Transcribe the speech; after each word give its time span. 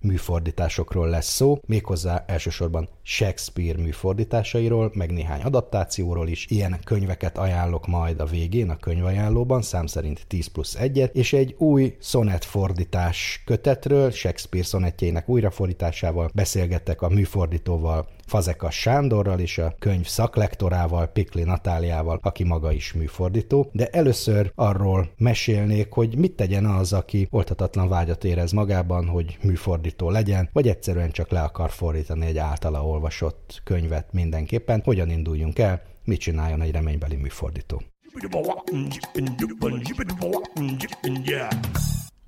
műfordításokról 0.00 1.08
lesz 1.08 1.34
szó, 1.34 1.58
méghozzá 1.66 2.24
elsősorban 2.26 2.88
Shakespeare 3.02 3.78
műfordításairól, 3.78 4.90
meg 4.94 5.10
néhány 5.10 5.42
adaptációról 5.42 6.28
is. 6.28 6.46
Ilyen 6.48 6.80
könyveket 6.84 7.38
ajánlok 7.38 7.86
majd 7.86 8.20
a 8.20 8.24
végén 8.24 8.70
a 8.70 8.76
könyvajánlóban, 8.76 9.62
szám 9.62 9.86
szerint 9.86 10.24
10 10.26 10.46
plusz 10.46 10.74
1 10.74 11.10
és 11.12 11.32
egy 11.32 11.54
új 11.58 11.96
fordítás 12.40 13.42
kötetről, 13.46 14.10
Shakespeare 14.10 14.66
szonetjeinek 14.66 15.28
újrafordításával 15.28 16.30
beszélgettek 16.34 17.02
a 17.02 17.08
műfordítóval 17.08 18.08
Fazekas 18.30 18.80
Sándorral 18.80 19.38
és 19.38 19.58
a 19.58 19.74
könyv 19.78 20.06
szaklektorával, 20.06 21.06
Pikli 21.06 21.42
Natáliával, 21.42 22.18
aki 22.22 22.44
maga 22.44 22.72
is 22.72 22.92
műfordító, 22.92 23.70
de 23.72 23.86
először 23.86 24.52
arról 24.54 25.10
mesélnék, 25.16 25.92
hogy 25.92 26.16
mit 26.18 26.36
tegyen 26.36 26.66
az, 26.66 26.92
aki 26.92 27.28
oltatatlan 27.30 27.88
vágyat 27.88 28.24
érez 28.24 28.52
magában, 28.52 29.06
hogy 29.06 29.38
műfordító 29.42 30.10
legyen, 30.10 30.48
vagy 30.52 30.68
egyszerűen 30.68 31.10
csak 31.10 31.30
le 31.30 31.42
akar 31.42 31.70
fordítani 31.70 32.26
egy 32.26 32.38
általa 32.38 32.86
olvasott 32.86 33.60
könyvet 33.64 34.12
mindenképpen, 34.12 34.82
hogyan 34.84 35.10
induljunk 35.10 35.58
el, 35.58 35.82
mit 36.04 36.20
csináljon 36.20 36.62
egy 36.62 36.72
reménybeli 36.72 37.16
műfordító. 37.16 37.82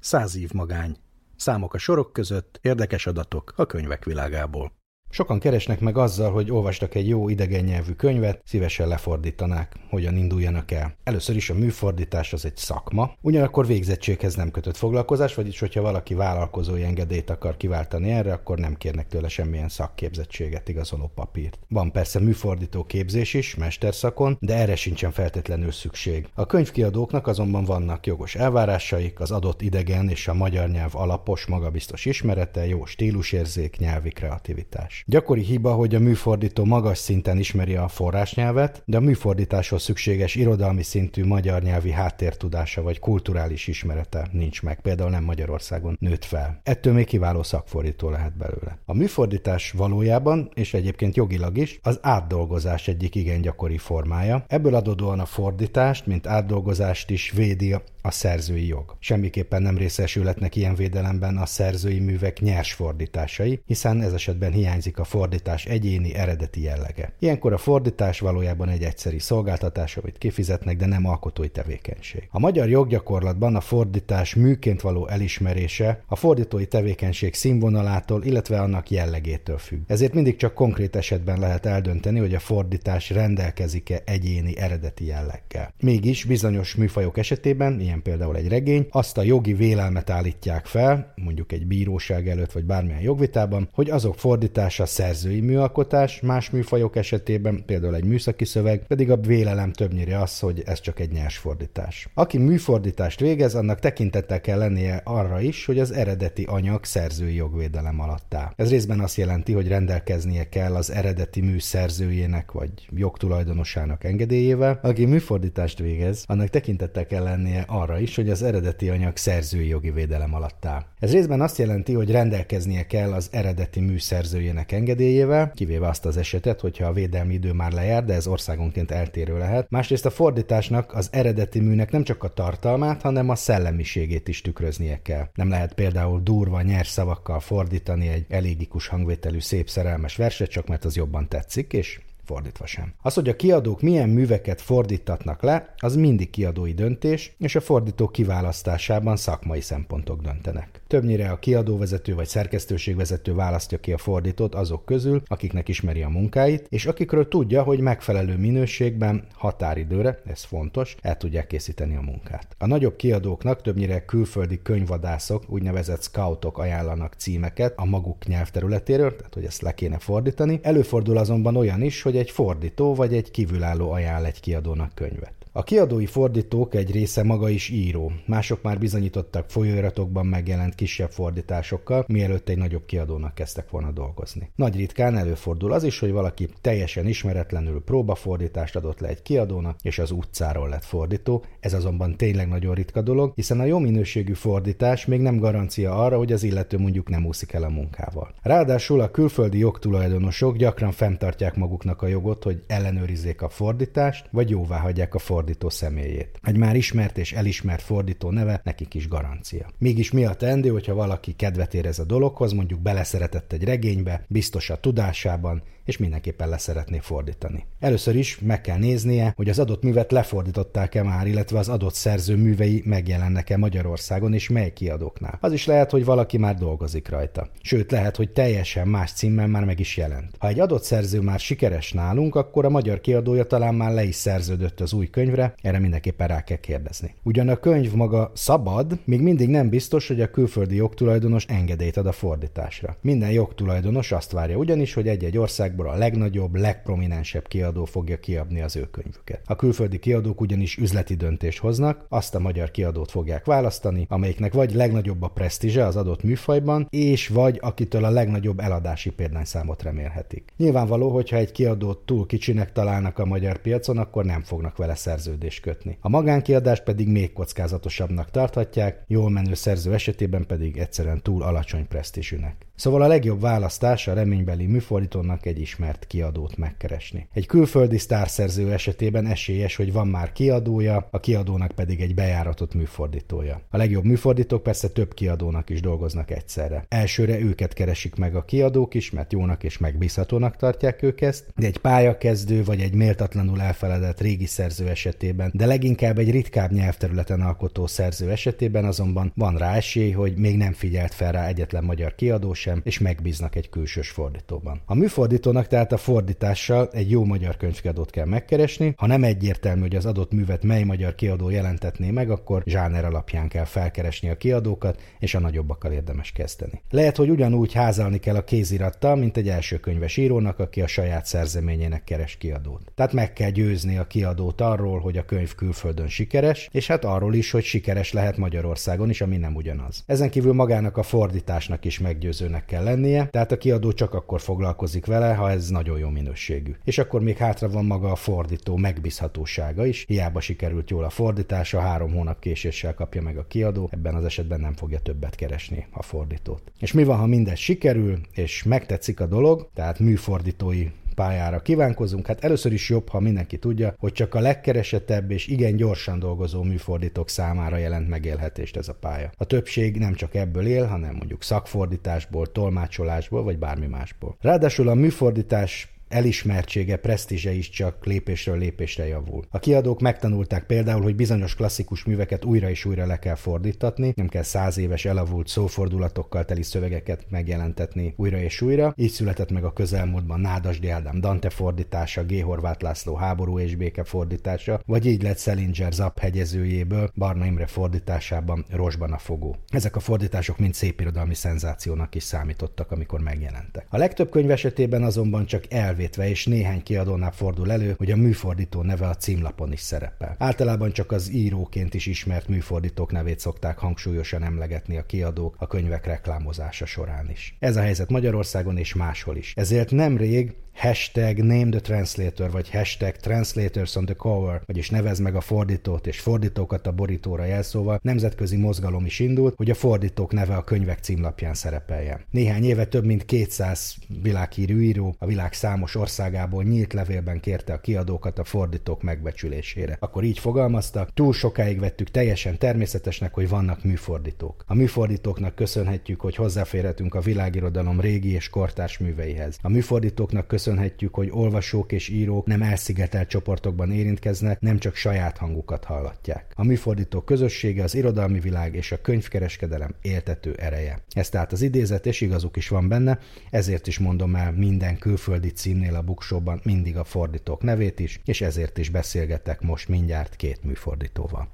Száz 0.01 0.37
év 0.37 0.53
magány. 0.53 0.97
Számok 1.37 1.75
a 1.75 1.79
sorok 1.79 2.13
között, 2.13 2.59
érdekes 2.63 3.07
adatok 3.07 3.53
a 3.57 3.67
könyvek 3.67 4.05
világából. 4.05 4.82
Sokan 5.15 5.39
keresnek 5.39 5.81
meg 5.81 5.99
azzal, 5.99 6.33
hogy 6.33 6.51
olvastak 6.51 6.95
egy 6.95 7.09
jó 7.09 7.29
idegen 7.29 7.65
nyelvű 7.65 7.93
könyvet, 7.93 8.43
szívesen 8.45 8.89
lefordítanák, 8.89 9.77
hogyan 9.89 10.17
induljanak 10.17 10.71
el. 10.71 10.95
Először 11.05 11.37
is 11.37 11.51
a 11.51 11.55
műfordítás 11.55 12.33
az 12.33 12.45
egy 12.45 12.57
szakma, 12.57 13.15
ugyanakkor 13.21 13.67
végzettséghez 13.67 14.35
nem 14.35 14.51
kötött 14.51 14.77
foglalkozás, 14.77 15.35
vagyis 15.35 15.59
hogyha 15.59 15.83
valaki 15.83 16.15
vállalkozói 16.15 16.83
engedélyt 16.83 17.31
akar 17.31 17.57
kiváltani 17.57 18.11
erre, 18.11 18.33
akkor 18.33 18.59
nem 18.59 18.75
kérnek 18.75 19.07
tőle 19.07 19.29
semmilyen 19.29 19.69
szakképzettséget, 19.69 20.69
igazoló 20.69 21.11
papírt. 21.15 21.59
Van 21.69 21.93
persze 21.93 22.21
műfordító 22.21 22.85
képzés 22.85 23.35
is, 23.35 23.55
mesterszakon, 23.55 24.37
de 24.41 24.55
erre 24.55 24.77
sincsen 24.77 25.11
feltétlenül 25.11 25.73
szükség. 25.73 26.29
A 26.35 26.47
könyvkiadóknak 26.47 27.27
azonban 27.27 27.65
vannak 27.65 28.07
jogos 28.07 28.35
elvárásaik, 28.35 29.21
az 29.21 29.31
adott 29.31 29.63
idegen 29.63 30.09
és 30.09 30.29
a 30.29 30.35
magyar 30.35 30.69
nyelv 30.69 30.97
alapos, 30.97 31.47
magabiztos 31.47 32.05
ismerete, 32.05 32.67
jó 32.67 32.85
stílusérzék, 32.85 33.77
nyelvi 33.79 34.11
kreativitás. 34.11 35.01
Gyakori 35.07 35.43
hiba, 35.43 35.73
hogy 35.73 35.95
a 35.95 35.99
műfordító 35.99 36.65
magas 36.65 36.99
szinten 36.99 37.39
ismeri 37.39 37.75
a 37.75 37.89
forrásnyelvet, 37.89 38.83
de 38.87 38.97
a 38.97 39.01
műfordításhoz 39.01 39.83
szükséges 39.83 40.35
irodalmi 40.35 40.83
szintű 40.83 41.25
magyar 41.25 41.63
nyelvi 41.63 41.91
háttértudása 41.91 42.83
vagy 42.83 42.99
kulturális 42.99 43.67
ismerete 43.67 44.29
nincs 44.33 44.63
meg, 44.63 44.81
például 44.81 45.11
nem 45.11 45.25
Magyarországon 45.25 45.97
nőtt 46.01 46.25
fel. 46.25 46.61
Ettől 46.63 46.93
még 46.93 47.07
kiváló 47.07 47.43
szakfordító 47.43 48.11
lehet 48.11 48.37
belőle. 48.37 48.79
A 48.85 48.95
műfordítás 48.95 49.71
valójában, 49.71 50.51
és 50.55 50.75
egyébként 50.75 51.17
jogilag 51.17 51.59
is, 51.59 51.79
az 51.83 51.99
átdolgozás 52.03 52.89
egyik 52.89 53.15
igen 53.15 53.41
gyakori 53.41 53.79
formája. 53.79 54.45
Ebből 54.49 54.75
adódóan 54.75 55.21
a 55.21 55.27
fordítást, 55.27 56.07
mint 56.07 56.27
átdolgozást 56.27 57.11
is 57.11 57.31
védi 57.31 57.75
a 58.03 58.11
szerzői 58.11 58.67
jog. 58.67 58.97
Semmiképpen 58.99 59.63
nem 59.63 59.79
részesülhetnek 59.79 60.57
ilyen 60.57 60.75
védelemben 60.75 61.37
a 61.37 61.47
szerzői 61.47 61.99
művek 61.99 62.41
nyers 62.41 62.73
fordításai, 62.73 63.63
hiszen 63.67 64.03
ez 64.03 64.13
esetben 64.13 64.53
hiányzik 64.53 64.92
a 64.99 65.05
fordítás 65.05 65.65
egyéni 65.65 66.15
eredeti 66.15 66.63
jellege. 66.63 67.13
Ilyenkor 67.19 67.53
a 67.53 67.59
fordítás 67.59 68.21
valójában 68.21 68.69
egy 68.69 68.83
egyszeri 68.83 69.19
szolgáltatás, 69.19 69.97
amit 69.97 70.19
kifizetnek, 70.19 70.77
de 70.77 70.87
nem 70.87 71.07
alkotói 71.07 71.49
tevékenység. 71.49 72.29
A 72.31 72.39
magyar 72.39 72.69
joggyakorlatban 72.69 73.57
a 73.57 73.61
fordítás 73.61 74.35
műként 74.35 74.81
való 74.81 75.07
elismerése 75.09 76.03
a 76.07 76.17
fordítói 76.17 76.67
tevékenység 76.67 77.35
színvonalától, 77.35 78.25
illetve 78.25 78.61
annak 78.61 78.91
jellegétől 78.91 79.59
függ. 79.59 79.81
Ezért 79.87 80.15
mindig 80.15 80.37
csak 80.37 80.55
konkrét 80.55 80.97
esetben 80.97 81.39
lehet 81.39 81.67
eldönteni, 81.67 82.19
hogy 82.19 82.35
a 82.35 82.39
fordítás 82.39 83.11
rendelkezik-e 83.11 84.03
egyéni 84.05 84.59
eredeti 84.59 85.07
jelleggel. 85.07 85.75
Mégis 85.81 86.25
bizonyos 86.25 86.75
műfajok 86.75 87.19
esetében, 87.19 87.81
ilyen 87.81 88.03
például 88.03 88.37
egy 88.37 88.49
regény, 88.49 88.87
azt 88.91 89.19
a 89.19 89.23
jogi 89.23 89.53
vélelmet 89.53 90.11
állítják 90.11 90.67
fel, 90.67 91.13
mondjuk 91.17 91.53
egy 91.53 91.67
bíróság 91.67 92.29
előtt 92.29 92.53
vagy 92.53 92.65
bármilyen 92.65 93.01
jogvitában, 93.01 93.69
hogy 93.73 93.91
azok 93.91 94.19
fordítása 94.19 94.82
szerzői 94.87 95.41
műalkotás, 95.41 96.21
más 96.21 96.51
műfajok 96.51 96.97
esetében, 96.97 97.63
például 97.67 97.95
egy 97.95 98.05
műszaki 98.05 98.45
szöveg, 98.45 98.87
pedig 98.87 99.11
a 99.11 99.17
vélelem 99.17 99.73
többnyire 99.73 100.21
az, 100.21 100.39
hogy 100.39 100.63
ez 100.67 100.81
csak 100.81 101.01
egy 101.01 101.11
nyers 101.13 101.37
fordítás. 101.37 102.09
Aki 102.15 102.39
műfordítást 102.39 103.21
végez, 103.21 103.55
annak 103.55 103.79
tekintettel 103.79 104.41
kell 104.41 104.59
lennie 104.59 105.01
arra 105.05 105.41
is, 105.41 105.65
hogy 105.65 105.79
az 105.79 105.93
eredeti 105.93 106.45
anyag 106.45 106.85
szerzői 106.85 107.35
jogvédelem 107.35 108.01
alatt 108.01 108.35
áll. 108.35 108.53
Ez 108.57 108.71
részben 108.71 109.01
azt 109.01 109.17
jelenti, 109.17 109.53
hogy 109.53 109.69
rendelkeznie 109.69 110.49
kell 110.49 110.75
az 110.75 110.91
eredeti 110.91 111.41
mű 111.41 111.59
szerzőjének 111.59 112.53
vagy 112.53 112.71
jogtulajdonosának 112.91 114.05
engedélyével. 114.05 114.79
Aki 114.83 115.05
műfordítást 115.05 115.79
végez, 115.79 116.25
annak 116.27 116.49
tekintettel 116.49 117.07
kell 117.07 117.23
lennie 117.23 117.65
arra 117.69 117.99
is, 117.99 118.17
hogy 118.17 118.31
az 118.31 118.43
eredeti 118.43 118.89
anyag 118.89 119.17
szerzői 119.17 119.67
jogi 119.67 119.91
védelem 119.91 120.35
alatt 120.35 120.65
áll. 120.65 120.85
Ez 120.99 121.13
részben 121.13 121.41
azt 121.41 121.59
jelenti, 121.59 121.93
hogy 121.93 122.11
rendelkeznie 122.11 122.87
kell 122.87 123.13
az 123.13 123.29
eredeti 123.31 123.81
mű 123.81 123.99
szerzőjének 123.99 124.62
engedélyével, 124.71 125.51
kivéve 125.55 125.89
azt 125.89 126.07
az 126.07 126.17
esetet, 126.17 126.61
hogyha 126.61 126.87
a 126.87 126.93
védelmi 126.93 127.35
idő 127.35 127.53
már 127.53 127.73
lejár, 127.73 128.05
de 128.05 128.15
ez 128.15 128.27
országonként 128.27 128.91
eltérő 128.91 129.39
lehet. 129.39 129.71
Másrészt 129.71 130.07
a 130.07 130.11
fordításnak 130.11 130.95
az 130.95 131.09
eredeti 131.13 131.61
műnek 131.61 131.91
nem 131.91 132.03
csak 132.03 132.25
a 132.25 132.29
tartalmát, 132.29 133.03
hanem 133.03 133.29
a 133.29 133.35
szellemiségét 133.35 134.29
is 134.29 134.41
tükröznie 134.41 135.03
kell. 135.03 135.29
Nem 135.35 135.49
lehet 135.49 135.75
például 135.75 136.21
durva, 136.23 136.63
nyers 136.63 136.89
szavakkal 136.89 137.41
fordítani 137.41 138.09
egy 138.09 138.25
elégikus 138.29 138.87
hangvételű, 138.87 139.41
szép 139.41 139.69
szerelmes 139.69 140.17
verset, 140.17 140.51
csak 140.51 140.67
mert 140.67 140.85
az 140.85 140.97
jobban 140.97 141.29
tetszik, 141.29 141.73
és 141.73 142.01
fordítva 142.25 142.67
sem. 142.67 142.95
Az, 143.03 143.15
hogy 143.15 143.29
a 143.29 143.37
kiadók 143.37 143.81
milyen 143.81 144.09
műveket 144.09 144.61
fordítatnak 144.61 145.43
le, 145.43 145.75
az 145.77 145.97
mindig 145.97 146.31
kiadói 146.31 146.73
döntés, 146.73 147.35
és 147.39 147.55
a 147.55 147.61
fordító 147.61 148.09
kiválasztásában 148.09 149.17
szakmai 149.17 149.61
szempontok 149.61 150.23
döntenek. 150.23 150.81
Többnyire 150.93 151.31
a 151.31 151.39
kiadóvezető 151.39 152.15
vagy 152.15 152.27
szerkesztőségvezető 152.27 153.35
választja 153.35 153.79
ki 153.79 153.93
a 153.93 153.99
fordítót 153.99 154.55
azok 154.55 154.85
közül, 154.85 155.23
akiknek 155.27 155.69
ismeri 155.69 156.03
a 156.03 156.09
munkáit, 156.09 156.67
és 156.69 156.87
akikről 156.87 157.29
tudja, 157.29 157.63
hogy 157.63 157.81
megfelelő 157.81 158.37
minőségben, 158.37 159.27
határidőre, 159.35 160.21
ez 160.27 160.43
fontos, 160.43 160.97
el 161.03 161.17
tudják 161.17 161.47
készíteni 161.47 161.97
a 161.97 162.01
munkát. 162.01 162.47
A 162.59 162.67
nagyobb 162.67 162.97
kiadóknak 162.97 163.63
többnyire 163.63 164.05
külföldi 164.05 164.63
könyvadászok, 164.63 165.45
úgynevezett 165.49 166.03
scoutok 166.03 166.59
ajánlanak 166.59 167.15
címeket 167.15 167.73
a 167.77 167.85
maguk 167.85 168.27
nyelvterületéről, 168.27 169.17
tehát 169.17 169.35
hogy 169.35 169.45
ezt 169.45 169.63
le 169.63 169.75
kéne 169.75 169.99
fordítani. 169.99 170.61
Előfordul 170.63 171.17
azonban 171.17 171.57
olyan 171.57 171.83
is, 171.83 172.03
hogy 172.03 172.17
egy 172.17 172.31
fordító 172.31 172.95
vagy 172.95 173.15
egy 173.15 173.31
kívülálló 173.31 173.91
ajánl 173.91 174.27
egy 174.27 174.41
kiadónak 174.41 174.95
könyvet. 174.95 175.42
A 175.55 175.63
kiadói 175.63 176.07
fordítók 176.07 176.75
egy 176.75 176.91
része 176.91 177.23
maga 177.23 177.49
is 177.49 177.69
író, 177.69 178.13
mások 178.27 178.63
már 178.63 178.79
bizonyítottak 178.79 179.51
folyóiratokban 179.51 180.27
megjelent 180.27 180.75
kisebb 180.75 181.11
fordításokkal, 181.11 182.05
mielőtt 182.09 182.49
egy 182.49 182.59
nagyobb 182.59 182.85
kiadónak 182.85 183.35
kezdtek 183.35 183.71
volna 183.71 183.91
dolgozni. 183.91 184.51
Nagy 184.57 184.77
ritkán 184.77 185.17
előfordul 185.17 185.73
az 185.73 185.85
is, 185.85 185.99
hogy 185.99 186.13
valaki 186.13 186.49
teljesen 186.61 187.07
ismeretlenül 187.07 187.83
próbafordítást 187.85 188.77
adott 188.77 189.01
le 189.01 189.09
egy 189.09 189.23
kiadónak, 189.23 189.79
és 189.83 189.99
az 189.99 190.11
utcáról 190.11 190.69
lett 190.69 190.85
fordító, 190.85 191.45
ez 191.61 191.75
azonban 191.75 192.17
tényleg 192.17 192.49
nagyon 192.49 192.75
ritka 192.75 193.03
dolog, 193.03 193.33
hiszen 193.35 193.61
a 193.61 193.65
jó 193.65 193.79
minőségű 193.79 194.33
fordítás 194.33 195.07
még 195.07 195.21
nem 195.21 195.39
garancia 195.39 196.05
arra, 196.05 196.17
hogy 196.17 196.33
az 196.33 196.43
illető 196.43 196.79
mondjuk 196.79 197.09
nem 197.09 197.27
úszik 197.27 197.53
el 197.53 197.63
a 197.63 197.69
munkával. 197.69 198.35
Ráadásul 198.43 199.01
a 199.01 199.11
külföldi 199.11 199.59
jogtulajdonosok 199.59 200.57
gyakran 200.57 200.93
fenntartják 200.93 201.57
maguknak 201.57 202.03
a 202.03 202.07
jogot, 202.07 202.43
hogy 202.43 202.63
ellenőrizzék 202.67 203.43
a 203.43 203.49
fordítást, 203.49 204.29
vagy 204.31 204.51
jóvá 204.51 204.79
hagyják 204.79 205.15
a 205.15 205.19
fordító 205.43 205.69
személyét. 205.69 206.41
Egy 206.43 206.57
már 206.57 206.77
ismert 206.77 207.19
és 207.19 207.33
elismert 207.33 207.83
fordító 207.83 208.31
neve 208.31 208.61
nekik 208.65 208.95
is 208.95 209.09
garancia. 209.09 209.71
Mégis 209.79 210.11
mi 210.11 210.25
a 210.25 210.35
teendő, 210.35 210.69
hogyha 210.69 210.95
valaki 210.95 211.33
kedvet 211.33 211.75
érez 211.75 211.99
a 211.99 212.05
dologhoz, 212.05 212.53
mondjuk 212.53 212.81
beleszeretett 212.81 213.53
egy 213.53 213.65
regénybe, 213.65 214.25
biztos 214.29 214.71
a 214.71 214.81
tudásában, 214.81 215.63
és 215.85 215.99
mindenképpen 215.99 216.49
leszeretné 216.49 216.99
fordítani. 216.99 217.67
Először 217.81 218.17
is 218.17 218.39
meg 218.41 218.61
kell 218.61 218.79
néznie, 218.79 219.33
hogy 219.37 219.49
az 219.49 219.59
adott 219.59 219.83
művet 219.83 220.13
lefordították-e 220.13 221.03
már, 221.03 221.27
illetve 221.27 221.59
az 221.59 221.69
adott 221.69 221.95
szerző 221.95 222.37
művei 222.37 222.83
megjelennek-e 222.85 223.57
Magyarországon, 223.57 224.35
és 224.35 224.49
mely 224.49 224.73
kiadóknál. 224.73 225.39
Az 225.41 225.53
is 225.53 225.67
lehet, 225.67 225.91
hogy 225.91 226.05
valaki 226.05 226.39
már 226.39 226.55
dolgozik 226.55 227.09
rajta. 227.09 227.49
Sőt, 227.61 227.91
lehet, 227.91 228.17
hogy 228.17 228.31
teljesen 228.33 228.89
más 228.89 229.13
címmel 229.13 229.47
már 229.47 229.65
meg 229.65 229.81
is 229.81 229.97
jelent. 229.97 230.37
Ha 230.39 230.49
egy 230.49 230.61
adott 230.61 230.83
szerző 230.83 231.21
már 231.21 231.41
sikeres 231.41 231.93
nálunk, 231.93 232.35
akkor 232.35 232.65
a 232.65 232.71
magyar 232.71 233.01
kiadója 233.01 233.45
talán 233.45 233.75
már 233.75 233.93
le 233.93 234.05
is 234.05 234.15
szerződött 234.15 234.81
az 234.81 234.93
új 234.93 235.11
könyvre, 235.11 235.55
erre 235.63 235.79
mindenképpen 235.79 236.29
rá 236.29 236.45
kell 236.45 236.57
kérdezni. 236.57 237.15
Ugyan 237.23 237.49
a 237.49 237.57
könyv 237.57 237.93
maga 237.93 238.31
szabad, 238.35 238.99
még 239.05 239.21
mindig 239.21 239.49
nem 239.49 239.69
biztos, 239.69 240.09
hogy 240.09 240.21
a 240.21 240.31
külföldi 240.31 240.75
jogtulajdonos 240.75 241.45
engedélyt 241.49 241.97
ad 241.97 242.07
a 242.07 242.13
fordításra. 242.13 242.97
Minden 243.01 243.31
jogtulajdonos 243.31 244.13
azt 244.13 244.33
várja 244.33 244.57
ugyanis, 244.57 244.95
hogy 244.95 245.09
egy-egy 245.09 245.39
ország 245.39 245.72
országból 245.73 245.89
a 245.89 245.99
legnagyobb, 245.99 246.55
legprominensebb 246.55 247.49
kiadó 247.49 247.85
fogja 247.85 248.19
kiadni 248.19 248.61
az 248.61 248.77
ő 248.77 248.91
könyvüket. 248.91 249.41
A 249.47 249.57
külföldi 249.57 249.99
kiadók 249.99 250.41
ugyanis 250.41 250.77
üzleti 250.77 251.15
döntést 251.15 251.59
hoznak, 251.59 252.07
azt 252.09 252.35
a 252.35 252.39
magyar 252.39 252.71
kiadót 252.71 253.11
fogják 253.11 253.45
választani, 253.45 254.07
amelyiknek 254.09 254.53
vagy 254.53 254.75
legnagyobb 254.75 255.23
a 255.23 255.29
presztízse 255.29 255.87
az 255.87 255.97
adott 255.97 256.23
műfajban, 256.23 256.87
és 256.91 257.29
vagy 257.29 257.59
akitől 257.61 258.05
a 258.05 258.11
legnagyobb 258.11 258.61
eladási 258.61 259.11
példányszámot 259.11 259.83
remélhetik. 259.83 260.53
Nyilvánvaló, 260.57 261.11
hogyha 261.11 261.37
egy 261.37 261.53
kiadót 261.53 261.99
túl 261.99 262.27
kicsinek 262.27 262.73
találnak 262.73 263.19
a 263.19 263.25
magyar 263.25 263.59
piacon, 263.59 263.99
akkor 263.99 264.25
nem 264.25 264.43
fognak 264.43 264.77
vele 264.77 264.95
szerződést 264.95 265.63
kötni. 265.63 265.99
A 266.01 266.09
magánkiadást 266.09 266.83
pedig 266.83 267.09
még 267.09 267.33
kockázatosabbnak 267.33 268.31
tarthatják, 268.31 269.05
jól 269.07 269.31
menő 269.31 269.55
szerző 269.55 269.93
esetében 269.93 270.47
pedig 270.47 270.77
egyszerűen 270.77 271.23
túl 271.23 271.43
alacsony 271.43 271.89
presztízsűnek. 271.89 272.57
Szóval 272.83 273.03
a 273.03 273.07
legjobb 273.07 273.41
választás 273.41 274.09
a 274.09 274.13
reménybeli 274.13 274.67
műfordítónak 274.67 275.47
egy 275.47 275.61
ismert 275.61 276.07
kiadót 276.07 276.57
megkeresni. 276.57 277.29
Egy 277.33 277.47
külföldi 277.47 277.99
sztárszerző 277.99 278.73
esetében 278.73 279.27
esélyes, 279.27 279.77
hogy 279.77 279.93
van 279.93 280.09
már 280.09 280.33
kiadója, 280.33 281.09
a 281.11 281.21
kiadónak 281.21 281.71
pedig 281.71 282.01
egy 282.01 282.15
bejáratott 282.15 282.75
műfordítója. 282.75 283.61
A 283.71 283.77
legjobb 283.77 284.05
műfordítók 284.05 284.63
persze 284.63 284.89
több 284.89 285.15
kiadónak 285.15 285.71
is 285.71 285.81
dolgoznak 285.81 286.31
egyszerre. 286.31 286.85
Elsőre 286.89 287.39
őket 287.41 287.73
keresik 287.73 288.15
meg 288.15 288.37
a 288.37 288.45
kiadók 288.45 288.95
is, 288.95 289.11
mert 289.11 289.33
jónak 289.33 289.65
és 289.65 289.79
megbízhatónak 289.79 290.57
tartják 290.57 291.03
őket, 291.03 291.45
de 291.57 291.67
egy 291.67 291.79
pályakezdő 291.79 292.65
vagy 292.65 292.81
egy 292.81 292.95
méltatlanul 292.95 293.61
elfeledett 293.61 294.21
régi 294.21 294.47
szerző 294.47 294.89
esetében, 294.89 295.51
de 295.55 295.67
leginkább 295.67 296.19
egy 296.19 296.31
ritkább 296.31 296.73
nyelvterületen 296.73 297.41
alkotó 297.41 297.87
szerző 297.87 298.31
esetében 298.31 298.85
azonban 298.85 299.33
van 299.37 299.57
rá 299.57 299.75
esély, 299.75 300.11
hogy 300.11 300.37
még 300.37 300.57
nem 300.57 300.73
figyelt 300.73 301.15
fel 301.15 301.33
rá 301.33 301.47
egyetlen 301.47 301.85
magyar 301.85 302.15
kiadó 302.15 302.55
sem, 302.73 302.81
és 302.85 302.99
megbíznak 302.99 303.57
egy 303.57 303.69
külsős 303.69 304.11
fordítóban. 304.11 304.81
A 304.87 304.95
műfordítónak 304.95 305.67
tehát 305.67 305.93
a 305.93 305.97
fordítással 305.97 306.89
egy 306.93 307.11
jó 307.11 307.25
magyar 307.25 307.57
könyvkiadót 307.57 308.11
kell 308.11 308.27
megkeresni. 308.27 308.95
Ha 308.97 309.07
nem 309.07 309.25
egyértelmű, 309.25 309.81
hogy 309.81 309.97
az 309.97 310.07
adott 310.07 310.33
művet 310.33 310.63
mely 310.63 310.83
magyar 310.83 311.15
kiadó 311.15 311.51
jelentetné 311.51 312.11
meg, 312.11 312.31
akkor 312.31 312.63
zsáner 312.67 313.05
alapján 313.05 313.49
kell 313.49 313.65
felkeresni 313.65 314.29
a 314.29 314.37
kiadókat, 314.37 315.01
és 315.19 315.35
a 315.35 315.41
nagyobbakkal 315.41 315.93
érdemes 315.93 316.33
kezdeni. 316.33 316.83
Lehet, 316.91 317.17
hogy 317.17 317.31
ugyanúgy 317.31 317.73
házalni 317.73 318.19
kell 318.19 318.37
a 318.37 318.45
kézirattal, 318.45 319.17
mint 319.17 319.37
egy 319.37 319.49
első 319.49 319.79
könyves 319.79 320.17
írónak, 320.17 320.59
aki 320.59 320.81
a 320.81 320.87
saját 320.87 321.27
szerzeményének 321.27 322.05
keres 322.05 322.37
kiadót. 322.37 322.93
Tehát 322.95 323.13
meg 323.13 323.33
kell 323.33 323.51
győzni 323.51 323.97
a 323.97 324.07
kiadót 324.07 324.61
arról, 324.61 325.01
hogy 325.01 325.17
a 325.17 325.25
könyv 325.25 325.55
külföldön 325.55 326.09
sikeres, 326.09 326.69
és 326.73 326.87
hát 326.87 327.05
arról 327.05 327.35
is, 327.35 327.51
hogy 327.51 327.65
sikeres 327.65 328.13
lehet 328.13 328.37
Magyarországon 328.37 329.11
is, 329.11 329.21
ami 329.21 329.37
nem 329.37 329.55
ugyanaz. 329.55 330.03
Ezen 330.07 330.31
kívül 330.31 330.53
magának 330.53 330.97
a 330.97 331.03
fordításnak 331.03 331.85
is 331.85 331.99
meggyőzőnek 331.99 332.52
minőségnek 332.53 332.65
kell 332.65 332.85
lennie, 332.85 333.29
tehát 333.31 333.53
a 333.53 333.57
kiadó 333.57 333.93
csak 333.93 334.15
akkor 334.15 334.41
foglalkozik 334.41 335.07
vele, 335.07 335.35
ha 335.35 335.51
ez 335.51 335.69
nagyon 335.69 335.99
jó 335.99 336.09
minőségű. 336.09 336.75
És 336.85 336.99
akkor 336.99 337.21
még 337.23 337.37
hátra 337.37 337.69
van 337.69 337.85
maga 337.85 338.11
a 338.11 338.17
fordító 338.17 338.77
megbízhatósága 338.77 339.87
is, 339.87 340.05
hiába 340.09 340.41
sikerült 340.41 340.91
jól 340.91 341.05
a 341.05 341.11
fordítása, 341.11 341.81
három 341.81 342.13
hónap 342.13 342.39
késéssel 342.39 342.95
kapja 342.95 343.23
meg 343.23 343.37
a 343.39 343.47
kiadó, 343.47 343.89
ebben 343.93 344.15
az 344.15 344.25
esetben 344.25 344.61
nem 344.61 344.75
fogja 344.75 344.99
többet 344.99 345.35
keresni 345.35 345.87
a 345.91 346.03
fordítót. 346.03 346.63
És 346.79 346.93
mi 346.93 347.05
van, 347.05 347.19
ha 347.19 347.27
mindez 347.27 347.59
sikerül, 347.59 348.21
és 348.35 348.63
megtetszik 348.63 349.21
a 349.21 349.27
dolog, 349.27 349.69
tehát 349.75 349.99
műfordítói 349.99 350.87
pályára 351.15 351.61
kívánkozunk, 351.61 352.27
hát 352.27 352.45
először 352.45 352.73
is 352.73 352.89
jobb, 352.89 353.09
ha 353.09 353.21
mindenki 353.21 353.59
tudja, 353.59 353.95
hogy 353.99 354.13
csak 354.13 354.35
a 354.35 354.41
legkeresettebb 354.41 355.31
és 355.31 355.47
igen 355.47 355.77
gyorsan 355.77 356.19
dolgozó 356.19 356.63
műfordítók 356.63 357.29
számára 357.29 357.77
jelent 357.77 358.09
megélhetést 358.09 358.77
ez 358.77 358.89
a 358.89 358.95
pálya. 358.95 359.31
A 359.37 359.45
többség 359.45 359.97
nem 359.97 360.15
csak 360.15 360.35
ebből 360.35 360.67
él, 360.67 360.87
hanem 360.87 361.15
mondjuk 361.15 361.43
szakfordításból, 361.43 362.53
tolmácsolásból 362.53 363.43
vagy 363.43 363.59
bármi 363.59 363.87
másból. 363.87 364.37
Ráadásul 364.41 364.89
a 364.89 364.95
műfordítás 364.95 365.92
elismertsége, 366.13 366.97
presztízse 366.97 367.53
is 367.53 367.69
csak 367.69 368.07
lépésről 368.07 368.59
lépésre 368.59 369.07
javul. 369.07 369.45
A 369.51 369.59
kiadók 369.59 370.01
megtanulták 370.01 370.67
például, 370.67 371.03
hogy 371.03 371.17
bizonyos 371.17 371.55
klasszikus 371.55 372.05
műveket 372.05 372.45
újra 372.45 372.71
és 372.71 372.85
újra 372.85 373.07
le 373.07 373.19
kell 373.19 373.35
fordítatni, 373.35 374.13
nem 374.17 374.29
kell 374.29 374.43
száz 374.43 374.79
éves 374.79 375.05
elavult 375.05 375.49
szófordulatokkal 375.49 376.45
teli 376.45 376.63
szövegeket 376.63 377.27
megjelentetni 377.31 378.15
újra 378.17 378.39
és 378.39 378.61
újra. 378.61 378.95
Így 378.97 379.11
született 379.11 379.51
meg 379.51 379.65
a 379.65 379.73
közelmúltban 379.73 380.41
Nádasdi 380.41 380.89
Ádám 380.89 381.21
Dante 381.21 381.51
fordítása, 381.51 382.25
G. 382.25 382.43
Horváth 382.43 382.83
László 382.83 383.15
háború 383.15 383.59
és 383.59 383.75
béke 383.75 384.05
fordítása, 384.05 384.81
vagy 384.87 385.07
így 385.07 385.23
lett 385.23 385.39
Selinger 385.39 385.93
Zapp 385.93 386.19
hegyezőjéből 386.19 387.11
Barna 387.17 387.45
Imre 387.45 387.67
fordításában 387.67 388.65
Rosban 388.71 389.13
a 389.13 389.19
fogó. 389.19 389.57
Ezek 389.69 389.97
a 389.97 390.01
fordítások 390.01 390.59
mind 390.59 390.75
szépirodalmi 390.75 391.35
szenzációnak 391.35 392.15
is 392.15 392.23
számítottak, 392.23 392.91
amikor 392.91 393.21
megjelentek. 393.21 393.87
A 393.91 393.97
legtöbb 393.97 394.31
könyv 394.31 394.51
esetében 394.51 395.03
azonban 395.03 395.47
csak 395.47 395.65
elvé 395.73 396.02
elvétve, 396.03 396.29
és 396.29 396.47
néhány 396.47 396.83
kiadónál 396.83 397.33
fordul 397.33 397.73
elő, 397.73 397.95
hogy 397.99 398.11
a 398.11 398.17
műfordító 398.17 398.83
neve 398.83 399.07
a 399.07 399.15
címlapon 399.15 399.73
is 399.73 399.81
szerepel. 399.81 400.35
Általában 400.39 400.93
csak 400.93 401.13
az 401.13 401.33
íróként 401.33 401.95
is 401.95 402.07
ismert 402.07 402.49
műfordítók 402.49 403.13
nevét 403.13 403.39
szokták 403.39 403.79
hangsúlyosan 403.79 404.43
emlegetni 404.43 404.97
a 404.97 405.07
kiadók 405.07 405.57
a 405.59 405.67
könyvek 405.67 406.07
reklámozása 406.07 406.87
során 406.87 407.31
is. 407.31 407.57
Ez 407.59 407.77
a 407.77 407.81
helyzet 407.81 408.11
Magyarországon 408.11 408.77
és 408.77 408.95
máshol 408.95 409.37
is. 409.37 409.53
Ezért 409.57 409.91
nemrég 409.91 410.55
hashtag 410.75 411.39
name 411.39 411.71
the 411.71 411.81
translator, 411.81 412.51
vagy 412.51 412.71
hashtag 412.71 413.17
translators 413.17 413.97
on 413.97 414.05
the 414.05 414.15
cover, 414.15 414.63
vagyis 414.67 414.91
nevez 414.91 415.19
meg 415.19 415.35
a 415.35 415.41
fordítót 415.41 416.07
és 416.07 416.21
fordítókat 416.21 416.87
a 416.87 416.93
borítóra 416.93 417.45
jelszóval, 417.45 418.01
nemzetközi 418.03 418.57
mozgalom 418.57 419.05
is 419.07 419.19
indult, 419.19 419.55
hogy 419.57 419.71
a 419.71 419.75
fordítók 419.75 420.33
neve 420.33 420.57
a 420.57 420.65
könyvek 420.65 420.99
címlapján 420.99 421.55
szerepeljen. 421.55 422.21
Néhány 422.31 422.65
éve 422.65 422.85
több 422.85 423.05
mint 423.05 423.25
200 423.25 423.97
világhírű 424.23 424.81
író 424.81 425.15
a 425.19 425.27
világ 425.27 425.53
számos 425.53 425.95
országából 425.95 426.63
nyílt 426.63 426.93
levélben 426.93 427.41
kérte 427.41 427.73
a 427.73 427.81
kiadókat 427.81 428.39
a 428.39 428.45
fordítók 428.45 429.03
megbecsülésére. 429.03 429.97
Akkor 430.01 430.25
így 430.25 430.39
fogalmaztak, 430.39 431.13
túl 431.15 431.33
sokáig 431.33 431.81
vettük 431.81 432.11
teljesen 432.11 432.59
természetesnek, 432.59 433.35
hogy 433.35 433.49
vannak 433.49 433.85
műfordítók. 433.85 434.65
A 434.67 434.75
műfordítóknak 434.75 435.55
köszönhetjük, 435.55 436.21
hogy 436.21 436.35
hozzáférhetünk 436.37 437.15
a 437.15 437.21
világirodalom 437.21 438.01
régi 438.01 438.33
és 438.33 438.49
kortárs 438.49 438.99
műveihez. 438.99 439.59
A 439.63 439.69
műfordítóknak 439.69 440.47
köszönhetjük, 440.47 440.62
köszönhetjük, 440.63 441.15
hogy 441.15 441.29
olvasók 441.31 441.93
és 441.93 442.09
írók 442.09 442.47
nem 442.47 442.63
elszigetelt 442.63 443.29
csoportokban 443.29 443.91
érintkeznek, 443.91 444.61
nem 444.61 444.79
csak 444.79 444.95
saját 444.95 445.39
hangukat 445.39 445.85
hallatják. 445.85 446.53
A 446.57 446.65
műfordítók 446.65 447.25
közössége 447.25 447.83
az 447.83 447.95
irodalmi 447.95 448.41
világ 448.41 448.75
és 448.75 448.93
a 448.93 449.01
könyvkereskedelem 449.01 449.95
éltető 450.03 450.55
ereje. 450.55 450.99
Ez 451.11 451.29
tehát 451.29 451.53
az 451.53 451.63
idézet, 451.63 452.07
és 452.07 452.21
igazuk 452.21 452.57
is 452.57 452.69
van 452.69 452.89
benne, 452.89 453.19
ezért 453.51 453.87
is 453.87 453.99
mondom 453.99 454.37
el 454.37 454.53
minden 454.53 454.99
külföldi 454.99 455.51
címnél 455.51 455.95
a 455.95 456.03
buksóban 456.03 456.61
mindig 456.65 456.97
a 456.97 457.05
fordítók 457.05 457.63
nevét 457.63 458.01
is, 458.01 458.21
és 458.25 458.41
ezért 458.41 458.79
is 458.79 458.89
beszélgetek 458.89 459.61
most 459.61 459.89
mindjárt 459.89 460.37
két 460.37 460.65
műfordítóval. 460.65 461.49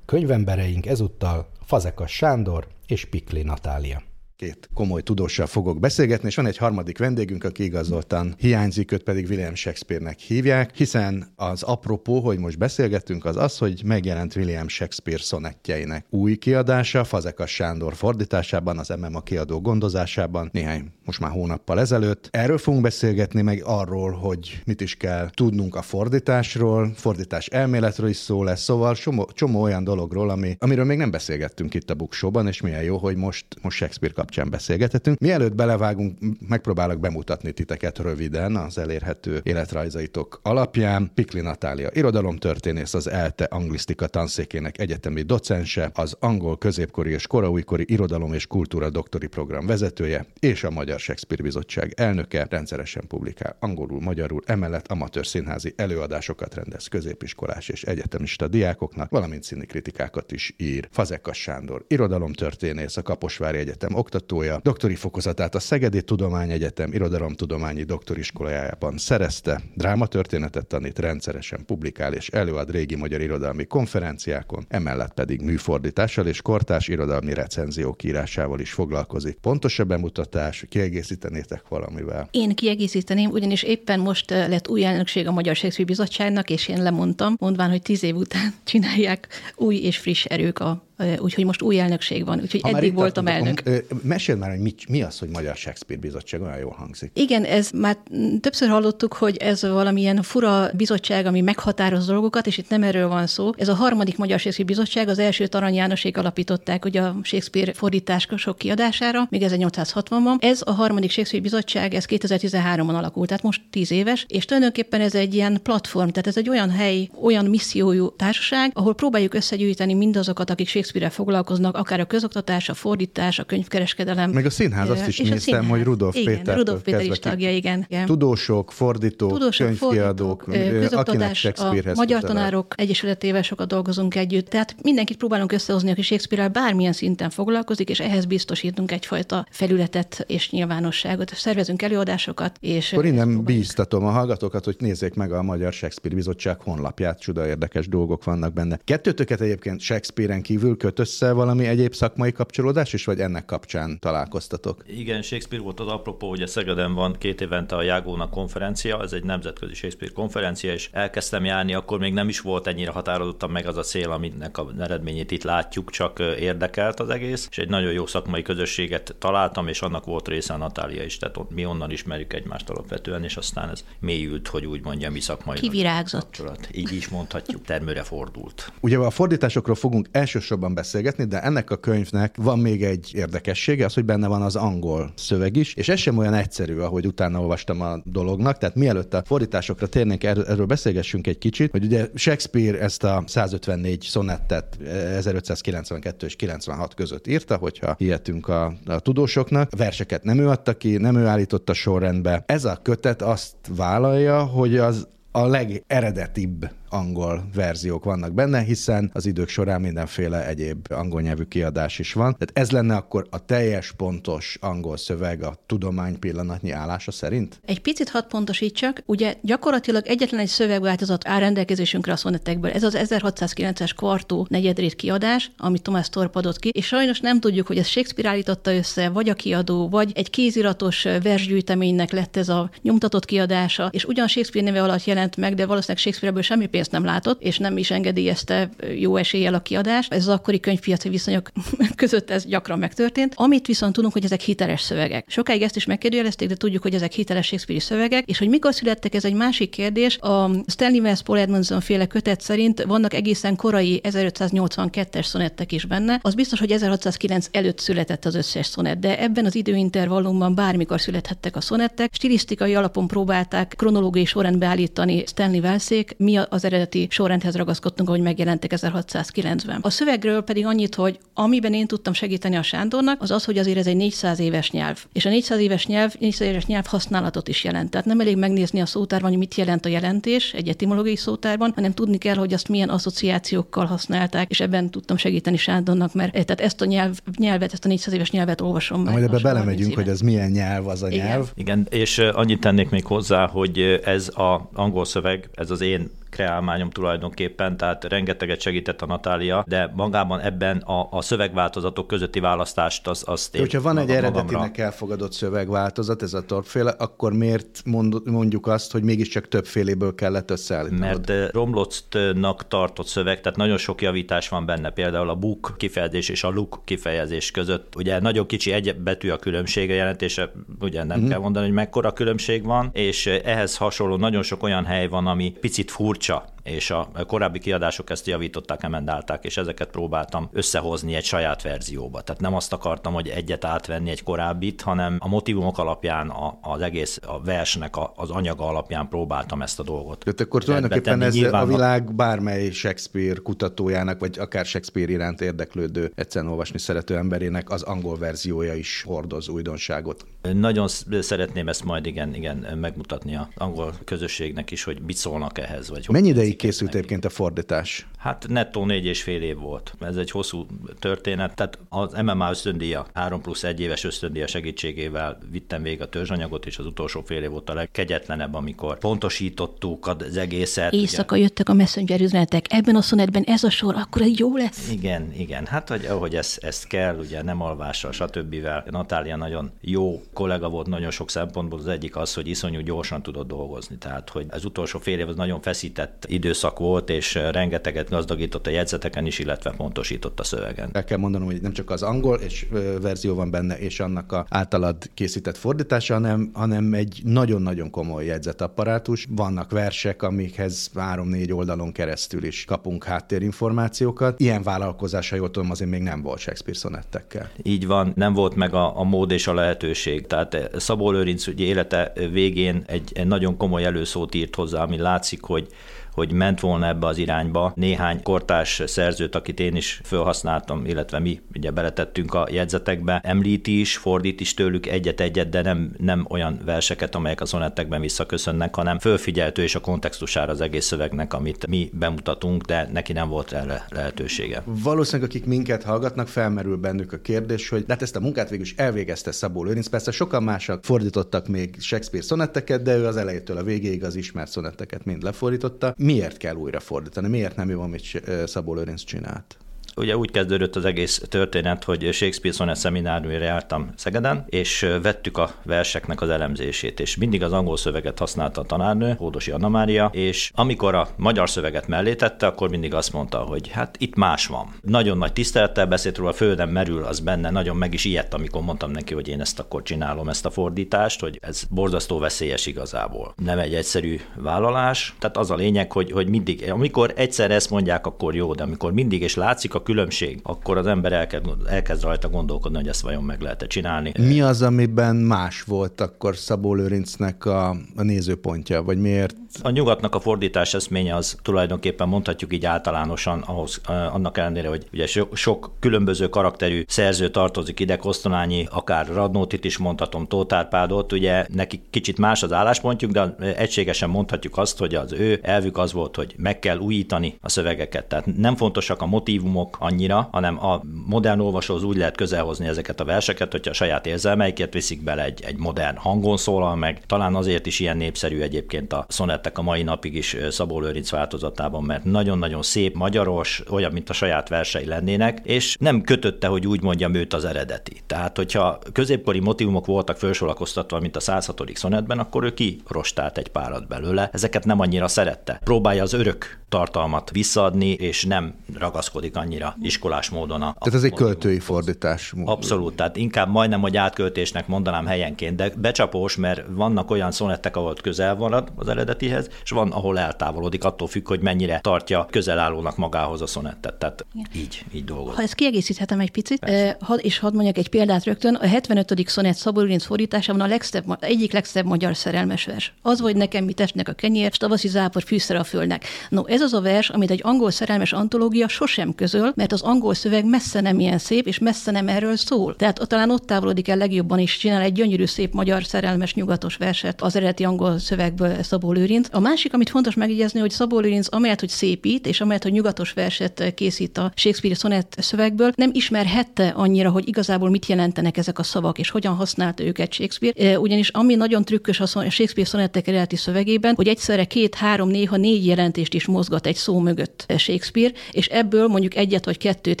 Könyvembereink 0.04 0.86
ezúttal 0.86 1.48
Fazekas 1.64 2.12
Sándor 2.12 2.66
és 2.86 3.04
Pikli 3.04 3.42
Natália. 3.42 4.08
Két 4.40 4.68
komoly 4.74 5.02
tudóssal 5.02 5.46
fogok 5.46 5.80
beszélgetni, 5.80 6.28
és 6.28 6.36
van 6.36 6.46
egy 6.46 6.56
harmadik 6.56 6.98
vendégünk, 6.98 7.44
aki 7.44 7.62
igazoltan 7.62 8.34
hiányzik, 8.38 8.92
őt 8.92 9.02
pedig 9.02 9.28
William 9.28 9.54
Shakespeare-nek 9.54 10.18
hívják, 10.18 10.74
hiszen 10.74 11.32
az 11.36 11.62
apropó, 11.62 12.20
hogy 12.20 12.38
most 12.38 12.58
beszélgetünk, 12.58 13.24
az 13.24 13.36
az, 13.36 13.58
hogy 13.58 13.82
megjelent 13.84 14.36
William 14.36 14.68
Shakespeare 14.68 15.22
szonettjeinek 15.22 16.06
új 16.10 16.36
kiadása, 16.36 17.04
Fazekas 17.04 17.50
Sándor 17.50 17.94
fordításában, 17.94 18.78
az 18.78 18.88
MMA 18.88 19.20
kiadó 19.20 19.60
gondozásában, 19.60 20.48
néhány 20.52 20.92
most 21.04 21.20
már 21.20 21.30
hónappal 21.30 21.80
ezelőtt. 21.80 22.28
Erről 22.30 22.58
fogunk 22.58 22.82
beszélgetni, 22.82 23.42
meg 23.42 23.62
arról, 23.64 24.10
hogy 24.10 24.62
mit 24.64 24.80
is 24.80 24.94
kell 24.94 25.30
tudnunk 25.30 25.74
a 25.74 25.82
fordításról, 25.82 26.92
fordítás 26.96 27.46
elméletről 27.46 28.08
is 28.08 28.16
szó 28.16 28.44
lesz, 28.44 28.62
szóval 28.62 28.94
csomó, 28.94 29.30
csomó 29.34 29.62
olyan 29.62 29.84
dologról, 29.84 30.30
ami, 30.30 30.56
amiről 30.58 30.84
még 30.84 30.98
nem 30.98 31.10
beszélgettünk 31.10 31.74
itt 31.74 31.90
a 31.90 31.94
Buksóban, 31.94 32.46
és 32.46 32.60
milyen 32.60 32.82
jó, 32.82 32.96
hogy 32.96 33.16
most, 33.16 33.46
most 33.62 33.76
Shakespeare 33.76 34.14
kapcsán 34.30 34.50
beszélgethetünk. 34.50 35.18
Mielőtt 35.18 35.54
belevágunk, 35.54 36.18
megpróbálok 36.48 37.00
bemutatni 37.00 37.52
titeket 37.52 37.98
röviden 37.98 38.56
az 38.56 38.78
elérhető 38.78 39.40
életrajzaitok 39.42 40.40
alapján. 40.42 41.10
Pikli 41.14 41.40
Natália, 41.40 41.88
irodalomtörténész, 41.92 42.94
az 42.94 43.08
ELTE 43.08 43.44
anglisztika 43.44 44.06
tanszékének 44.06 44.78
egyetemi 44.78 45.22
docense, 45.22 45.90
az 45.94 46.16
angol 46.20 46.58
középkori 46.58 47.10
és 47.10 47.26
koraújkori 47.26 47.84
irodalom 47.86 48.32
és 48.32 48.46
kultúra 48.46 48.90
doktori 48.90 49.26
program 49.26 49.66
vezetője, 49.66 50.26
és 50.40 50.64
a 50.64 50.70
Magyar 50.70 51.00
Shakespeare 51.00 51.42
Bizottság 51.42 51.92
elnöke, 51.96 52.46
rendszeresen 52.50 53.06
publikál 53.06 53.56
angolul, 53.60 54.00
magyarul, 54.00 54.42
emellett 54.46 54.86
amatőr 54.86 55.26
színházi 55.26 55.72
előadásokat 55.76 56.54
rendez 56.54 56.86
középiskolás 56.86 57.68
és 57.68 57.82
egyetemista 57.82 58.48
diákoknak, 58.48 59.10
valamint 59.10 59.42
színi 59.42 59.66
kritikákat 59.66 60.32
is 60.32 60.54
ír. 60.56 60.88
Fazekas 60.90 61.38
Sándor, 61.38 61.84
irodalomtörténész, 61.88 62.96
a 62.96 63.02
Kaposvári 63.02 63.58
Egyetem 63.58 63.94
oktatója, 64.20 64.60
doktori 64.62 64.94
fokozatát 64.94 65.54
a 65.54 65.60
Szegedi 65.60 66.02
Tudományegyetem 66.02 66.92
irodalomtudományi 66.92 67.82
doktoriskolájában 67.82 68.98
szerezte, 68.98 69.60
drámatörténetet 69.74 70.66
tanít, 70.66 70.98
rendszeresen 70.98 71.64
publikál 71.66 72.12
és 72.12 72.28
előad 72.28 72.70
régi 72.70 72.94
magyar 72.94 73.20
irodalmi 73.20 73.64
konferenciákon, 73.64 74.64
emellett 74.68 75.12
pedig 75.12 75.40
műfordítással 75.40 76.26
és 76.26 76.42
kortás 76.42 76.88
irodalmi 76.88 77.34
recenziók 77.34 78.04
írásával 78.04 78.60
is 78.60 78.72
foglalkozik. 78.72 79.36
Pontosabb 79.36 79.88
bemutatás, 79.88 80.64
kiegészítenétek 80.68 81.68
valamivel? 81.68 82.28
Én 82.30 82.54
kiegészíteném, 82.54 83.30
ugyanis 83.30 83.62
éppen 83.62 84.00
most 84.00 84.30
eh, 84.30 84.48
lett 84.48 84.68
új 84.68 84.84
elnökség 84.84 85.26
a 85.26 85.32
Magyar 85.32 85.54
Shakespeare 85.56 85.90
Bizottságnak, 85.90 86.50
és 86.50 86.68
én 86.68 86.82
lemondtam, 86.82 87.34
mondván, 87.38 87.70
hogy 87.70 87.82
tíz 87.82 88.02
év 88.02 88.16
után 88.16 88.54
csinálják 88.70 89.28
új 89.56 89.76
és 89.76 89.98
friss 89.98 90.24
erők 90.24 90.58
a 90.58 90.88
úgyhogy 91.18 91.44
most 91.44 91.62
új 91.62 91.80
elnökség 91.80 92.24
van, 92.24 92.40
úgyhogy 92.40 92.60
ha 92.60 92.68
eddig 92.68 92.94
voltam 92.94 93.26
elnök. 93.26 93.62
Mesél 94.02 94.36
már, 94.36 94.50
hogy 94.50 94.58
mi, 94.58 94.74
mi 94.88 95.02
az, 95.02 95.18
hogy 95.18 95.28
Magyar 95.28 95.56
Shakespeare 95.56 96.02
Bizottság, 96.02 96.42
olyan 96.42 96.58
jól 96.58 96.74
hangzik. 96.78 97.10
Igen, 97.14 97.44
ez 97.44 97.70
már 97.70 97.96
többször 98.40 98.68
hallottuk, 98.68 99.12
hogy 99.12 99.36
ez 99.36 99.62
valamilyen 99.62 100.22
fura 100.22 100.70
bizottság, 100.74 101.26
ami 101.26 101.40
meghatároz 101.40 102.06
dolgokat, 102.06 102.46
és 102.46 102.58
itt 102.58 102.68
nem 102.68 102.82
erről 102.82 103.08
van 103.08 103.26
szó. 103.26 103.50
Ez 103.56 103.68
a 103.68 103.74
harmadik 103.74 104.16
Magyar 104.16 104.38
Shakespeare 104.38 104.72
Bizottság, 104.72 105.08
az 105.08 105.18
első 105.18 105.48
Arany 105.50 105.74
Jánosék 105.74 106.16
alapították 106.16 106.84
ugye 106.84 107.00
a 107.00 107.16
Shakespeare 107.22 107.72
fordítások 107.72 108.58
kiadására, 108.58 109.26
még 109.30 109.44
1860-ban. 109.46 110.42
Ez 110.42 110.62
a 110.64 110.70
harmadik 110.72 111.10
Shakespeare 111.10 111.44
Bizottság, 111.44 111.94
ez 111.94 112.04
2013-ban 112.08 112.94
alakult, 112.94 113.28
tehát 113.28 113.42
most 113.42 113.62
10 113.70 113.90
éves, 113.90 114.24
és 114.28 114.44
tulajdonképpen 114.44 115.00
ez 115.00 115.14
egy 115.14 115.34
ilyen 115.34 115.60
platform, 115.62 116.08
tehát 116.08 116.26
ez 116.26 116.36
egy 116.36 116.48
olyan 116.48 116.70
hely, 116.70 117.10
olyan 117.22 117.44
missziójú 117.44 118.16
társaság, 118.16 118.70
ahol 118.74 118.94
próbáljuk 118.94 119.34
összegyűjteni 119.34 119.94
mindazokat, 119.94 120.50
akik 120.50 120.68
Shakespeare 120.68 120.89
Shakespeare-rel 120.90 121.24
foglalkoznak, 121.24 121.76
akár 121.76 122.00
a 122.00 122.04
közoktatás, 122.04 122.68
a 122.68 122.74
fordítás, 122.74 123.38
a 123.38 123.44
könyvkereskedelem. 123.44 124.30
Meg 124.30 124.46
a 124.46 124.50
színház, 124.50 124.90
azt 124.90 125.08
is 125.08 125.18
néztem, 125.18 125.38
színház. 125.38 125.66
hogy 125.68 125.82
Rudolf 125.82 126.16
igen, 126.16 126.36
Péter. 126.36 126.56
Rudolf 126.56 126.82
Péter 126.82 127.04
is 127.04 127.18
tagja, 127.18 127.50
igen. 127.50 127.86
igen. 127.88 128.06
Tudósok, 128.06 128.72
fordítók, 128.72 129.32
Tudósok, 129.32 129.66
könyvkiadók, 129.66 130.44
közoktatás, 130.80 131.44
a 131.44 131.74
Magyar 131.94 132.22
Tanárok 132.22 132.74
Egyesületével 132.76 133.42
sokat 133.42 133.68
dolgozunk 133.68 134.14
együtt. 134.14 134.48
Tehát 134.48 134.74
mindenkit 134.82 135.16
próbálunk 135.16 135.52
összehozni, 135.52 135.90
aki 135.90 136.02
Shakespeare-rel 136.02 136.52
bármilyen 136.52 136.92
szinten 136.92 137.30
foglalkozik, 137.30 137.88
és 137.90 138.00
ehhez 138.00 138.24
biztosítunk 138.24 138.92
egyfajta 138.92 139.46
felületet 139.50 140.24
és 140.26 140.50
nyilvánosságot. 140.50 141.32
Szervezünk 141.34 141.82
előadásokat. 141.82 142.56
És 142.60 142.92
Akkor 142.92 143.04
innen 143.06 143.44
bíztatom 143.44 144.04
a 144.04 144.10
hallgatókat, 144.10 144.64
hogy 144.64 144.76
nézzék 144.78 145.14
meg 145.14 145.32
a 145.32 145.42
Magyar 145.42 145.72
Shakespeare 145.72 146.16
Bizottság 146.16 146.60
honlapját, 146.60 147.20
csuda 147.20 147.46
érdekes 147.46 147.88
dolgok 147.88 148.24
vannak 148.24 148.52
benne. 148.52 148.78
Kettőtöket 148.84 149.40
egyébként 149.40 149.80
Shakespeare-en 149.80 150.42
kívül 150.42 150.76
köt 150.80 150.98
össze 150.98 151.32
valami 151.32 151.66
egyéb 151.66 151.94
szakmai 151.94 152.32
kapcsolódás 152.32 152.92
is, 152.92 153.04
vagy 153.04 153.20
ennek 153.20 153.44
kapcsán 153.44 153.98
találkoztatok? 153.98 154.84
Igen, 154.86 155.22
Shakespeare 155.22 155.64
volt 155.64 155.80
az 155.80 155.88
apropó, 155.88 156.28
hogy 156.28 156.42
a 156.42 156.46
Szegeden 156.46 156.94
van 156.94 157.16
két 157.18 157.40
évente 157.40 157.76
a 157.76 157.82
Jágónak 157.82 158.30
konferencia, 158.30 159.02
ez 159.02 159.12
egy 159.12 159.24
nemzetközi 159.24 159.74
Shakespeare 159.74 160.14
konferencia, 160.14 160.72
és 160.72 160.88
elkezdtem 160.92 161.44
járni, 161.44 161.74
akkor 161.74 161.98
még 161.98 162.12
nem 162.12 162.28
is 162.28 162.40
volt 162.40 162.66
ennyire 162.66 162.90
határozottan 162.90 163.50
meg 163.50 163.66
az 163.66 163.76
a 163.76 163.82
cél, 163.82 164.10
aminek 164.10 164.58
a 164.58 164.70
eredményét 164.78 165.30
itt 165.30 165.42
látjuk, 165.42 165.90
csak 165.90 166.18
érdekelt 166.38 167.00
az 167.00 167.08
egész, 167.08 167.46
és 167.50 167.58
egy 167.58 167.68
nagyon 167.68 167.92
jó 167.92 168.06
szakmai 168.06 168.42
közösséget 168.42 169.14
találtam, 169.18 169.68
és 169.68 169.82
annak 169.82 170.04
volt 170.04 170.28
része 170.28 170.54
a 170.54 170.56
Natália 170.56 171.02
is, 171.02 171.16
tehát 171.16 171.36
ott 171.36 171.54
mi 171.54 171.66
onnan 171.66 171.90
ismerjük 171.90 172.32
egymást 172.32 172.70
alapvetően, 172.70 173.24
és 173.24 173.36
aztán 173.36 173.68
ez 173.68 173.84
mélyült, 173.98 174.48
hogy 174.48 174.66
úgy 174.66 174.84
mondjam, 174.84 175.12
mi 175.12 175.20
szakmai 175.20 175.58
Kivirágzott. 175.58 176.20
Kapcsolat. 176.20 176.68
Így 176.72 176.92
is 176.92 177.08
mondhatjuk, 177.08 177.62
termőre 177.62 178.02
fordult. 178.02 178.72
Ugye 178.80 178.96
a 178.96 179.10
fordításokról 179.10 179.76
fogunk 179.76 180.08
elsősorban 180.12 180.69
beszélgetni, 180.74 181.24
de 181.24 181.42
ennek 181.42 181.70
a 181.70 181.76
könyvnek 181.76 182.34
van 182.38 182.58
még 182.58 182.84
egy 182.84 183.10
érdekessége, 183.14 183.84
az, 183.84 183.94
hogy 183.94 184.04
benne 184.04 184.26
van 184.26 184.42
az 184.42 184.56
angol 184.56 185.12
szöveg 185.16 185.56
is, 185.56 185.74
és 185.74 185.88
ez 185.88 185.98
sem 185.98 186.18
olyan 186.18 186.34
egyszerű, 186.34 186.78
ahogy 186.78 187.06
utána 187.06 187.40
olvastam 187.40 187.80
a 187.80 188.00
dolognak. 188.04 188.58
Tehát 188.58 188.74
mielőtt 188.74 189.14
a 189.14 189.22
fordításokra 189.26 189.86
térnénk, 189.86 190.24
erről 190.24 190.66
beszélgessünk 190.66 191.26
egy 191.26 191.38
kicsit, 191.38 191.70
hogy 191.70 191.84
ugye 191.84 192.08
Shakespeare 192.14 192.80
ezt 192.80 193.04
a 193.04 193.22
154 193.26 194.02
szonettet 194.02 194.78
1592 194.82 196.26
és 196.26 196.36
96 196.36 196.94
között 196.94 197.26
írta, 197.26 197.56
hogyha 197.56 197.94
hihetünk 197.98 198.48
a, 198.48 198.72
a 198.86 198.98
tudósoknak. 198.98 199.70
Verseket 199.76 200.22
nem 200.22 200.38
ő 200.38 200.48
adta 200.48 200.76
ki, 200.76 200.96
nem 200.96 201.16
ő 201.16 201.26
állította 201.26 201.72
sorrendbe. 201.72 202.42
Ez 202.46 202.64
a 202.64 202.78
kötet 202.82 203.22
azt 203.22 203.54
vállalja, 203.68 204.44
hogy 204.44 204.76
az 204.76 205.08
a 205.30 205.46
legeredetibb 205.46 206.70
angol 206.90 207.48
verziók 207.54 208.04
vannak 208.04 208.32
benne, 208.32 208.60
hiszen 208.60 209.10
az 209.12 209.26
idők 209.26 209.48
során 209.48 209.80
mindenféle 209.80 210.46
egyéb 210.46 210.86
angol 210.90 211.20
nyelvű 211.20 211.42
kiadás 211.42 211.98
is 211.98 212.12
van. 212.12 212.32
Tehát 212.32 212.50
ez 212.52 212.70
lenne 212.70 212.96
akkor 212.96 213.26
a 213.30 213.44
teljes 213.44 213.92
pontos 213.92 214.58
angol 214.60 214.96
szöveg 214.96 215.42
a 215.42 215.54
tudomány 215.66 216.18
pillanatnyi 216.18 216.70
állása 216.70 217.10
szerint? 217.10 217.60
Egy 217.64 217.80
picit 217.80 218.08
hat 218.08 218.26
pontosítsak, 218.26 219.02
ugye 219.06 219.34
gyakorlatilag 219.42 220.06
egyetlen 220.06 220.40
egy 220.40 220.48
szövegváltozat 220.48 221.28
áll 221.28 221.38
rendelkezésünkre 221.38 222.12
a 222.12 222.16
szonetekből. 222.16 222.70
Ez 222.70 222.82
az 222.82 222.96
1609-es 222.98 223.90
kvartó 223.96 224.46
negyedrét 224.50 224.94
kiadás, 224.94 225.50
amit 225.56 225.82
Thomas 225.82 226.08
Thorpe 226.08 226.38
adott 226.38 226.58
ki, 226.58 226.68
és 226.68 226.86
sajnos 226.86 227.20
nem 227.20 227.40
tudjuk, 227.40 227.66
hogy 227.66 227.78
ez 227.78 227.86
Shakespeare 227.86 228.30
állította 228.30 228.74
össze, 228.74 229.08
vagy 229.08 229.28
a 229.28 229.34
kiadó, 229.34 229.88
vagy 229.88 230.12
egy 230.14 230.30
kéziratos 230.30 231.02
versgyűjteménynek 231.22 232.10
lett 232.10 232.36
ez 232.36 232.48
a 232.48 232.70
nyomtatott 232.82 233.24
kiadása, 233.24 233.88
és 233.92 234.04
ugyan 234.04 234.28
Shakespeare 234.28 234.70
neve 234.70 234.82
alatt 234.82 235.04
jelent 235.04 235.36
meg, 235.36 235.54
de 235.54 235.66
valószínűleg 235.66 236.02
Shakespeare-ből 236.02 236.42
semmi 236.42 236.66
pénzt 236.80 237.04
nem 237.04 237.14
látott, 237.14 237.42
és 237.42 237.58
nem 237.58 237.76
is 237.76 237.90
engedélyezte 237.90 238.70
jó 238.98 239.16
eséllyel 239.16 239.54
a 239.54 239.60
kiadást. 239.60 240.12
Ez 240.12 240.26
az 240.26 240.28
akkori 240.28 240.60
könyvpiaci 240.60 241.08
viszonyok 241.08 241.50
között 241.96 242.30
ez 242.30 242.46
gyakran 242.46 242.78
megtörtént. 242.78 243.32
Amit 243.36 243.66
viszont 243.66 243.92
tudunk, 243.92 244.12
hogy 244.12 244.24
ezek 244.24 244.40
hiteles 244.40 244.80
szövegek. 244.80 245.24
Sokáig 245.28 245.62
ezt 245.62 245.76
is 245.76 245.84
megkérdőjelezték, 245.84 246.48
de 246.48 246.54
tudjuk, 246.54 246.82
hogy 246.82 246.94
ezek 246.94 247.12
hiteles 247.12 247.46
Shakespeare 247.46 247.82
szövegek, 247.82 248.28
és 248.28 248.38
hogy 248.38 248.48
mikor 248.48 248.74
születtek, 248.74 249.14
ez 249.14 249.24
egy 249.24 249.34
másik 249.34 249.70
kérdés. 249.70 250.18
A 250.18 250.50
Stanley 250.66 251.00
Wells 251.00 251.22
Paul 251.22 251.38
Edmondson 251.38 251.80
féle 251.80 252.06
kötet 252.06 252.40
szerint 252.40 252.82
vannak 252.82 253.14
egészen 253.14 253.56
korai 253.56 254.00
1582-es 254.02 255.24
szonettek 255.24 255.72
is 255.72 255.84
benne. 255.84 256.18
Az 256.22 256.34
biztos, 256.34 256.58
hogy 256.58 256.70
1609 256.70 257.46
előtt 257.50 257.78
született 257.78 258.24
az 258.24 258.34
összes 258.34 258.66
szonet, 258.66 258.98
de 258.98 259.18
ebben 259.18 259.44
az 259.44 259.54
időintervallumban 259.54 260.54
bármikor 260.54 261.00
születhettek 261.00 261.56
a 261.56 261.60
szonettek. 261.60 262.14
Stilisztikai 262.14 262.74
alapon 262.74 263.06
próbálták 263.06 263.74
kronológiai 263.76 264.24
sorrendbe 264.24 264.66
állítani 264.66 265.24
Stanley 265.26 265.60
Wells-ék, 265.60 266.14
mi 266.16 266.36
az 266.48 266.64
eredeti 266.72 267.06
sorrendhez 267.10 267.56
ragaszkodtunk, 267.56 268.08
ahogy 268.08 268.20
megjelentek 268.20 268.72
1690-ben. 268.76 269.78
A 269.82 269.90
szövegről 269.90 270.40
pedig 270.40 270.66
annyit, 270.66 270.94
hogy 270.94 271.18
amiben 271.34 271.74
én 271.74 271.86
tudtam 271.86 272.12
segíteni 272.12 272.56
a 272.56 272.62
Sándornak, 272.62 273.22
az 273.22 273.30
az, 273.30 273.44
hogy 273.44 273.58
azért 273.58 273.78
ez 273.78 273.86
egy 273.86 273.96
400 273.96 274.38
éves 274.38 274.70
nyelv. 274.70 275.04
És 275.12 275.24
a 275.24 275.28
400 275.28 275.58
éves 275.58 275.86
nyelv, 275.86 276.14
400 276.18 276.48
éves 276.48 276.66
nyelv 276.66 276.86
használatot 276.86 277.48
is 277.48 277.64
jelent. 277.64 277.90
Tehát 277.90 278.06
nem 278.06 278.20
elég 278.20 278.36
megnézni 278.36 278.80
a 278.80 278.86
szótárban, 278.86 279.28
hogy 279.30 279.38
mit 279.38 279.54
jelent 279.54 279.86
a 279.86 279.88
jelentés 279.88 280.52
egy 280.52 280.68
etimológiai 280.68 281.16
szótárban, 281.16 281.72
hanem 281.74 281.92
tudni 281.92 282.18
kell, 282.18 282.36
hogy 282.36 282.52
azt 282.52 282.68
milyen 282.68 282.88
asszociációkkal 282.88 283.84
használták, 283.84 284.50
és 284.50 284.60
ebben 284.60 284.90
tudtam 284.90 285.16
segíteni 285.16 285.56
Sándornak, 285.56 286.14
mert 286.14 286.34
eh, 286.36 286.42
tehát 286.42 286.60
ezt 286.60 286.80
a 286.80 286.84
nyelv, 286.84 287.18
nyelvet, 287.36 287.72
ezt 287.72 287.84
a 287.84 287.88
400 287.88 288.14
éves 288.14 288.30
nyelvet 288.30 288.60
olvasom 288.60 289.02
meg. 289.02 289.12
Majd 289.12 289.24
ebbe 289.24 289.38
belemegyünk, 289.38 289.94
hogy 289.94 290.08
ez 290.08 290.20
milyen 290.20 290.50
nyelv 290.50 290.86
az 290.86 291.02
a 291.02 291.08
Igen. 291.08 291.26
nyelv. 291.26 291.50
Igen, 291.54 291.86
és 291.90 292.18
annyit 292.18 292.60
tennék 292.60 292.90
még 292.90 293.04
hozzá, 293.04 293.46
hogy 293.46 294.00
ez 294.04 294.28
a 294.28 294.70
angol 294.72 295.04
szöveg, 295.04 295.50
ez 295.54 295.70
az 295.70 295.80
én 295.80 296.10
kreálmányom 296.40 296.90
tulajdonképpen, 296.90 297.76
tehát 297.76 298.04
rengeteget 298.04 298.60
segített 298.60 299.02
a 299.02 299.06
Natália, 299.06 299.64
de 299.66 299.92
magában 299.94 300.40
ebben 300.40 300.76
a, 300.76 301.08
a 301.10 301.22
szövegváltozatok 301.22 302.06
közötti 302.06 302.40
választást 302.40 303.06
az, 303.06 303.22
azt 303.26 303.54
én 303.54 303.60
Hogyha 303.60 303.80
van 303.80 303.98
egy 303.98 304.10
eredetinek 304.10 304.50
magamra... 304.52 304.82
elfogadott 304.82 305.32
szövegváltozat, 305.32 306.22
ez 306.22 306.34
a 306.34 306.42
torpféle, 306.42 306.90
akkor 306.90 307.32
miért 307.32 307.82
mond, 307.84 308.14
mondjuk 308.24 308.66
azt, 308.66 308.92
hogy 308.92 309.02
mégiscsak 309.02 309.48
többféléből 309.48 310.14
kellett 310.14 310.50
összeállítani? 310.50 311.00
Mert 311.00 311.52
romlottnak 311.52 312.68
tartott 312.68 313.06
szöveg, 313.06 313.40
tehát 313.40 313.58
nagyon 313.58 313.78
sok 313.78 314.02
javítás 314.02 314.48
van 314.48 314.66
benne, 314.66 314.90
például 314.90 315.28
a 315.28 315.34
book 315.34 315.74
kifejezés 315.76 316.28
és 316.28 316.44
a 316.44 316.50
look 316.50 316.80
kifejezés 316.84 317.50
között. 317.50 317.96
Ugye 317.96 318.20
nagyon 318.20 318.46
kicsi 318.46 318.72
egy 318.72 318.96
betű 318.96 319.30
a 319.30 319.36
különbség 319.36 319.90
a 319.90 319.94
jelentése, 319.94 320.52
ugye 320.80 321.04
nem 321.04 321.16
uh-huh. 321.16 321.30
kell 321.30 321.40
mondani, 321.40 321.66
hogy 321.66 321.74
mekkora 321.74 322.12
különbség 322.12 322.64
van, 322.64 322.90
és 322.92 323.26
eh, 323.26 323.40
ehhez 323.44 323.76
hasonló 323.76 324.16
nagyon 324.16 324.42
sok 324.42 324.62
olyan 324.62 324.84
hely 324.84 325.08
van, 325.08 325.26
ami 325.26 325.54
picit 325.60 325.90
furcsa, 325.90 326.29
Sure 326.30 326.59
és 326.62 326.90
a 326.90 327.10
korábbi 327.26 327.58
kiadások 327.58 328.10
ezt 328.10 328.26
javították, 328.26 328.82
emendálták, 328.82 329.44
és 329.44 329.56
ezeket 329.56 329.90
próbáltam 329.90 330.48
összehozni 330.52 331.14
egy 331.14 331.24
saját 331.24 331.62
verzióba. 331.62 332.20
Tehát 332.20 332.40
nem 332.40 332.54
azt 332.54 332.72
akartam, 332.72 333.12
hogy 333.12 333.28
egyet 333.28 333.64
átvenni 333.64 334.10
egy 334.10 334.22
korábbit, 334.22 334.80
hanem 334.80 335.16
a 335.18 335.28
motivumok 335.28 335.78
alapján, 335.78 336.32
az 336.60 336.80
egész 336.80 337.20
a 337.26 337.42
versnek 337.42 337.94
az 338.14 338.30
anyaga 338.30 338.68
alapján 338.68 339.08
próbáltam 339.08 339.62
ezt 339.62 339.80
a 339.80 339.82
dolgot. 339.82 340.18
Tehát 340.18 340.40
akkor 340.40 340.64
tulajdonképpen 340.64 341.22
ez 341.22 341.34
nyilván... 341.34 341.62
a 341.62 341.66
világ 341.66 342.14
bármely 342.14 342.70
Shakespeare 342.70 343.40
kutatójának, 343.42 344.20
vagy 344.20 344.38
akár 344.38 344.66
Shakespeare 344.66 345.12
iránt 345.12 345.40
érdeklődő, 345.40 346.12
egyszerűen 346.14 346.50
olvasni 346.50 346.78
szerető 346.78 347.16
emberének 347.16 347.70
az 347.70 347.82
angol 347.82 348.18
verziója 348.18 348.74
is 348.74 349.02
hordoz 349.06 349.48
újdonságot. 349.48 350.26
Nagyon 350.52 350.88
szeretném 351.20 351.68
ezt 351.68 351.84
majd 351.84 352.06
igen, 352.06 352.34
igen 352.34 352.78
megmutatni 352.80 353.36
az 353.36 353.46
angol 353.54 353.94
közösségnek 354.04 354.70
is, 354.70 354.84
hogy 354.84 355.00
mit 355.06 355.16
szólnak 355.16 355.58
ehhez. 355.58 355.88
Vagy 355.88 356.08
Mennyi 356.10 356.28
ideig 356.28 356.49
készült 356.56 356.94
egyébként 356.94 357.24
a 357.24 357.28
fordítás? 357.28 358.06
Hát 358.20 358.46
nettó 358.48 358.84
négy 358.84 359.04
és 359.04 359.22
fél 359.22 359.42
év 359.42 359.56
volt. 359.56 359.94
Ez 360.00 360.16
egy 360.16 360.30
hosszú 360.30 360.66
történet. 360.98 361.54
Tehát 361.54 361.78
az 361.88 362.12
MMA 362.12 362.50
ösztöndíja, 362.50 363.06
3 363.14 363.40
plusz 363.40 363.64
egy 363.64 363.80
éves 363.80 364.04
ösztöndíja 364.04 364.46
segítségével 364.46 365.38
vittem 365.50 365.82
végig 365.82 366.00
a 366.00 366.08
törzsanyagot, 366.08 366.66
és 366.66 366.78
az 366.78 366.86
utolsó 366.86 367.22
fél 367.24 367.42
év 367.42 367.50
volt 367.50 367.70
a 367.70 367.74
legkegyetlenebb, 367.74 368.54
amikor 368.54 368.98
pontosítottuk 368.98 370.06
az 370.06 370.36
egészet. 370.36 370.92
Éjszaka 370.92 371.34
ugye. 371.34 371.42
jöttek 371.42 371.68
a 371.68 371.74
messenger 371.74 372.20
üzenetek. 372.20 372.66
Ebben 372.68 372.96
a 372.96 373.02
szonetben 373.02 373.42
ez 373.42 373.64
a 373.64 373.70
sor, 373.70 373.94
akkor 373.94 374.22
egy 374.22 374.38
jó 374.38 374.56
lesz. 374.56 374.90
Igen, 374.90 375.32
igen. 375.32 375.66
Hát, 375.66 375.88
hogy 375.88 376.04
ahogy 376.04 376.34
ezt, 376.34 376.64
ezt 376.64 376.86
kell, 376.86 377.18
ugye 377.18 377.42
nem 377.42 377.62
alvással, 377.62 378.12
stb. 378.12 378.56
Natália 378.90 379.36
nagyon 379.36 379.70
jó 379.80 380.22
kollega 380.32 380.68
volt 380.68 380.86
nagyon 380.86 381.10
sok 381.10 381.30
szempontból. 381.30 381.78
Az 381.78 381.86
egyik 381.88 382.16
az, 382.16 382.34
hogy 382.34 382.48
iszonyú 382.48 382.80
gyorsan 382.80 383.22
tudott 383.22 383.48
dolgozni. 383.48 383.96
Tehát, 383.98 384.30
hogy 384.30 384.46
az 384.48 384.64
utolsó 384.64 384.98
fél 384.98 385.18
év 385.18 385.28
az 385.28 385.36
nagyon 385.36 385.60
feszített 385.60 386.24
időszak 386.40 386.78
volt, 386.78 387.10
és 387.10 387.34
rengeteget 387.34 388.10
gazdagított 388.10 388.66
a 388.66 388.70
jegyzeteken 388.70 389.26
is, 389.26 389.38
illetve 389.38 389.70
pontosított 389.76 390.40
a 390.40 390.44
szövegen. 390.44 390.90
El 390.92 391.04
kell 391.04 391.18
mondanom, 391.18 391.46
hogy 391.46 391.60
nem 391.60 391.72
csak 391.72 391.90
az 391.90 392.02
angol 392.02 392.36
és 392.36 392.66
verzió 393.00 393.34
van 393.34 393.50
benne, 393.50 393.78
és 393.78 394.00
annak 394.00 394.32
a 394.32 394.46
általad 394.48 395.10
készített 395.14 395.56
fordítása, 395.56 396.14
hanem, 396.14 396.50
hanem 396.52 396.94
egy 396.94 397.20
nagyon-nagyon 397.24 397.90
komoly 397.90 398.24
jegyzetapparátus. 398.24 399.26
Vannak 399.30 399.70
versek, 399.70 400.22
amikhez 400.22 400.90
három-négy 400.94 401.52
oldalon 401.52 401.92
keresztül 401.92 402.44
is 402.44 402.64
kapunk 402.64 403.04
háttérinformációkat. 403.04 404.40
Ilyen 404.40 404.62
vállalkozása, 404.62 405.36
jól 405.36 405.50
tudom, 405.50 405.70
azért 405.70 405.90
még 405.90 406.02
nem 406.02 406.22
volt 406.22 406.38
Shakespeare 406.38 406.78
szonettekkel. 406.78 407.50
Így 407.62 407.86
van, 407.86 408.12
nem 408.16 408.32
volt 408.32 408.54
meg 408.54 408.74
a, 408.74 408.98
a 408.98 409.02
mód 409.02 409.30
és 409.30 409.46
a 409.46 409.54
lehetőség. 409.54 410.26
Tehát 410.26 410.70
Szabó 410.76 411.10
Lőrinc 411.10 411.46
ugye 411.46 411.64
élete 411.64 412.12
végén 412.32 412.82
egy, 412.86 413.10
egy 413.14 413.26
nagyon 413.26 413.56
komoly 413.56 413.84
előszót 413.84 414.34
írt 414.34 414.54
hozzá, 414.54 414.82
ami 414.82 414.98
látszik, 414.98 415.42
hogy 415.42 415.68
hogy 416.12 416.32
ment 416.32 416.60
volna 416.60 416.86
ebbe 416.86 417.06
az 417.06 417.18
irányba. 417.18 417.72
Néhány 417.76 418.22
kortárs 418.22 418.82
szerzőt, 418.86 419.34
akit 419.34 419.60
én 419.60 419.76
is 419.76 420.00
felhasználtam, 420.04 420.84
illetve 420.86 421.18
mi 421.18 421.40
ugye 421.56 421.70
beletettünk 421.70 422.34
a 422.34 422.46
jegyzetekbe, 422.50 423.20
említi 423.24 423.80
is, 423.80 423.96
fordít 423.96 424.40
is 424.40 424.54
tőlük 424.54 424.86
egyet-egyet, 424.86 425.48
de 425.48 425.62
nem, 425.62 425.92
nem 425.98 426.26
olyan 426.28 426.60
verseket, 426.64 427.14
amelyek 427.14 427.40
a 427.40 427.46
szonettekben 427.46 428.00
visszaköszönnek, 428.00 428.74
hanem 428.74 428.98
fölfigyeltő 428.98 429.62
és 429.62 429.74
a 429.74 429.80
kontextusára 429.80 430.52
az 430.52 430.60
egész 430.60 430.84
szövegnek, 430.84 431.34
amit 431.34 431.66
mi 431.66 431.90
bemutatunk, 431.92 432.62
de 432.62 432.88
neki 432.92 433.12
nem 433.12 433.28
volt 433.28 433.52
erre 433.52 433.86
lehetősége. 433.90 434.62
Valószínűleg, 434.64 435.28
akik 435.30 435.44
minket 435.46 435.82
hallgatnak, 435.82 436.28
felmerül 436.28 436.76
bennük 436.76 437.12
a 437.12 437.18
kérdés, 437.18 437.68
hogy 437.68 437.84
de 437.84 437.92
hát 437.92 438.02
ezt 438.02 438.16
a 438.16 438.20
munkát 438.20 438.50
végül 438.50 438.64
is 438.64 438.74
elvégezte 438.76 439.32
Szabó 439.32 439.64
Lőrinc. 439.64 439.86
Persze 439.86 440.10
sokan 440.10 440.42
mások 440.42 440.84
fordítottak 440.84 441.48
még 441.48 441.76
Shakespeare 441.78 442.26
szonetteket, 442.26 442.82
de 442.82 442.96
ő 442.96 443.06
az 443.06 443.16
elejétől 443.16 443.56
a 443.56 443.62
végéig 443.62 444.04
az 444.04 444.16
ismert 444.16 444.50
szonetteket 444.50 445.04
mind 445.04 445.22
lefordította 445.22 445.94
miért 446.00 446.36
kell 446.36 446.54
újra 446.54 446.80
fordítani? 446.80 447.28
Miért 447.28 447.56
nem 447.56 447.70
jó, 447.70 447.80
amit 447.80 448.22
Szabó 448.46 448.74
Lőrinc 448.74 449.02
csinált? 449.04 449.56
Ugye 449.96 450.16
úgy 450.16 450.30
kezdődött 450.30 450.76
az 450.76 450.84
egész 450.84 451.22
történet, 451.28 451.84
hogy 451.84 452.12
Shakespeare 452.12 452.56
Sonnet 452.56 452.76
szemináriumra 452.76 453.44
jártam 453.44 453.90
Szegeden, 453.96 454.44
és 454.48 454.86
vettük 455.02 455.38
a 455.38 455.50
verseknek 455.62 456.20
az 456.20 456.28
elemzését, 456.28 457.00
és 457.00 457.16
mindig 457.16 457.42
az 457.42 457.52
angol 457.52 457.76
szöveget 457.76 458.18
használta 458.18 458.60
a 458.60 458.64
tanárnő, 458.64 459.14
Hódosi 459.18 459.50
Anna 459.50 459.68
Mária, 459.68 460.10
és 460.12 460.50
amikor 460.54 460.94
a 460.94 461.08
magyar 461.16 461.50
szöveget 461.50 461.88
mellé 461.88 462.14
tette, 462.14 462.46
akkor 462.46 462.70
mindig 462.70 462.94
azt 462.94 463.12
mondta, 463.12 463.38
hogy 463.38 463.68
hát 463.68 463.96
itt 463.98 464.14
más 464.14 464.46
van. 464.46 464.74
Nagyon 464.82 465.18
nagy 465.18 465.32
tisztelettel 465.32 465.86
beszélt 465.86 466.16
róla, 466.16 466.32
földem 466.32 466.68
merül 466.68 467.04
az 467.04 467.20
benne, 467.20 467.50
nagyon 467.50 467.76
meg 467.76 467.94
is 467.94 468.04
ijedt, 468.04 468.34
amikor 468.34 468.62
mondtam 468.62 468.90
neki, 468.90 469.14
hogy 469.14 469.28
én 469.28 469.40
ezt 469.40 469.58
akkor 469.58 469.82
csinálom, 469.82 470.28
ezt 470.28 470.46
a 470.46 470.50
fordítást, 470.50 471.20
hogy 471.20 471.38
ez 471.40 471.62
borzasztó 471.70 472.18
veszélyes 472.18 472.66
igazából. 472.66 473.34
Nem 473.36 473.58
egy 473.58 473.74
egyszerű 473.74 474.20
vállalás, 474.36 475.14
tehát 475.18 475.36
az 475.36 475.50
a 475.50 475.54
lényeg, 475.54 475.92
hogy, 475.92 476.12
hogy 476.12 476.28
mindig, 476.28 476.70
amikor 476.70 477.12
egyszer 477.16 477.50
ezt 477.50 477.70
mondják, 477.70 478.06
akkor 478.06 478.34
jó, 478.34 478.54
de 478.54 478.62
amikor 478.62 478.92
mindig 478.92 479.22
és 479.22 479.34
látszik 479.34 479.74
a 479.80 479.82
különbség, 479.82 480.40
akkor 480.42 480.76
az 480.76 480.86
ember 480.86 481.12
elkezd, 481.12 481.44
elkezd 481.68 482.02
rajta 482.02 482.28
gondolkodni, 482.28 482.76
hogy 482.76 482.88
ezt 482.88 483.00
vajon 483.00 483.24
meg 483.24 483.40
lehet-e 483.40 483.66
csinálni. 483.66 484.12
Mi 484.18 484.40
az, 484.40 484.62
amiben 484.62 485.16
más 485.16 485.62
volt 485.62 486.00
akkor 486.00 486.36
Szabó 486.36 486.74
Lőrincnek 486.74 487.44
a, 487.44 487.68
a 487.96 488.02
nézőpontja, 488.02 488.82
vagy 488.82 488.98
miért 488.98 489.36
a 489.62 489.70
nyugatnak 489.70 490.14
a 490.14 490.20
fordítás 490.20 490.74
eszménye 490.74 491.14
az 491.14 491.36
tulajdonképpen 491.42 492.08
mondhatjuk 492.08 492.52
így 492.52 492.64
általánosan 492.64 493.40
ahhoz, 493.40 493.80
annak 493.86 494.38
ellenére, 494.38 494.68
hogy 494.68 494.86
ugye 494.92 495.06
sok, 495.06 495.36
sok 495.36 495.70
különböző 495.80 496.28
karakterű 496.28 496.84
szerző 496.86 497.28
tartozik 497.28 497.80
ide, 497.80 497.96
Kosztolányi, 497.96 498.66
akár 498.70 499.06
Radnótit 499.06 499.64
is 499.64 499.78
mondhatom, 499.78 500.26
Tótárpádot, 500.26 501.12
ugye 501.12 501.46
neki 501.48 501.82
kicsit 501.90 502.18
más 502.18 502.42
az 502.42 502.52
álláspontjuk, 502.52 503.10
de 503.10 503.34
egységesen 503.56 504.10
mondhatjuk 504.10 504.58
azt, 504.58 504.78
hogy 504.78 504.94
az 504.94 505.12
ő 505.12 505.40
elvük 505.42 505.78
az 505.78 505.92
volt, 505.92 506.16
hogy 506.16 506.34
meg 506.36 506.58
kell 506.58 506.78
újítani 506.78 507.38
a 507.40 507.48
szövegeket. 507.48 508.06
Tehát 508.06 508.36
nem 508.36 508.56
fontosak 508.56 509.02
a 509.02 509.06
motivumok 509.06 509.76
annyira, 509.80 510.28
hanem 510.32 510.64
a 510.64 510.82
modern 511.06 511.40
olvasóhoz 511.40 511.82
úgy 511.82 511.96
lehet 511.96 512.16
közelhozni 512.16 512.66
ezeket 512.66 513.00
a 513.00 513.04
verseket, 513.04 513.52
hogyha 513.52 513.70
a 513.70 513.74
saját 513.74 514.06
érzelmeiket 514.06 514.72
viszik 514.72 515.02
bele 515.02 515.24
egy, 515.24 515.42
egy 515.46 515.56
modern 515.56 515.96
hangon 515.96 516.36
szólal 516.36 516.76
meg. 516.76 517.00
Talán 517.06 517.34
azért 517.34 517.66
is 517.66 517.80
ilyen 517.80 517.96
népszerű 517.96 518.40
egyébként 518.40 518.92
a 518.92 519.04
szonet 519.08 519.39
születtek 519.40 519.58
a 519.58 519.62
mai 519.62 519.82
napig 519.82 520.14
is 520.14 520.36
Szabó 520.50 520.80
Lőrinc 520.80 521.10
változatában, 521.10 521.84
mert 521.84 522.04
nagyon-nagyon 522.04 522.62
szép, 522.62 522.94
magyaros, 522.96 523.62
olyan, 523.70 523.92
mint 523.92 524.10
a 524.10 524.12
saját 524.12 524.48
versei 524.48 524.84
lennének, 524.84 525.38
és 525.42 525.76
nem 525.80 526.02
kötötte, 526.02 526.46
hogy 526.46 526.66
úgy 526.66 526.82
mondjam 526.82 527.14
őt 527.14 527.34
az 527.34 527.44
eredeti. 527.44 528.02
Tehát, 528.06 528.36
hogyha 528.36 528.78
középkori 528.92 529.40
motivumok 529.40 529.86
voltak 529.86 530.16
felsolakoztatva, 530.16 531.00
mint 531.00 531.16
a 531.16 531.20
106. 531.20 531.62
szonetben, 531.74 532.18
akkor 532.18 532.44
ő 532.44 532.54
kirostált 532.54 533.38
egy 533.38 533.48
párat 533.48 533.88
belőle. 533.88 534.30
Ezeket 534.32 534.64
nem 534.64 534.80
annyira 534.80 535.08
szerette. 535.08 535.60
Próbálja 535.64 536.02
az 536.02 536.12
örök 536.12 536.58
tartalmat 536.68 537.30
visszaadni, 537.30 537.90
és 537.90 538.24
nem 538.24 538.54
ragaszkodik 538.78 539.36
annyira 539.36 539.76
iskolás 539.82 540.28
módon. 540.28 540.62
A, 540.62 540.74
tehát 540.78 540.98
ez 540.98 541.02
egy 541.02 541.14
költői 541.14 541.58
fordítás. 541.58 542.32
Abszolút, 542.44 542.96
tehát 542.96 543.16
inkább 543.16 543.50
majdnem, 543.50 543.80
hogy 543.80 543.96
átköltésnek 543.96 544.66
mondanám 544.66 545.06
helyenként, 545.06 545.56
de 545.56 545.72
becsapós, 545.76 546.36
mert 546.36 546.62
vannak 546.68 547.10
olyan 547.10 547.30
szonettek, 547.30 547.76
ahol 547.76 547.94
közel 548.02 548.36
van 548.36 548.68
az 548.76 548.88
eredeti 548.88 549.28
eredetihez, 549.30 549.62
és 549.62 549.70
van, 549.70 549.90
ahol 549.90 550.18
eltávolodik, 550.18 550.84
attól 550.84 551.08
függ, 551.08 551.28
hogy 551.28 551.40
mennyire 551.40 551.78
tartja 551.82 552.26
közelállónak 552.30 552.96
magához 552.96 553.42
a 553.42 553.46
szonettet. 553.46 553.94
Tehát 553.94 554.26
Igen. 554.34 554.46
így, 554.54 554.84
így 554.92 555.04
dolgozik. 555.04 555.36
Ha 555.36 555.42
ezt 555.42 555.54
kiegészíthetem 555.54 556.20
egy 556.20 556.30
picit, 556.30 556.64
eh, 556.64 556.94
had, 557.00 557.20
és 557.22 557.38
hadd 557.38 557.54
mondjak 557.54 557.78
egy 557.78 557.88
példát 557.88 558.24
rögtön, 558.24 558.54
a 558.54 558.66
75. 558.66 559.28
szonett 559.28 559.54
Szabó 559.54 559.80
Lőrinc 559.80 560.04
fordításában 560.04 560.60
a 560.60 560.66
legszebb, 560.66 561.04
egyik 561.20 561.52
legszebb 561.52 561.84
magyar 561.84 562.16
szerelmes 562.16 562.64
vers. 562.64 562.92
Az, 563.02 563.20
hogy 563.20 563.36
nekem 563.36 563.64
mit 563.64 563.80
esnek 563.80 564.08
a 564.08 564.12
kenyér, 564.12 564.56
tavaszi 564.56 564.88
zápor 564.88 565.22
fűszer 565.22 565.56
a 565.56 565.64
földnek. 565.64 566.04
No, 566.28 566.44
ez 566.46 566.60
az 566.60 566.72
a 566.72 566.80
vers, 566.80 567.08
amit 567.08 567.30
egy 567.30 567.40
angol 567.42 567.70
szerelmes 567.70 568.12
antológia 568.12 568.68
sosem 568.68 569.14
közöl, 569.14 569.52
mert 569.54 569.72
az 569.72 569.82
angol 569.82 570.14
szöveg 570.14 570.44
messze 570.44 570.80
nem 570.80 570.98
ilyen 571.00 571.18
szép, 571.18 571.46
és 571.46 571.58
messze 571.58 571.90
nem 571.90 572.08
erről 572.08 572.36
szól. 572.36 572.76
Tehát 572.76 573.00
talán 573.08 573.30
ott 573.30 573.46
távolodik 573.46 573.88
el 573.88 573.96
legjobban 573.96 574.38
is, 574.38 574.56
csinál 574.56 574.80
egy 574.80 574.92
gyönyörű 574.92 575.24
szép 575.24 575.52
magyar 575.52 575.84
szerelmes 575.84 576.34
nyugatos 576.34 576.76
verset 576.76 577.22
az 577.22 577.36
eredeti 577.36 577.64
angol 577.64 577.98
szövegből 577.98 578.62
Szabó 578.62 578.92
Lőrinc, 578.92 579.19
Lőrinc. 579.20 579.36
A 579.36 579.40
másik, 579.40 579.74
amit 579.74 579.90
fontos 579.90 580.14
megjegyezni, 580.14 580.60
hogy 580.60 580.70
Szabó 580.70 580.98
Lőrinc 581.00 581.34
amellett, 581.34 581.60
hogy 581.60 581.68
szépít, 581.68 582.26
és 582.26 582.40
amellett, 582.40 582.62
hogy 582.62 582.72
nyugatos 582.72 583.12
verset 583.12 583.72
készít 583.74 584.18
a 584.18 584.32
Shakespeare 584.34 584.76
szonett 584.76 585.14
szövegből, 585.18 585.72
nem 585.76 585.90
ismerhette 585.92 586.68
annyira, 586.68 587.10
hogy 587.10 587.28
igazából 587.28 587.70
mit 587.70 587.86
jelentenek 587.86 588.36
ezek 588.36 588.58
a 588.58 588.62
szavak, 588.62 588.98
és 588.98 589.10
hogyan 589.10 589.34
használta 589.34 589.84
őket 589.84 590.12
Shakespeare. 590.12 590.78
Ugyanis 590.78 591.08
ami 591.08 591.34
nagyon 591.34 591.64
trükkös 591.64 592.00
a 592.00 592.06
Shakespeare 592.06 592.68
szonettek 592.68 593.08
eredeti 593.08 593.36
szövegében, 593.36 593.94
hogy 593.94 594.08
egyszerre 594.08 594.44
két, 594.44 594.74
három, 594.74 595.08
néha 595.08 595.36
négy 595.36 595.66
jelentést 595.66 596.14
is 596.14 596.26
mozgat 596.26 596.66
egy 596.66 596.76
szó 596.76 596.98
mögött 596.98 597.52
Shakespeare, 597.56 598.12
és 598.30 598.46
ebből 598.46 598.86
mondjuk 598.86 599.16
egyet 599.16 599.44
vagy 599.44 599.58
kettőt 599.58 600.00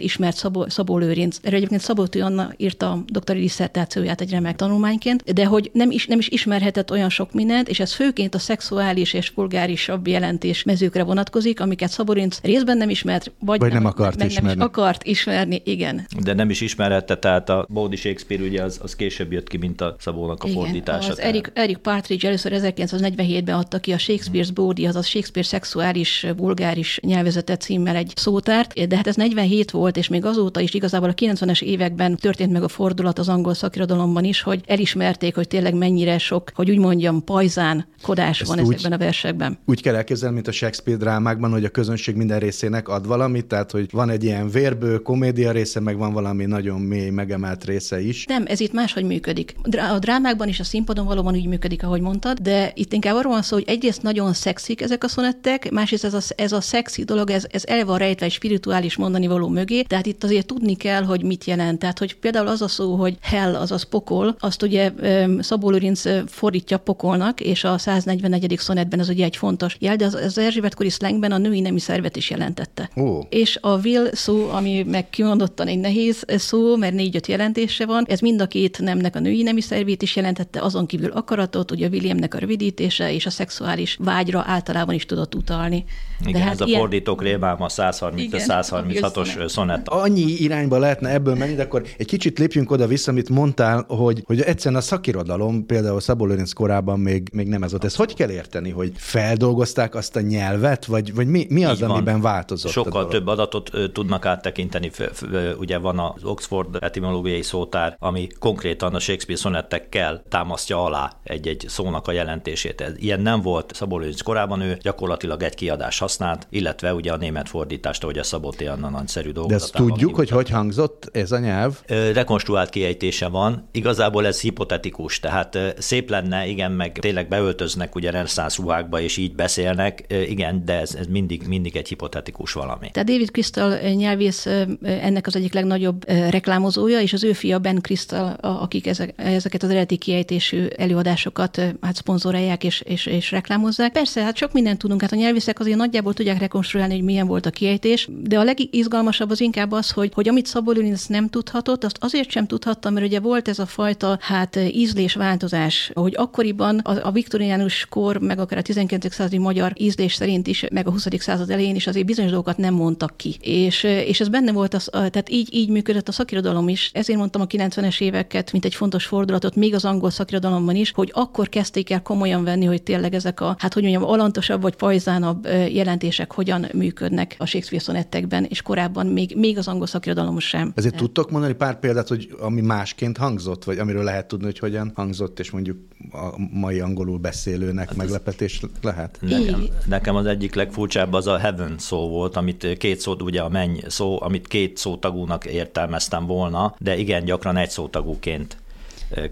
ismert 0.00 0.36
Szabó, 0.36 0.68
Szabó 0.68 0.98
Lőrinc. 0.98 1.38
Erről 1.42 1.56
egyébként 1.56 1.80
Szabó 1.80 2.06
Anna 2.20 2.52
írta 2.56 2.90
a 2.90 3.02
doktori 3.06 3.40
diszertációját 3.40 4.20
egy 4.20 4.30
remek 4.30 4.56
tanulmányként, 4.56 5.32
de 5.32 5.44
hogy 5.44 5.70
nem 5.72 5.90
is, 5.90 6.06
nem 6.06 6.18
is 6.18 6.28
ismerhetett 6.28 6.90
olyan 6.90 7.08
sok 7.08 7.32
mindent, 7.32 7.68
és 7.68 7.80
ez 7.80 7.94
főként 7.94 8.34
a 8.34 8.38
szexuális 8.38 9.09
és 9.14 9.32
vulgárisabb 9.34 10.06
jelentés 10.06 10.62
mezőkre 10.62 11.02
vonatkozik, 11.02 11.60
amiket 11.60 11.90
Szaborinc 11.90 12.38
részben 12.42 12.76
nem 12.76 12.90
ismert, 12.90 13.32
vagy, 13.38 13.58
vagy 13.58 13.72
nem, 13.72 13.82
nem 13.82 13.92
akart 13.92 14.18
meg 14.18 14.26
ismerni. 14.26 14.48
Nem 14.48 14.58
is 14.58 14.64
akart 14.64 15.04
ismerni, 15.04 15.62
igen. 15.64 16.06
De 16.22 16.34
nem 16.34 16.50
is 16.50 16.60
ismerhette, 16.60 17.16
tehát 17.16 17.48
a 17.48 17.66
Bódi 17.68 17.96
Shakespeare 17.96 18.42
ugye 18.42 18.62
az, 18.62 18.78
az 18.82 18.96
később 18.96 19.32
jött 19.32 19.48
ki, 19.48 19.56
mint 19.56 19.80
a 19.80 19.96
Szabónak 19.98 20.44
a 20.44 20.48
igen, 20.48 20.62
fordítása. 20.62 21.10
Az 21.10 21.20
Eric, 21.20 21.48
Eric 21.52 21.78
Partridge 21.78 22.26
először 22.26 22.52
1947-ben 22.54 23.54
adta 23.54 23.78
ki 23.78 23.92
a 23.92 23.96
Shakespeare's 23.96 24.48
Bódi, 24.54 24.86
azaz 24.86 25.06
Shakespeare 25.06 25.48
szexuális, 25.48 26.26
vulgáris 26.36 26.98
nyelvezete 27.02 27.56
címmel 27.56 27.96
egy 27.96 28.12
szótárt, 28.16 28.88
de 28.88 28.96
hát 28.96 29.06
ez 29.06 29.16
47 29.16 29.70
volt, 29.70 29.96
és 29.96 30.08
még 30.08 30.24
azóta 30.24 30.60
is 30.60 30.74
igazából 30.74 31.08
a 31.08 31.14
90-es 31.14 31.62
években 31.62 32.16
történt 32.16 32.52
meg 32.52 32.62
a 32.62 32.68
fordulat 32.68 33.18
az 33.18 33.28
angol 33.28 33.54
szakirodalomban 33.54 34.24
is, 34.24 34.42
hogy 34.42 34.60
elismerték, 34.66 35.34
hogy 35.34 35.48
tényleg 35.48 35.74
mennyire 35.74 36.18
sok, 36.18 36.50
hogy 36.54 36.70
úgy 36.70 36.78
mondjam, 36.78 37.24
pajzán 37.24 37.86
kodás 38.02 38.40
Ezt 38.40 38.48
van 38.48 38.64
úgy, 38.64 38.74
ezekben 38.74 38.99
a 38.99 38.99
versekben. 39.00 39.58
Úgy 39.66 39.82
kell 39.82 39.94
elképzelni, 39.94 40.34
mint 40.34 40.48
a 40.48 40.52
Shakespeare 40.52 40.98
drámákban, 40.98 41.50
hogy 41.50 41.64
a 41.64 41.68
közönség 41.68 42.14
minden 42.14 42.38
részének 42.38 42.88
ad 42.88 43.06
valamit, 43.06 43.46
tehát 43.46 43.70
hogy 43.70 43.88
van 43.92 44.10
egy 44.10 44.24
ilyen 44.24 44.50
vérbő 44.50 44.98
komédia 44.98 45.50
része, 45.50 45.80
meg 45.80 45.96
van 45.96 46.12
valami 46.12 46.44
nagyon 46.44 46.80
mély, 46.80 47.10
megemelt 47.10 47.64
része 47.64 48.00
is. 48.00 48.24
Nem, 48.24 48.44
ez 48.46 48.60
itt 48.60 48.72
máshogy 48.72 49.04
működik. 49.04 49.54
A 49.94 49.98
drámákban 49.98 50.48
is 50.48 50.60
a 50.60 50.64
színpadon 50.64 51.06
valóban 51.06 51.34
úgy 51.34 51.46
működik, 51.46 51.82
ahogy 51.82 52.00
mondtad, 52.00 52.38
de 52.38 52.72
itt 52.74 52.92
inkább 52.92 53.14
arról 53.14 53.32
van 53.32 53.42
szó, 53.42 53.56
hogy 53.56 53.68
egyrészt 53.68 54.02
nagyon 54.02 54.32
szexik 54.32 54.80
ezek 54.80 55.04
a 55.04 55.08
szonettek, 55.08 55.70
másrészt 55.70 56.04
ez 56.04 56.14
a, 56.14 56.20
ez 56.36 56.52
a 56.52 56.60
szexi 56.60 57.04
dolog, 57.04 57.30
ez, 57.30 57.46
ez 57.50 57.62
el 57.66 57.84
van 57.84 57.98
rejtve 57.98 58.26
egy 58.26 58.32
spirituális 58.32 58.96
mondani 58.96 59.26
való 59.26 59.48
mögé, 59.48 59.82
tehát 59.82 60.06
itt 60.06 60.24
azért 60.24 60.46
tudni 60.46 60.76
kell, 60.76 61.02
hogy 61.02 61.22
mit 61.22 61.44
jelent. 61.44 61.78
Tehát, 61.78 61.98
hogy 61.98 62.16
például 62.16 62.46
az 62.46 62.62
a 62.62 62.68
szó, 62.68 62.94
hogy 62.94 63.16
hell, 63.20 63.54
azaz 63.54 63.82
pokol, 63.82 64.36
azt 64.38 64.62
ugye 64.62 64.92
Szabó 65.38 65.70
Lőrinc 65.70 66.02
fordítja 66.26 66.78
pokolnak, 66.78 67.40
és 67.40 67.64
a 67.64 67.78
144. 67.78 68.58
szonetben 68.90 69.00
ez 69.00 69.08
ugye 69.08 69.24
egy 69.24 69.36
fontos 69.36 69.76
jel, 69.78 69.96
de 69.96 70.04
az, 70.04 70.14
az 70.14 70.38
Erzsébetkori 70.38 70.90
szlengben 70.90 71.32
a 71.32 71.38
női 71.38 71.60
nemi 71.60 71.78
szervet 71.78 72.16
is 72.16 72.30
jelentette. 72.30 72.90
Oh. 72.94 73.24
És 73.28 73.58
a 73.60 73.78
will 73.78 74.08
szó, 74.12 74.48
ami 74.50 74.82
meg 74.82 75.10
kimondottan 75.10 75.66
egy 75.66 75.78
nehéz 75.78 76.24
szó, 76.26 76.76
mert 76.76 76.94
négy-öt 76.94 77.26
jelentése 77.26 77.86
van, 77.86 78.04
ez 78.08 78.20
mind 78.20 78.40
a 78.40 78.46
két 78.46 78.78
nemnek 78.78 79.16
a 79.16 79.20
női 79.20 79.42
nemi 79.42 79.60
szervét 79.60 80.02
is 80.02 80.16
jelentette, 80.16 80.60
azon 80.60 80.86
kívül 80.86 81.10
akaratot, 81.10 81.70
ugye 81.70 81.86
a 81.86 81.88
Williamnek 81.90 82.34
a 82.34 82.38
rövidítése 82.38 83.12
és 83.12 83.26
a 83.26 83.30
szexuális 83.30 83.96
vágyra 84.00 84.44
általában 84.46 84.94
is 84.94 85.06
tudott 85.06 85.34
utalni. 85.34 85.84
Igen, 86.20 86.32
de 86.32 86.38
hát 86.38 86.52
ez 86.52 86.60
a 86.60 86.64
ilyen... 86.64 86.80
fordítók 86.80 87.22
rémálma 87.22 87.66
130-136-os 87.68 89.48
szonett. 89.48 89.88
Annyi 89.88 90.22
irányba 90.22 90.78
lehetne 90.78 91.08
ebből 91.08 91.34
menni, 91.34 91.54
de 91.54 91.62
akkor 91.62 91.82
egy 91.96 92.06
kicsit 92.06 92.38
lépjünk 92.38 92.70
oda-vissza, 92.70 93.10
amit 93.10 93.28
mondtál, 93.28 93.84
hogy, 93.88 94.22
hogy 94.26 94.40
egyszerűen 94.40 94.80
a 94.80 94.84
szakirodalom, 94.84 95.66
például 95.66 96.00
Szabó 96.00 96.26
Lőrinc 96.26 96.52
korában 96.52 97.00
még, 97.00 97.28
még 97.32 97.48
nem 97.48 97.62
ez 97.62 97.70
volt. 97.70 97.84
Ez 97.84 97.94
hogy 97.94 98.14
kell 98.14 98.30
érteni, 98.30 98.69
hogy 98.70 98.92
feldolgozták 98.96 99.94
azt 99.94 100.16
a 100.16 100.20
nyelvet, 100.20 100.84
vagy, 100.84 101.14
vagy 101.14 101.26
mi, 101.26 101.46
mi 101.48 101.64
az, 101.64 101.82
amiben 101.82 102.20
változott? 102.20 102.72
Sokkal 102.72 103.08
több 103.08 103.26
adatot 103.26 103.70
ö, 103.72 103.88
tudnak 103.88 104.26
áttekinteni. 104.26 104.88
F, 104.88 105.00
f, 105.12 105.22
ugye 105.58 105.78
van 105.78 105.98
az 105.98 106.24
Oxford 106.24 106.76
etimológiai 106.80 107.42
szótár, 107.42 107.96
ami 107.98 108.26
konkrétan 108.38 108.94
a 108.94 108.98
Shakespeare 108.98 109.40
szonettekkel 109.40 110.22
támasztja 110.28 110.84
alá 110.84 111.12
egy-egy 111.22 111.64
szónak 111.68 112.08
a 112.08 112.12
jelentését. 112.12 112.80
Ez, 112.80 112.92
ilyen 112.96 113.20
nem 113.20 113.40
volt 113.40 113.74
Szabó 113.74 113.98
Lőrinc 113.98 114.20
korában, 114.20 114.60
ő 114.60 114.78
gyakorlatilag 114.82 115.42
egy 115.42 115.54
kiadás 115.54 115.98
használt, 115.98 116.46
illetve 116.50 116.94
ugye 116.94 117.12
a 117.12 117.16
német 117.16 117.48
fordítást, 117.48 118.02
ahogy 118.02 118.18
a 118.18 118.22
Szabó 118.22 118.50
T. 118.50 118.60
Anna 118.60 118.88
nagyszerű 118.88 119.30
De 119.30 119.54
ezt 119.54 119.72
tudjuk, 119.72 120.14
hogy 120.14 120.28
hogy 120.28 120.50
hangzott 120.50 121.08
ez 121.12 121.32
a 121.32 121.38
nyelv? 121.38 121.80
Rekonstruált 121.86 122.70
kiejtése 122.70 123.28
van. 123.28 123.68
Igazából 123.72 124.26
ez 124.26 124.40
hipotetikus, 124.40 125.20
tehát 125.20 125.58
szép 125.78 126.10
lenne, 126.10 126.46
igen, 126.46 126.72
meg 126.72 126.98
tényleg 127.00 127.28
beöltöznek 127.28 127.94
ugye 127.94 128.10
reneszánsz 128.10 128.58
ruhákba, 128.60 129.00
és 129.00 129.16
így 129.16 129.34
beszélnek, 129.34 130.04
igen, 130.28 130.64
de 130.64 130.80
ez, 130.80 130.94
ez 130.94 131.06
mindig, 131.06 131.42
mindig 131.46 131.76
egy 131.76 131.88
hipotetikus 131.88 132.52
valami. 132.52 132.90
Tehát 132.90 133.08
David 133.08 133.28
Crystal 133.30 133.78
nyelvész 133.78 134.46
ennek 134.82 135.26
az 135.26 135.36
egyik 135.36 135.52
legnagyobb 135.52 136.08
reklámozója, 136.08 137.00
és 137.00 137.12
az 137.12 137.24
ő 137.24 137.32
fia 137.32 137.58
Ben 137.58 137.78
Crystal, 137.82 138.36
akik 138.40 138.86
ezek, 138.86 139.12
ezeket 139.16 139.62
az 139.62 139.70
eredeti 139.70 139.96
kiejtésű 139.96 140.66
előadásokat 140.66 141.56
hát 141.80 141.96
szponzorálják 141.96 142.64
és, 142.64 142.80
és, 142.80 143.06
és 143.06 143.30
reklámozzák. 143.30 143.92
Persze, 143.92 144.22
hát 144.22 144.36
sok 144.36 144.52
mindent 144.52 144.78
tudunk, 144.78 145.00
hát 145.00 145.12
a 145.12 145.16
nyelvészek 145.16 145.60
azért 145.60 145.76
nagyjából 145.76 146.14
tudják 146.14 146.38
rekonstruálni, 146.38 146.94
hogy 146.94 147.04
milyen 147.04 147.26
volt 147.26 147.46
a 147.46 147.50
kiejtés, 147.50 148.08
de 148.22 148.38
a 148.38 148.44
legizgalmasabb 148.44 149.30
az 149.30 149.40
inkább 149.40 149.72
az, 149.72 149.90
hogy, 149.90 150.10
hogy 150.14 150.28
amit 150.28 150.46
Szabó 150.46 150.70
Lőrinc 150.70 151.06
nem 151.06 151.28
tudhatott, 151.28 151.84
azt 151.84 151.96
azért 152.00 152.30
sem 152.30 152.46
tudhatta, 152.46 152.90
mert 152.90 153.06
ugye 153.06 153.20
volt 153.20 153.48
ez 153.48 153.58
a 153.58 153.66
fajta 153.66 154.18
hát 154.20 154.56
ízlésváltozás, 154.56 155.90
hogy 155.94 156.14
akkoriban 156.16 156.78
a, 156.78 157.06
a 157.06 157.10
viktoriánus 157.10 157.86
kor, 157.88 158.18
meg 158.20 158.38
akár 158.50 158.62
a 158.62 158.66
19. 158.66 159.14
századi 159.14 159.38
magyar 159.38 159.72
ízlés 159.76 160.14
szerint 160.14 160.46
is, 160.46 160.64
meg 160.72 160.86
a 160.86 160.90
20. 160.90 161.06
század 161.18 161.50
elején 161.50 161.74
is 161.74 161.86
azért 161.86 162.06
bizonyos 162.06 162.30
dolgokat 162.30 162.56
nem 162.56 162.74
mondtak 162.74 163.16
ki. 163.16 163.36
És, 163.40 163.82
és 163.82 164.20
ez 164.20 164.28
benne 164.28 164.52
volt, 164.52 164.74
az, 164.74 164.88
tehát 164.92 165.30
így, 165.30 165.54
így 165.54 165.68
működött 165.68 166.08
a 166.08 166.12
szakirodalom 166.12 166.68
is. 166.68 166.90
Ezért 166.94 167.18
mondtam 167.18 167.40
a 167.40 167.46
90-es 167.46 168.00
éveket, 168.00 168.52
mint 168.52 168.64
egy 168.64 168.74
fontos 168.74 169.06
fordulatot, 169.06 169.56
még 169.56 169.74
az 169.74 169.84
angol 169.84 170.10
szakirodalomban 170.10 170.76
is, 170.76 170.92
hogy 170.94 171.10
akkor 171.14 171.48
kezdték 171.48 171.90
el 171.90 172.02
komolyan 172.02 172.44
venni, 172.44 172.64
hogy 172.64 172.82
tényleg 172.82 173.14
ezek 173.14 173.40
a, 173.40 173.56
hát 173.58 173.74
hogy 173.74 173.82
mondjam, 173.82 174.04
alantosabb 174.04 174.62
vagy 174.62 174.76
pajzánabb 174.76 175.46
jelentések 175.72 176.32
hogyan 176.32 176.66
működnek 176.72 177.34
a 177.38 177.46
Shakespeare 177.46 177.84
szonettekben, 177.84 178.44
és 178.44 178.62
korábban 178.62 179.06
még, 179.06 179.36
még 179.36 179.58
az 179.58 179.68
angol 179.68 179.86
szakirodalom 179.86 180.38
sem. 180.38 180.72
Ezért 180.74 180.96
tudtok 180.96 181.30
mondani 181.30 181.52
pár 181.52 181.78
példát, 181.78 182.08
hogy 182.08 182.28
ami 182.40 182.60
másként 182.60 183.16
hangzott, 183.16 183.64
vagy 183.64 183.78
amiről 183.78 184.04
lehet 184.04 184.28
tudni, 184.28 184.44
hogy 184.44 184.58
hogyan 184.58 184.92
hangzott, 184.94 185.38
és 185.38 185.50
mondjuk 185.50 185.78
a 186.12 186.34
mai 186.52 186.80
angolul 186.80 187.18
beszélőnek 187.18 187.88
hát 187.88 187.96
meglepetés 187.96 188.60
lehet? 188.82 189.18
Nekem, 189.20 189.66
nekem 189.86 190.16
az 190.16 190.26
egyik 190.26 190.54
legfurcsább 190.54 191.12
az 191.12 191.26
a 191.26 191.38
heaven 191.38 191.74
szó 191.78 192.08
volt, 192.08 192.36
amit 192.36 192.76
két 192.78 193.00
szó, 193.00 193.14
ugye 193.18 193.40
a 193.40 193.48
menny 193.48 193.78
szó, 193.86 194.22
amit 194.22 194.48
két 194.48 194.76
szótagúnak 194.76 195.44
értelmeztem 195.44 196.26
volna, 196.26 196.74
de 196.78 196.96
igen, 196.96 197.24
gyakran 197.24 197.56
egy 197.56 197.70
szótagúként 197.70 198.56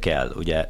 kell. 0.01 0.33
Ugye 0.37 0.69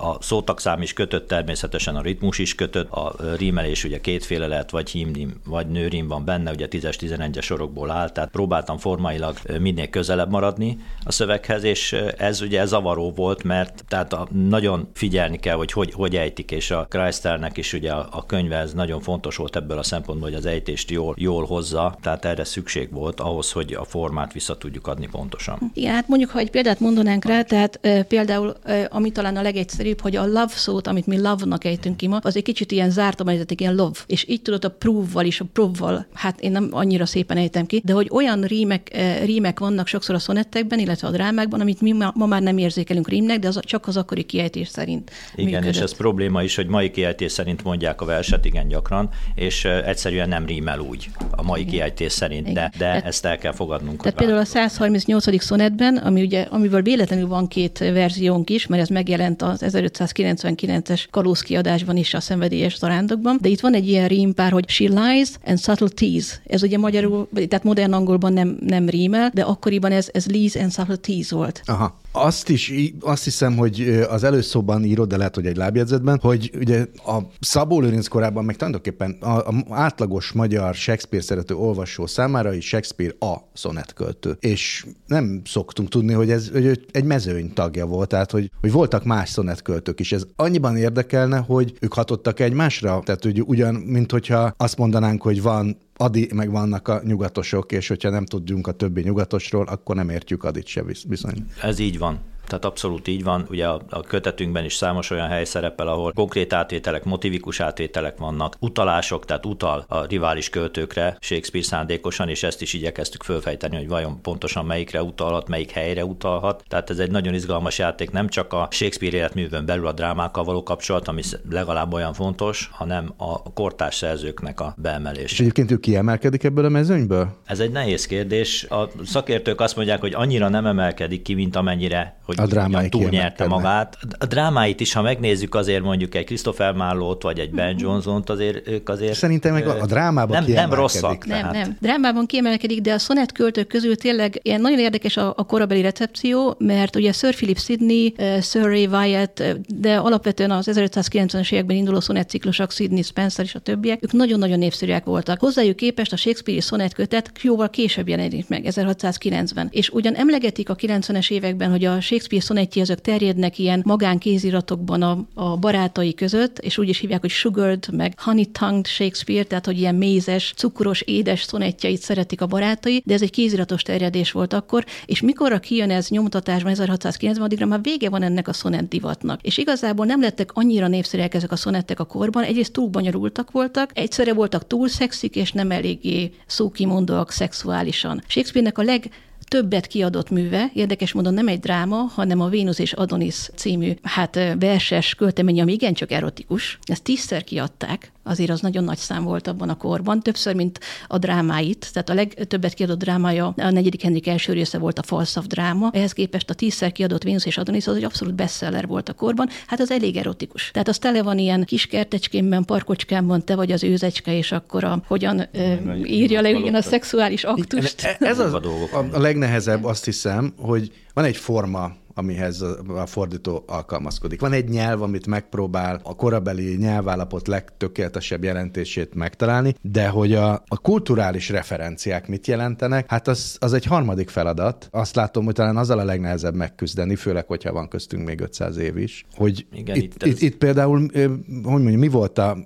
a 0.00 0.16
szótagszám 0.20 0.82
is 0.82 0.92
kötött, 0.92 1.28
természetesen 1.28 1.96
a 1.96 2.02
ritmus 2.02 2.38
is 2.38 2.54
kötött, 2.54 2.90
a 2.90 3.14
rímelés 3.36 3.84
ugye 3.84 4.00
kétféle 4.00 4.46
lehet, 4.46 4.70
vagy 4.70 4.90
hímrim, 4.90 5.40
vagy 5.44 5.66
nőrim 5.66 6.08
van 6.08 6.24
benne, 6.24 6.50
ugye 6.50 6.66
10-11-es 6.70 7.42
sorokból 7.42 7.90
áll, 7.90 8.10
tehát 8.10 8.30
próbáltam 8.30 8.78
formailag 8.78 9.36
minél 9.60 9.88
közelebb 9.88 10.30
maradni 10.30 10.78
a 11.04 11.12
szöveghez, 11.12 11.64
és 11.64 11.92
ez 12.16 12.40
ugye 12.40 12.64
zavaró 12.64 13.12
volt, 13.12 13.42
mert 13.42 13.84
tehát 13.88 14.12
a, 14.12 14.28
nagyon 14.30 14.88
figyelni 14.92 15.38
kell, 15.38 15.56
hogy, 15.56 15.72
hogy 15.72 15.92
hogy 15.92 16.16
ejtik, 16.16 16.50
és 16.50 16.70
a 16.70 16.86
Chryslernek 16.90 17.56
is 17.56 17.72
ugye 17.72 17.92
a, 17.92 18.08
a 18.10 18.26
könyve 18.26 18.56
ez 18.56 18.72
nagyon 18.72 19.00
fontos 19.00 19.36
volt 19.36 19.56
ebből 19.56 19.78
a 19.78 19.82
szempontból, 19.82 20.28
hogy 20.28 20.38
az 20.38 20.46
ejtést 20.46 20.90
jól, 20.90 21.14
jól 21.18 21.44
hozza, 21.44 21.96
tehát 22.02 22.24
erre 22.24 22.44
szükség 22.44 22.92
volt 22.92 23.20
ahhoz, 23.20 23.52
hogy 23.52 23.72
a 23.72 23.84
formát 23.84 24.32
vissza 24.32 24.56
tudjuk 24.56 24.86
adni 24.86 25.08
pontosan. 25.10 25.70
Igen, 25.74 25.94
hát 25.94 26.08
mondjuk, 26.08 26.30
ha 26.30 26.38
egy 26.38 26.50
példát 26.50 26.80
mondanánk 26.80 27.24
rá, 27.24 27.42
tehát 27.42 27.80
például 28.08 28.41
például, 28.42 28.88
ami 28.90 29.10
talán 29.10 29.36
a 29.36 29.42
legegyszerűbb, 29.42 30.00
hogy 30.00 30.16
a 30.16 30.26
love 30.26 30.48
szót, 30.48 30.86
amit 30.86 31.06
mi 31.06 31.20
love-nak 31.20 31.64
ejtünk 31.64 31.96
ki 31.96 32.06
ma, 32.06 32.18
az 32.22 32.36
egy 32.36 32.42
kicsit 32.42 32.72
ilyen 32.72 32.90
zárt 32.90 33.28
ejtetik, 33.28 33.60
ilyen 33.60 33.74
love. 33.74 33.98
És 34.06 34.28
így 34.28 34.42
tudod 34.42 34.64
a 34.64 34.70
prove-val 34.70 35.24
is, 35.24 35.40
a 35.40 35.44
prove-val, 35.52 36.06
hát 36.12 36.40
én 36.40 36.50
nem 36.50 36.68
annyira 36.70 37.06
szépen 37.06 37.36
ejtem 37.36 37.66
ki, 37.66 37.82
de 37.84 37.92
hogy 37.92 38.08
olyan 38.10 38.42
rímek, 38.42 38.96
rímek 39.24 39.58
vannak 39.58 39.86
sokszor 39.86 40.14
a 40.14 40.18
szonettekben, 40.18 40.78
illetve 40.78 41.08
a 41.08 41.10
drámákban, 41.10 41.60
amit 41.60 41.80
mi 41.80 41.92
ma, 41.92 42.12
ma 42.14 42.26
már 42.26 42.42
nem 42.42 42.58
érzékelünk 42.58 43.08
rímnek, 43.08 43.38
de 43.38 43.48
az 43.48 43.60
csak 43.62 43.86
az 43.86 43.96
akkori 43.96 44.22
kiejtés 44.22 44.68
szerint. 44.68 45.10
Igen, 45.34 45.50
működött. 45.50 45.74
és 45.74 45.80
ez 45.80 45.96
probléma 45.96 46.42
is, 46.42 46.54
hogy 46.54 46.66
mai 46.66 46.90
kiejtés 46.90 47.32
szerint 47.32 47.62
mondják 47.62 48.00
a 48.00 48.04
verset 48.04 48.44
igen 48.44 48.68
gyakran, 48.68 49.08
és 49.34 49.64
egyszerűen 49.64 50.28
nem 50.28 50.46
rímel 50.46 50.78
úgy 50.78 51.10
a 51.30 51.42
mai 51.42 51.60
igen. 51.60 51.72
kiejtés 51.72 52.12
szerint, 52.12 52.48
igen. 52.48 52.54
de, 52.54 52.70
de 52.78 52.84
tehát, 52.84 53.04
ezt 53.04 53.24
el 53.24 53.38
kell 53.38 53.52
fogadnunk. 53.52 54.02
Tehát 54.02 54.18
például 54.18 54.38
a 54.38 54.44
138. 54.44 55.42
szonetben, 55.42 55.96
ami 55.96 56.22
ugye, 56.22 56.40
amiből 56.42 56.82
véletlenül 56.82 57.28
van 57.28 57.48
két 57.48 57.78
verzió, 57.78 58.31
verziónk 58.32 58.50
is, 58.50 58.66
mert 58.66 58.82
ez 58.82 58.88
megjelent 58.88 59.42
az 59.42 59.62
1599-es 59.66 61.04
kalózkiadásban 61.10 61.96
is 61.96 62.14
a 62.14 62.20
szenvedélyes 62.20 62.78
zarándokban, 62.78 63.38
de 63.40 63.48
itt 63.48 63.60
van 63.60 63.74
egy 63.74 63.88
ilyen 63.88 64.08
rímpár, 64.08 64.52
hogy 64.52 64.68
she 64.68 64.88
lies 64.88 65.28
and 65.44 65.58
subtleties. 65.58 66.40
Ez 66.46 66.62
ugye 66.62 66.78
magyarul, 66.78 67.28
tehát 67.34 67.64
modern 67.64 67.92
angolban 67.92 68.32
nem, 68.32 68.56
nem 68.60 68.88
rímel, 68.88 69.30
de 69.34 69.42
akkoriban 69.42 69.92
ez, 69.92 70.08
ez 70.12 70.26
lies 70.26 70.56
and 70.56 70.72
subtleties 70.72 71.30
volt. 71.30 71.62
Aha. 71.64 72.00
Azt 72.22 72.48
is, 72.48 72.72
azt 73.00 73.24
hiszem, 73.24 73.56
hogy 73.56 74.04
az 74.08 74.24
előszóban 74.24 74.84
írod, 74.84 75.08
de 75.08 75.16
lehet, 75.16 75.34
hogy 75.34 75.46
egy 75.46 75.56
lábjegyzetben, 75.56 76.18
hogy 76.22 76.50
ugye 76.58 76.86
a 77.06 77.18
Szabó 77.40 77.80
Lőrinc 77.80 78.06
korában 78.08 78.44
meg 78.44 78.56
tulajdonképpen 78.56 79.10
a, 79.20 79.54
átlagos 79.70 80.32
magyar 80.32 80.74
Shakespeare 80.74 81.24
szerető 81.24 81.54
olvasó 81.54 82.06
számára 82.06 82.52
is 82.52 82.66
Shakespeare 82.66 83.14
a 83.18 83.36
szonetköltő. 83.52 84.36
És 84.40 84.86
nem 85.06 85.42
szoktunk 85.44 85.88
tudni, 85.88 86.12
hogy 86.12 86.30
ez 86.30 86.50
hogy 86.52 86.86
egy 86.90 87.04
mezőny 87.04 87.52
tagja 87.52 87.86
volt, 87.86 88.08
tehát 88.08 88.30
hogy, 88.30 88.50
hogy 88.60 88.72
voltak 88.72 89.04
más 89.04 89.28
szonetköltők 89.28 90.00
is. 90.00 90.12
Ez 90.12 90.22
annyiban 90.36 90.76
érdekelne, 90.76 91.38
hogy 91.38 91.74
ők 91.80 91.92
hatottak 91.92 92.40
egymásra, 92.40 93.00
tehát 93.04 93.22
hogy 93.22 93.42
ugyan, 93.46 93.74
mint 93.74 94.10
hogyha 94.10 94.54
azt 94.56 94.76
mondanánk, 94.78 95.22
hogy 95.22 95.42
van 95.42 95.76
Adi, 96.02 96.28
meg 96.34 96.50
vannak 96.50 96.88
a 96.88 97.00
nyugatosok, 97.04 97.72
és 97.72 97.88
hogyha 97.88 98.10
nem 98.10 98.24
tudjunk 98.24 98.66
a 98.66 98.72
többi 98.72 99.02
nyugatosról, 99.02 99.66
akkor 99.66 99.96
nem 99.96 100.08
értjük 100.08 100.44
Adit 100.44 100.66
se 100.66 100.82
bizony. 101.08 101.46
Ez 101.62 101.78
így 101.78 101.98
van. 101.98 102.20
Tehát 102.52 102.66
abszolút 102.66 103.08
így 103.08 103.24
van. 103.24 103.46
Ugye 103.50 103.66
a, 103.66 103.80
a 103.90 104.00
kötetünkben 104.00 104.64
is 104.64 104.74
számos 104.74 105.10
olyan 105.10 105.28
hely 105.28 105.44
szerepel, 105.44 105.88
ahol 105.88 106.12
konkrét 106.12 106.52
átvételek, 106.52 107.04
motivikus 107.04 107.60
átvételek 107.60 108.18
vannak, 108.18 108.56
utalások, 108.58 109.24
tehát 109.24 109.46
utal 109.46 109.84
a 109.88 110.04
rivális 110.04 110.48
költőkre 110.48 111.16
Shakespeare 111.20 111.66
szándékosan, 111.66 112.28
és 112.28 112.42
ezt 112.42 112.62
is 112.62 112.72
igyekeztük 112.72 113.22
fölfejteni, 113.22 113.76
hogy 113.76 113.88
vajon 113.88 114.20
pontosan 114.22 114.66
melyikre 114.66 115.02
utalhat, 115.02 115.48
melyik 115.48 115.70
helyre 115.70 116.04
utalhat. 116.04 116.64
Tehát 116.68 116.90
ez 116.90 116.98
egy 116.98 117.10
nagyon 117.10 117.34
izgalmas 117.34 117.78
játék, 117.78 118.10
nem 118.10 118.28
csak 118.28 118.52
a 118.52 118.68
Shakespeare 118.70 119.16
életművön 119.16 119.66
belül 119.66 119.86
a 119.86 119.92
drámákkal 119.92 120.44
való 120.44 120.62
kapcsolat, 120.62 121.08
ami 121.08 121.22
legalább 121.50 121.92
olyan 121.92 122.12
fontos, 122.12 122.68
hanem 122.72 123.12
a 123.16 123.52
kortárs 123.52 123.96
szerzőknek 123.96 124.60
a 124.60 124.74
beemelés. 124.76 125.32
És 125.32 125.40
egyébként 125.40 125.70
ő 125.70 125.76
kiemelkedik 125.76 126.44
ebből 126.44 126.64
a 126.64 126.68
mezőnyből? 126.68 127.28
Ez 127.44 127.60
egy 127.60 127.70
nehéz 127.70 128.06
kérdés. 128.06 128.64
A 128.64 128.88
szakértők 129.04 129.60
azt 129.60 129.76
mondják, 129.76 130.00
hogy 130.00 130.14
annyira 130.14 130.48
nem 130.48 130.66
emelkedik 130.66 131.22
ki, 131.22 131.34
mint 131.34 131.56
amennyire 131.56 132.20
hogy 132.24 132.38
a 132.42 132.46
drámai 132.46 132.88
túlnyerte 132.88 133.46
magát. 133.46 133.98
A 134.18 134.26
drámáit 134.26 134.80
is, 134.80 134.92
ha 134.92 135.02
megnézzük 135.02 135.54
azért 135.54 135.82
mondjuk 135.82 136.14
egy 136.14 136.24
Christopher 136.24 136.72
Marlowe-t, 136.74 137.22
vagy 137.22 137.38
egy 137.38 137.50
Ben 137.50 137.74
mhm. 137.74 137.82
Johnson-t, 137.84 138.30
azért 138.30 138.68
ők 138.68 138.88
azért... 138.88 139.14
Szerintem 139.14 139.52
meg 139.52 139.66
a 139.66 139.86
drámában 139.86 140.42
nem, 140.42 140.52
nem 140.52 140.74
rosszak. 140.74 141.26
Nem, 141.26 141.38
tehát. 141.38 141.52
nem. 141.52 141.76
Drámában 141.80 142.26
kiemelkedik, 142.26 142.80
de 142.80 142.92
a 142.92 142.98
szonett 142.98 143.32
költők 143.32 143.66
közül 143.66 143.96
tényleg 143.96 144.40
ilyen 144.42 144.60
nagyon 144.60 144.78
érdekes 144.78 145.16
a, 145.16 145.32
a 145.36 145.46
korabeli 145.46 145.80
recepció, 145.80 146.54
mert 146.58 146.96
ugye 146.96 147.12
Sir 147.12 147.34
Philip 147.34 147.58
Sidney, 147.58 148.14
Sir 148.40 148.62
Ray 148.62 148.86
Wyatt, 148.86 149.42
de 149.66 149.96
alapvetően 149.96 150.50
az 150.50 150.70
1590-es 150.72 151.52
években 151.52 151.76
induló 151.76 152.00
szonett 152.00 152.28
ciklusok, 152.28 152.72
Sidney 152.72 153.02
Spencer 153.02 153.44
és 153.44 153.54
a 153.54 153.58
többiek, 153.58 154.02
ők 154.02 154.12
nagyon-nagyon 154.12 154.58
népszerűek 154.58 155.04
voltak. 155.04 155.40
Hozzájuk 155.40 155.76
képest 155.76 156.12
a 156.12 156.16
Shakespeare-i 156.16 156.60
szonett 156.60 156.94
kötet 156.94 157.30
jóval 157.42 157.70
később 157.70 158.08
jelenik 158.08 158.48
meg, 158.48 158.66
1690. 158.66 159.68
És 159.70 159.90
ugyan 159.90 160.14
emlegetik 160.14 160.68
a 160.68 160.76
90-es 160.76 161.30
években, 161.30 161.70
hogy 161.70 161.84
a 161.84 162.00
Shakespeare 162.00 162.21
szonettjei 162.28 162.82
azok 162.82 163.00
terjednek 163.00 163.58
ilyen 163.58 163.82
magánkéziratokban 163.84 165.02
a, 165.02 165.24
a 165.34 165.56
barátai 165.56 166.14
között, 166.14 166.58
és 166.58 166.78
úgy 166.78 166.88
is 166.88 166.98
hívják, 166.98 167.20
hogy 167.20 167.30
sugared, 167.30 167.84
meg 167.92 168.20
honey 168.20 168.46
tongued 168.46 168.86
Shakespeare, 168.86 169.44
tehát 169.44 169.66
hogy 169.66 169.78
ilyen 169.78 169.94
mézes, 169.94 170.52
cukros, 170.56 171.00
édes 171.00 171.42
szonettjait 171.42 172.00
szeretik 172.00 172.40
a 172.40 172.46
barátai, 172.46 173.02
de 173.04 173.14
ez 173.14 173.22
egy 173.22 173.30
kéziratos 173.30 173.82
terjedés 173.82 174.32
volt 174.32 174.52
akkor, 174.52 174.84
és 175.06 175.20
mikorra 175.20 175.58
kijön 175.58 175.90
ez 175.90 176.08
nyomtatásban 176.08 176.72
1690 176.72 177.44
addigra 177.44 177.66
már 177.66 177.80
vége 177.82 178.08
van 178.08 178.22
ennek 178.22 178.48
a 178.48 178.52
szonett 178.52 178.88
divatnak. 178.88 179.40
És 179.42 179.58
igazából 179.58 180.06
nem 180.06 180.20
lettek 180.20 180.50
annyira 180.52 180.88
népszerűek 180.88 181.34
ezek 181.34 181.52
a 181.52 181.56
szonettek 181.56 182.00
a 182.00 182.04
korban, 182.04 182.42
egyrészt 182.42 182.72
túl 182.72 182.88
bonyolultak 182.88 183.50
voltak, 183.50 183.90
egyszerre 183.94 184.32
voltak 184.32 184.66
túl 184.66 184.88
szexik, 184.88 185.36
és 185.36 185.52
nem 185.52 185.70
eléggé 185.70 186.32
szókimondóak 186.46 187.30
szexuálisan. 187.30 188.22
Shakespeare-nek 188.26 188.78
a 188.78 188.82
leg 188.82 189.10
többet 189.52 189.86
kiadott 189.86 190.30
műve, 190.30 190.70
érdekes 190.74 191.12
módon 191.12 191.34
nem 191.34 191.48
egy 191.48 191.60
dráma, 191.60 191.96
hanem 191.96 192.40
a 192.40 192.48
Vénusz 192.48 192.78
és 192.78 192.92
Adonis 192.92 193.50
című, 193.54 193.92
hát 194.02 194.38
verses 194.58 195.14
költemény, 195.14 195.60
ami 195.60 195.72
igencsak 195.72 196.12
erotikus. 196.12 196.78
Ezt 196.82 197.02
tízszer 197.02 197.44
kiadták, 197.44 198.12
azért 198.22 198.50
az 198.50 198.60
nagyon 198.60 198.84
nagy 198.84 198.98
szám 198.98 199.24
volt 199.24 199.46
abban 199.46 199.68
a 199.68 199.76
korban, 199.76 200.20
többször, 200.20 200.54
mint 200.54 200.80
a 201.06 201.18
drámáit. 201.18 201.88
Tehát 201.92 202.08
a 202.08 202.14
legtöbbet 202.14 202.74
kiadott 202.74 202.98
drámája 202.98 203.54
a 203.56 203.70
negyedik 203.70 204.02
Henrik 204.02 204.26
első 204.26 204.52
része 204.52 204.78
volt 204.78 204.98
a 204.98 205.02
falszav 205.02 205.44
dráma. 205.44 205.90
Ehhez 205.92 206.12
képest 206.12 206.50
a 206.50 206.54
tízszer 206.54 206.92
kiadott 206.92 207.22
Vénusz 207.22 207.44
és 207.44 207.58
Adonis 207.58 207.86
az 207.86 207.96
egy 207.96 208.04
abszolút 208.04 208.34
bestseller 208.34 208.86
volt 208.86 209.08
a 209.08 209.12
korban. 209.12 209.48
Hát 209.66 209.80
az 209.80 209.90
elég 209.90 210.16
erotikus. 210.16 210.70
Tehát 210.70 210.88
az 210.88 210.98
tele 210.98 211.22
van 211.22 211.38
ilyen 211.38 211.64
kis 211.64 211.86
kertecskémben, 211.86 212.64
parkocskámban, 212.64 213.44
te 213.44 213.54
vagy 213.54 213.72
az 213.72 213.84
őzecske, 213.84 214.36
és 214.36 214.52
akkor 214.52 214.84
a, 214.84 215.02
hogyan 215.06 215.48
ö, 215.52 215.74
írja 216.04 216.40
le 216.40 216.50
igen 216.50 216.74
a 216.74 216.82
szexuális 216.82 217.44
aktust. 217.44 218.16
Ez 218.18 218.38
az 218.38 218.54
a, 218.54 218.60
a, 218.92 219.04
a 219.12 219.18
legnehezebb, 219.18 219.84
azt 219.84 220.04
hiszem, 220.04 220.54
hogy 220.56 220.92
van 221.14 221.24
egy 221.24 221.36
forma, 221.36 221.92
amihez 222.14 222.64
a 222.88 223.06
fordító 223.06 223.64
alkalmazkodik. 223.66 224.40
Van 224.40 224.52
egy 224.52 224.68
nyelv, 224.68 225.02
amit 225.02 225.26
megpróbál 225.26 226.00
a 226.02 226.14
korabeli 226.14 226.76
nyelvállapot 226.76 227.48
legtökéletesebb 227.48 228.44
jelentését 228.44 229.14
megtalálni, 229.14 229.74
de 229.80 230.08
hogy 230.08 230.34
a, 230.34 230.52
a 230.52 230.78
kulturális 230.82 231.48
referenciák 231.48 232.28
mit 232.28 232.46
jelentenek, 232.46 233.10
hát 233.10 233.28
az, 233.28 233.56
az 233.60 233.72
egy 233.72 233.84
harmadik 233.84 234.28
feladat. 234.28 234.88
Azt 234.90 235.14
látom, 235.14 235.44
hogy 235.44 235.54
talán 235.54 235.76
azzal 235.76 235.98
a 235.98 236.04
legnehezebb 236.04 236.54
megküzdeni, 236.54 237.16
főleg, 237.16 237.46
hogyha 237.46 237.72
van 237.72 237.88
köztünk 237.88 238.26
még 238.26 238.40
500 238.40 238.76
év 238.76 238.96
is, 238.96 239.24
hogy 239.34 239.66
Igen, 239.72 239.96
itt, 239.96 240.02
itt, 240.02 240.22
ez... 240.22 240.28
itt, 240.28 240.40
itt 240.40 240.56
például, 240.56 241.10
hogy 241.12 241.30
mondjam, 241.62 241.98
mi 241.98 242.08
volt 242.08 242.38
a, 242.38 242.56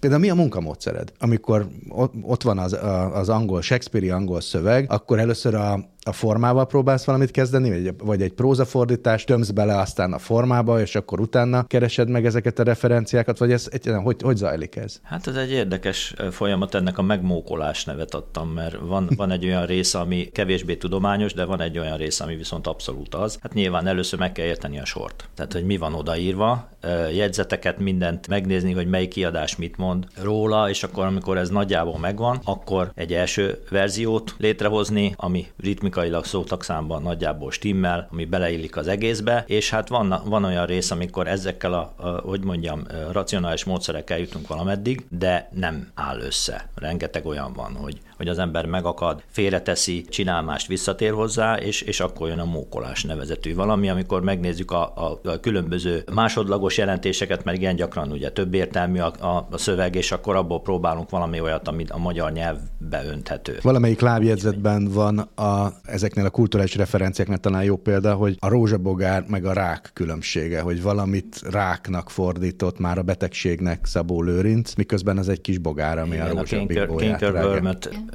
például 0.00 0.22
mi 0.22 0.30
a 0.30 0.34
munkamódszered? 0.34 1.12
Amikor 1.18 1.68
ott, 1.88 2.12
ott 2.22 2.42
van 2.42 2.58
az, 2.58 2.78
az 3.12 3.28
angol, 3.28 3.62
Shakespeare-i 3.62 4.10
angol 4.10 4.40
szöveg, 4.40 4.86
akkor 4.88 5.18
először 5.18 5.54
a, 5.54 5.92
a 6.04 6.12
formával 6.12 6.66
próbálsz 6.66 7.04
valamit 7.04 7.30
kezdeni, 7.30 7.70
vagy, 7.70 7.94
vagy 7.98 8.22
egy 8.22 8.32
prózafordítást 8.32 9.26
tömsz 9.26 9.50
bele 9.50 9.78
aztán 9.78 10.12
a 10.12 10.18
formába, 10.18 10.80
és 10.80 10.94
akkor 10.94 11.20
utána 11.20 11.64
keresed 11.64 12.08
meg 12.08 12.26
ezeket 12.26 12.58
a 12.58 12.62
referenciákat, 12.62 13.38
vagy 13.38 13.52
ez 13.52 13.68
egyáltalán 13.70 14.02
hogy, 14.02 14.22
hogy 14.22 14.36
zajlik 14.36 14.76
ez? 14.76 15.00
Hát 15.02 15.26
ez 15.26 15.36
egy 15.36 15.50
érdekes 15.50 16.14
folyamat, 16.30 16.74
ennek 16.74 16.98
a 16.98 17.02
megmókolás 17.02 17.84
nevet 17.84 18.14
adtam, 18.14 18.48
mert 18.48 18.76
van, 18.80 19.08
van 19.16 19.30
egy 19.30 19.44
olyan 19.44 19.66
rész, 19.66 19.94
ami 19.94 20.28
kevésbé 20.32 20.76
tudományos, 20.76 21.32
de 21.32 21.44
van 21.44 21.60
egy 21.60 21.78
olyan 21.78 21.96
rész, 21.96 22.20
ami 22.20 22.36
viszont 22.36 22.66
abszolút 22.66 23.14
az. 23.14 23.38
Hát 23.42 23.54
nyilván 23.54 23.86
először 23.86 24.18
meg 24.18 24.32
kell 24.32 24.46
érteni 24.46 24.80
a 24.80 24.84
sort. 24.84 25.28
Tehát, 25.34 25.52
hogy 25.52 25.64
mi 25.64 25.76
van 25.76 25.94
odaírva, 25.94 26.68
jegyzeteket, 27.14 27.78
mindent 27.78 28.28
megnézni, 28.28 28.72
hogy 28.72 28.86
melyik 28.86 29.08
kiadás 29.08 29.56
mit 29.56 29.76
mond 29.76 30.06
róla, 30.22 30.68
és 30.68 30.82
akkor, 30.82 31.06
amikor 31.06 31.38
ez 31.38 31.48
nagyjából 31.48 31.98
megvan, 31.98 32.40
akkor 32.44 32.92
egy 32.94 33.12
első 33.12 33.62
verziót 33.70 34.34
létrehozni, 34.38 35.14
ami 35.16 35.46
ritmikus 35.60 35.92
technikailag 35.94 36.24
szótagszámban 36.24 37.02
nagyjából 37.02 37.50
stimmel, 37.50 38.08
ami 38.10 38.24
beleillik 38.24 38.76
az 38.76 38.88
egészbe, 38.88 39.44
és 39.46 39.70
hát 39.70 39.88
van, 39.88 40.20
van 40.24 40.44
olyan 40.44 40.66
rész, 40.66 40.90
amikor 40.90 41.26
ezekkel 41.26 41.72
a, 41.72 41.92
a 41.96 42.08
hogy 42.08 42.44
mondjam, 42.44 42.86
racionális 43.12 43.64
módszerekkel 43.64 44.18
jutunk 44.18 44.48
valameddig, 44.48 45.04
de 45.08 45.48
nem 45.52 45.90
áll 45.94 46.20
össze. 46.20 46.68
Rengeteg 46.74 47.26
olyan 47.26 47.52
van, 47.52 47.74
hogy 47.74 48.00
hogy 48.24 48.32
az 48.32 48.38
ember 48.38 48.66
megakad, 48.66 49.22
félreteszi, 49.26 50.04
csinál 50.08 50.42
mást, 50.42 50.66
visszatér 50.66 51.12
hozzá, 51.12 51.56
és, 51.56 51.80
és 51.80 52.00
akkor 52.00 52.28
jön 52.28 52.38
a 52.38 52.44
mókolás 52.44 53.02
nevezetű 53.02 53.54
valami, 53.54 53.88
amikor 53.88 54.22
megnézzük 54.22 54.70
a, 54.70 54.92
a, 54.96 55.20
a 55.24 55.40
különböző 55.40 56.04
másodlagos 56.14 56.78
jelentéseket, 56.78 57.44
mert 57.44 57.56
igen 57.56 57.76
gyakran 57.76 58.12
ugye 58.12 58.30
több 58.30 58.54
értelmű 58.54 58.98
a, 58.98 59.12
a, 59.26 59.46
a 59.50 59.58
szöveg, 59.58 59.94
és 59.94 60.12
akkor 60.12 60.36
abból 60.36 60.60
próbálunk 60.60 61.10
valami 61.10 61.40
olyat, 61.40 61.68
amit 61.68 61.90
a 61.90 61.98
magyar 61.98 62.32
nyelvbe 62.32 63.04
önthető. 63.06 63.58
Valamelyik 63.62 64.00
lábjegyzetben 64.00 64.88
van 64.92 65.18
a, 65.18 65.72
ezeknél 65.82 66.24
a 66.24 66.30
kulturális 66.30 66.74
referenciáknál 66.74 67.38
talán 67.38 67.64
jó 67.64 67.76
példa, 67.76 68.14
hogy 68.14 68.36
a 68.38 68.48
rózsabogár 68.48 69.24
meg 69.28 69.44
a 69.44 69.52
rák 69.52 69.90
különbsége, 69.92 70.60
hogy 70.60 70.82
valamit 70.82 71.42
ráknak 71.50 72.10
fordított 72.10 72.78
már 72.78 72.98
a 72.98 73.02
betegségnek 73.02 73.86
Szabó 73.86 74.22
Lőrinc, 74.22 74.74
miközben 74.74 75.18
az 75.18 75.28
egy 75.28 75.40
kis 75.40 75.58
bogár, 75.58 75.98
ami 75.98 76.14
igen, 76.14 76.26
a 76.26 76.38
rózsabogóját 76.38 77.22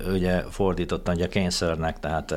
ugye 0.08 0.42
fordítottan 0.42 1.16
ugye 1.16 1.28
kényszernek, 1.28 2.00
tehát 2.00 2.34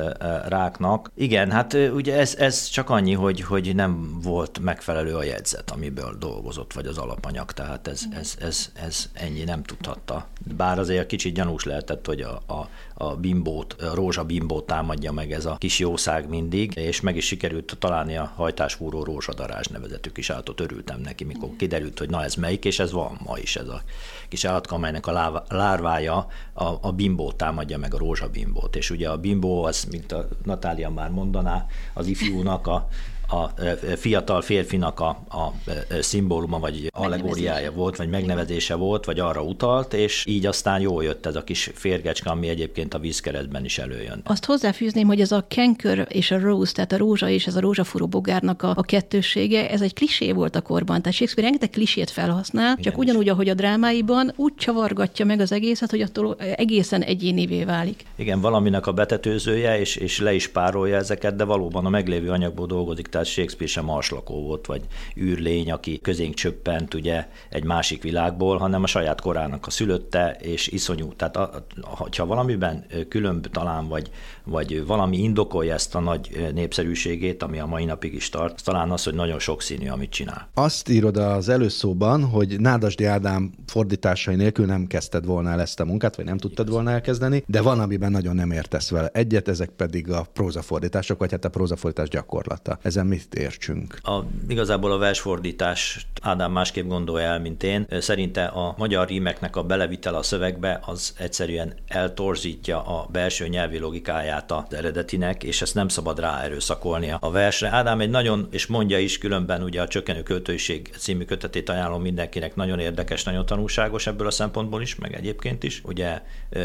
ráknak. 0.47 1.11
Igen, 1.15 1.51
hát 1.51 1.73
ugye 1.73 2.17
ez, 2.17 2.35
ez 2.35 2.65
csak 2.65 2.89
annyi, 2.89 3.13
hogy, 3.13 3.41
hogy 3.41 3.75
nem 3.75 4.19
volt 4.21 4.59
megfelelő 4.59 5.15
a 5.15 5.23
jegyzet, 5.23 5.71
amiből 5.71 6.15
dolgozott, 6.19 6.73
vagy 6.73 6.85
az 6.85 6.97
alapanyag, 6.97 7.51
tehát 7.51 7.87
ez, 7.87 8.03
ez, 8.11 8.35
ez, 8.39 8.69
ez 8.73 9.09
ennyi 9.13 9.43
nem 9.43 9.63
tudhatta. 9.63 10.27
Bár 10.57 10.79
azért 10.79 11.07
kicsit 11.07 11.33
gyanús 11.33 11.63
lehetett, 11.63 12.05
hogy 12.05 12.21
a, 12.21 12.41
a, 12.45 12.69
a 12.93 13.15
bimbót, 13.15 13.73
a 13.73 13.95
rózsabimbót 13.95 14.65
támadja 14.65 15.11
meg 15.11 15.31
ez 15.31 15.45
a 15.45 15.55
kis 15.55 15.79
jószág 15.79 16.29
mindig, 16.29 16.71
és 16.75 17.01
meg 17.01 17.15
is 17.15 17.25
sikerült 17.25 17.75
találni 17.79 18.17
a 18.17 18.31
hajtásfúró 18.35 19.03
rózsadarázs 19.03 19.67
nevezetű 19.67 20.09
kis 20.09 20.29
állatot, 20.29 20.59
örültem 20.59 20.99
neki, 20.99 21.23
mikor 21.23 21.49
kiderült, 21.57 21.99
hogy 21.99 22.09
na 22.09 22.23
ez 22.23 22.35
melyik, 22.35 22.65
és 22.65 22.79
ez 22.79 22.91
van 22.91 23.19
ma 23.25 23.37
is 23.37 23.55
ez 23.55 23.67
a 23.67 23.81
kis 24.27 24.45
állatka, 24.45 24.75
amelynek 24.75 25.07
a 25.07 25.43
lárvája 25.49 26.27
a, 26.53 26.63
a 26.81 26.91
bimbót 26.91 27.35
támadja 27.35 27.77
meg, 27.77 27.93
a 27.93 27.97
rózsabimbót. 27.97 28.75
És 28.75 28.89
ugye 28.89 29.09
a 29.09 29.17
bimbó 29.17 29.63
az, 29.63 29.83
mint 29.91 30.11
a 30.11 30.27
Natália 30.43 30.89
már 30.89 31.09
mondaná, 31.09 31.65
az 31.93 32.07
ifjúnak 32.07 32.67
a, 32.67 32.87
a 33.33 33.53
fiatal 33.95 34.41
férfinak 34.41 34.99
a, 34.99 35.07
a 35.29 35.53
szimbóluma, 36.01 36.59
vagy 36.59 36.89
allegóriája 36.93 37.71
volt, 37.71 37.97
vagy 37.97 38.09
megnevezése 38.09 38.75
volt, 38.75 39.05
vagy 39.05 39.19
arra 39.19 39.41
utalt, 39.41 39.93
és 39.93 40.25
így 40.27 40.45
aztán 40.45 40.81
jól 40.81 41.03
jött 41.03 41.25
ez 41.25 41.35
a 41.35 41.43
kis 41.43 41.71
férgecske, 41.73 42.29
ami 42.29 42.47
egyébként 42.47 42.93
a 42.93 42.99
vízkeretben 42.99 43.65
is 43.65 43.77
előjön. 43.77 44.21
Azt 44.23 44.45
hozzáfűzném, 44.45 45.07
hogy 45.07 45.21
ez 45.21 45.31
a 45.31 45.45
kenkör 45.47 46.07
és 46.09 46.31
a 46.31 46.39
rose, 46.39 46.73
tehát 46.73 46.91
a 46.91 46.97
rózsa 46.97 47.29
és 47.29 47.47
ez 47.47 47.55
a 47.55 47.59
rózsafúró 47.59 48.07
bogárnak 48.07 48.61
a, 48.61 48.73
a 48.75 48.81
kettősége, 48.81 49.69
ez 49.69 49.81
egy 49.81 49.93
klisé 49.93 50.31
volt 50.31 50.55
a 50.55 50.61
korban. 50.61 51.01
Tehát 51.01 51.13
Shakespeare 51.13 51.49
rengeteg 51.49 51.69
klisét 51.69 52.09
felhasznál, 52.09 52.71
Igen, 52.71 52.83
csak 52.83 52.97
ugyanúgy, 52.97 53.29
ahogy 53.29 53.49
a 53.49 53.53
drámáiban, 53.53 54.33
úgy 54.35 54.55
csavargatja 54.55 55.25
meg 55.25 55.39
az 55.39 55.51
egészet, 55.51 55.89
hogy 55.89 56.01
attól 56.01 56.35
egészen 56.35 57.01
egyénivé 57.01 57.63
válik. 57.63 58.05
Igen, 58.15 58.41
valaminek 58.41 58.87
a 58.87 58.91
betetőzője, 58.91 59.79
és, 59.79 59.95
és 59.95 60.19
le 60.19 60.33
is 60.33 60.47
párolja 60.47 60.95
ezeket, 60.95 61.35
de 61.35 61.43
valóban 61.43 61.85
a 61.85 61.89
meglévő 61.89 62.29
anyagból 62.29 62.65
dolgozik, 62.65 63.07
tehát 63.07 63.22
Shakespeare 63.27 63.71
sem 63.71 63.85
marslakó 63.85 64.43
volt, 64.43 64.65
vagy 64.65 64.81
űrlény, 65.17 65.71
aki 65.71 65.99
közénk 66.01 66.33
csöppent 66.33 66.93
ugye 66.93 67.27
egy 67.49 67.63
másik 67.63 68.03
világból, 68.03 68.57
hanem 68.57 68.83
a 68.83 68.87
saját 68.87 69.21
korának 69.21 69.67
a 69.67 69.69
szülötte, 69.69 70.37
és 70.41 70.67
iszonyú. 70.67 71.13
Tehát 71.13 71.37
a, 71.37 71.65
ha 72.17 72.25
valamiben 72.25 72.85
különb 73.09 73.47
talán, 73.47 73.87
vagy, 73.87 74.09
vagy 74.43 74.85
valami 74.85 75.17
indokolja 75.17 75.73
ezt 75.73 75.95
a 75.95 75.99
nagy 75.99 76.51
népszerűségét, 76.53 77.43
ami 77.43 77.59
a 77.59 77.65
mai 77.65 77.85
napig 77.85 78.13
is 78.13 78.29
tart, 78.29 78.63
talán 78.63 78.91
az, 78.91 79.03
hogy 79.03 79.13
nagyon 79.13 79.39
sokszínű, 79.39 79.89
amit 79.89 80.09
csinál. 80.09 80.49
Azt 80.53 80.89
írod 80.89 81.17
az 81.17 81.49
előszóban, 81.49 82.23
hogy 82.23 82.59
Nádasdi 82.59 83.05
Ádám 83.05 83.51
fordításai 83.65 84.35
nélkül 84.35 84.65
nem 84.65 84.87
kezdted 84.87 85.25
volna 85.25 85.49
el 85.49 85.61
ezt 85.61 85.79
a 85.79 85.85
munkát, 85.85 86.15
vagy 86.15 86.25
nem 86.25 86.37
tudtad 86.37 86.69
volna 86.69 86.91
elkezdeni, 86.91 87.43
de 87.47 87.61
van, 87.61 87.79
amiben 87.79 88.11
nagyon 88.11 88.35
nem 88.35 88.51
értesz 88.51 88.89
vele 88.89 89.07
egyet, 89.13 89.47
ezek 89.47 89.69
pedig 89.69 90.11
a 90.11 90.25
prózafordítások, 90.33 91.19
vagy 91.19 91.31
hát 91.31 91.45
a 91.45 91.49
prózafordítás 91.49 92.09
gyakorlata. 92.09 92.77
Ezen 92.81 93.02
mit 93.03 93.35
értsünk? 93.35 93.99
A, 94.03 94.19
igazából 94.47 94.91
a 94.91 94.97
versfordítást 94.97 96.07
Ádám 96.23 96.51
másképp 96.51 96.87
gondolja 96.87 97.27
el, 97.27 97.39
mint 97.39 97.63
én. 97.63 97.87
Szerinte 97.99 98.45
a 98.45 98.75
magyar 98.77 99.07
rímeknek 99.07 99.55
a 99.55 99.63
belevitel 99.63 100.15
a 100.15 100.23
szövegbe 100.23 100.79
az 100.85 101.13
egyszerűen 101.17 101.73
eltorzítja 101.87 102.81
a 102.81 103.07
belső 103.11 103.47
nyelvi 103.47 103.77
logikáját 103.77 104.51
az 104.51 104.73
eredetinek, 104.73 105.43
és 105.43 105.61
ezt 105.61 105.75
nem 105.75 105.87
szabad 105.87 106.19
rá 106.19 106.41
erőszakolnia 106.41 107.17
a 107.21 107.31
versre. 107.31 107.69
Ádám 107.69 107.99
egy 107.99 108.09
nagyon, 108.09 108.47
és 108.51 108.65
mondja 108.65 108.99
is 108.99 109.17
különben 109.17 109.63
ugye 109.63 109.81
a 109.81 109.87
Csökkenő 109.87 110.23
Költőiség 110.23 110.93
című 110.97 111.23
kötetét 111.23 111.69
ajánlom 111.69 112.01
mindenkinek, 112.01 112.55
nagyon 112.55 112.79
érdekes, 112.79 113.23
nagyon 113.23 113.45
tanulságos 113.45 114.07
ebből 114.07 114.27
a 114.27 114.31
szempontból 114.31 114.81
is, 114.81 114.95
meg 114.95 115.13
egyébként 115.13 115.63
is. 115.63 115.81
Ugye 115.85 116.21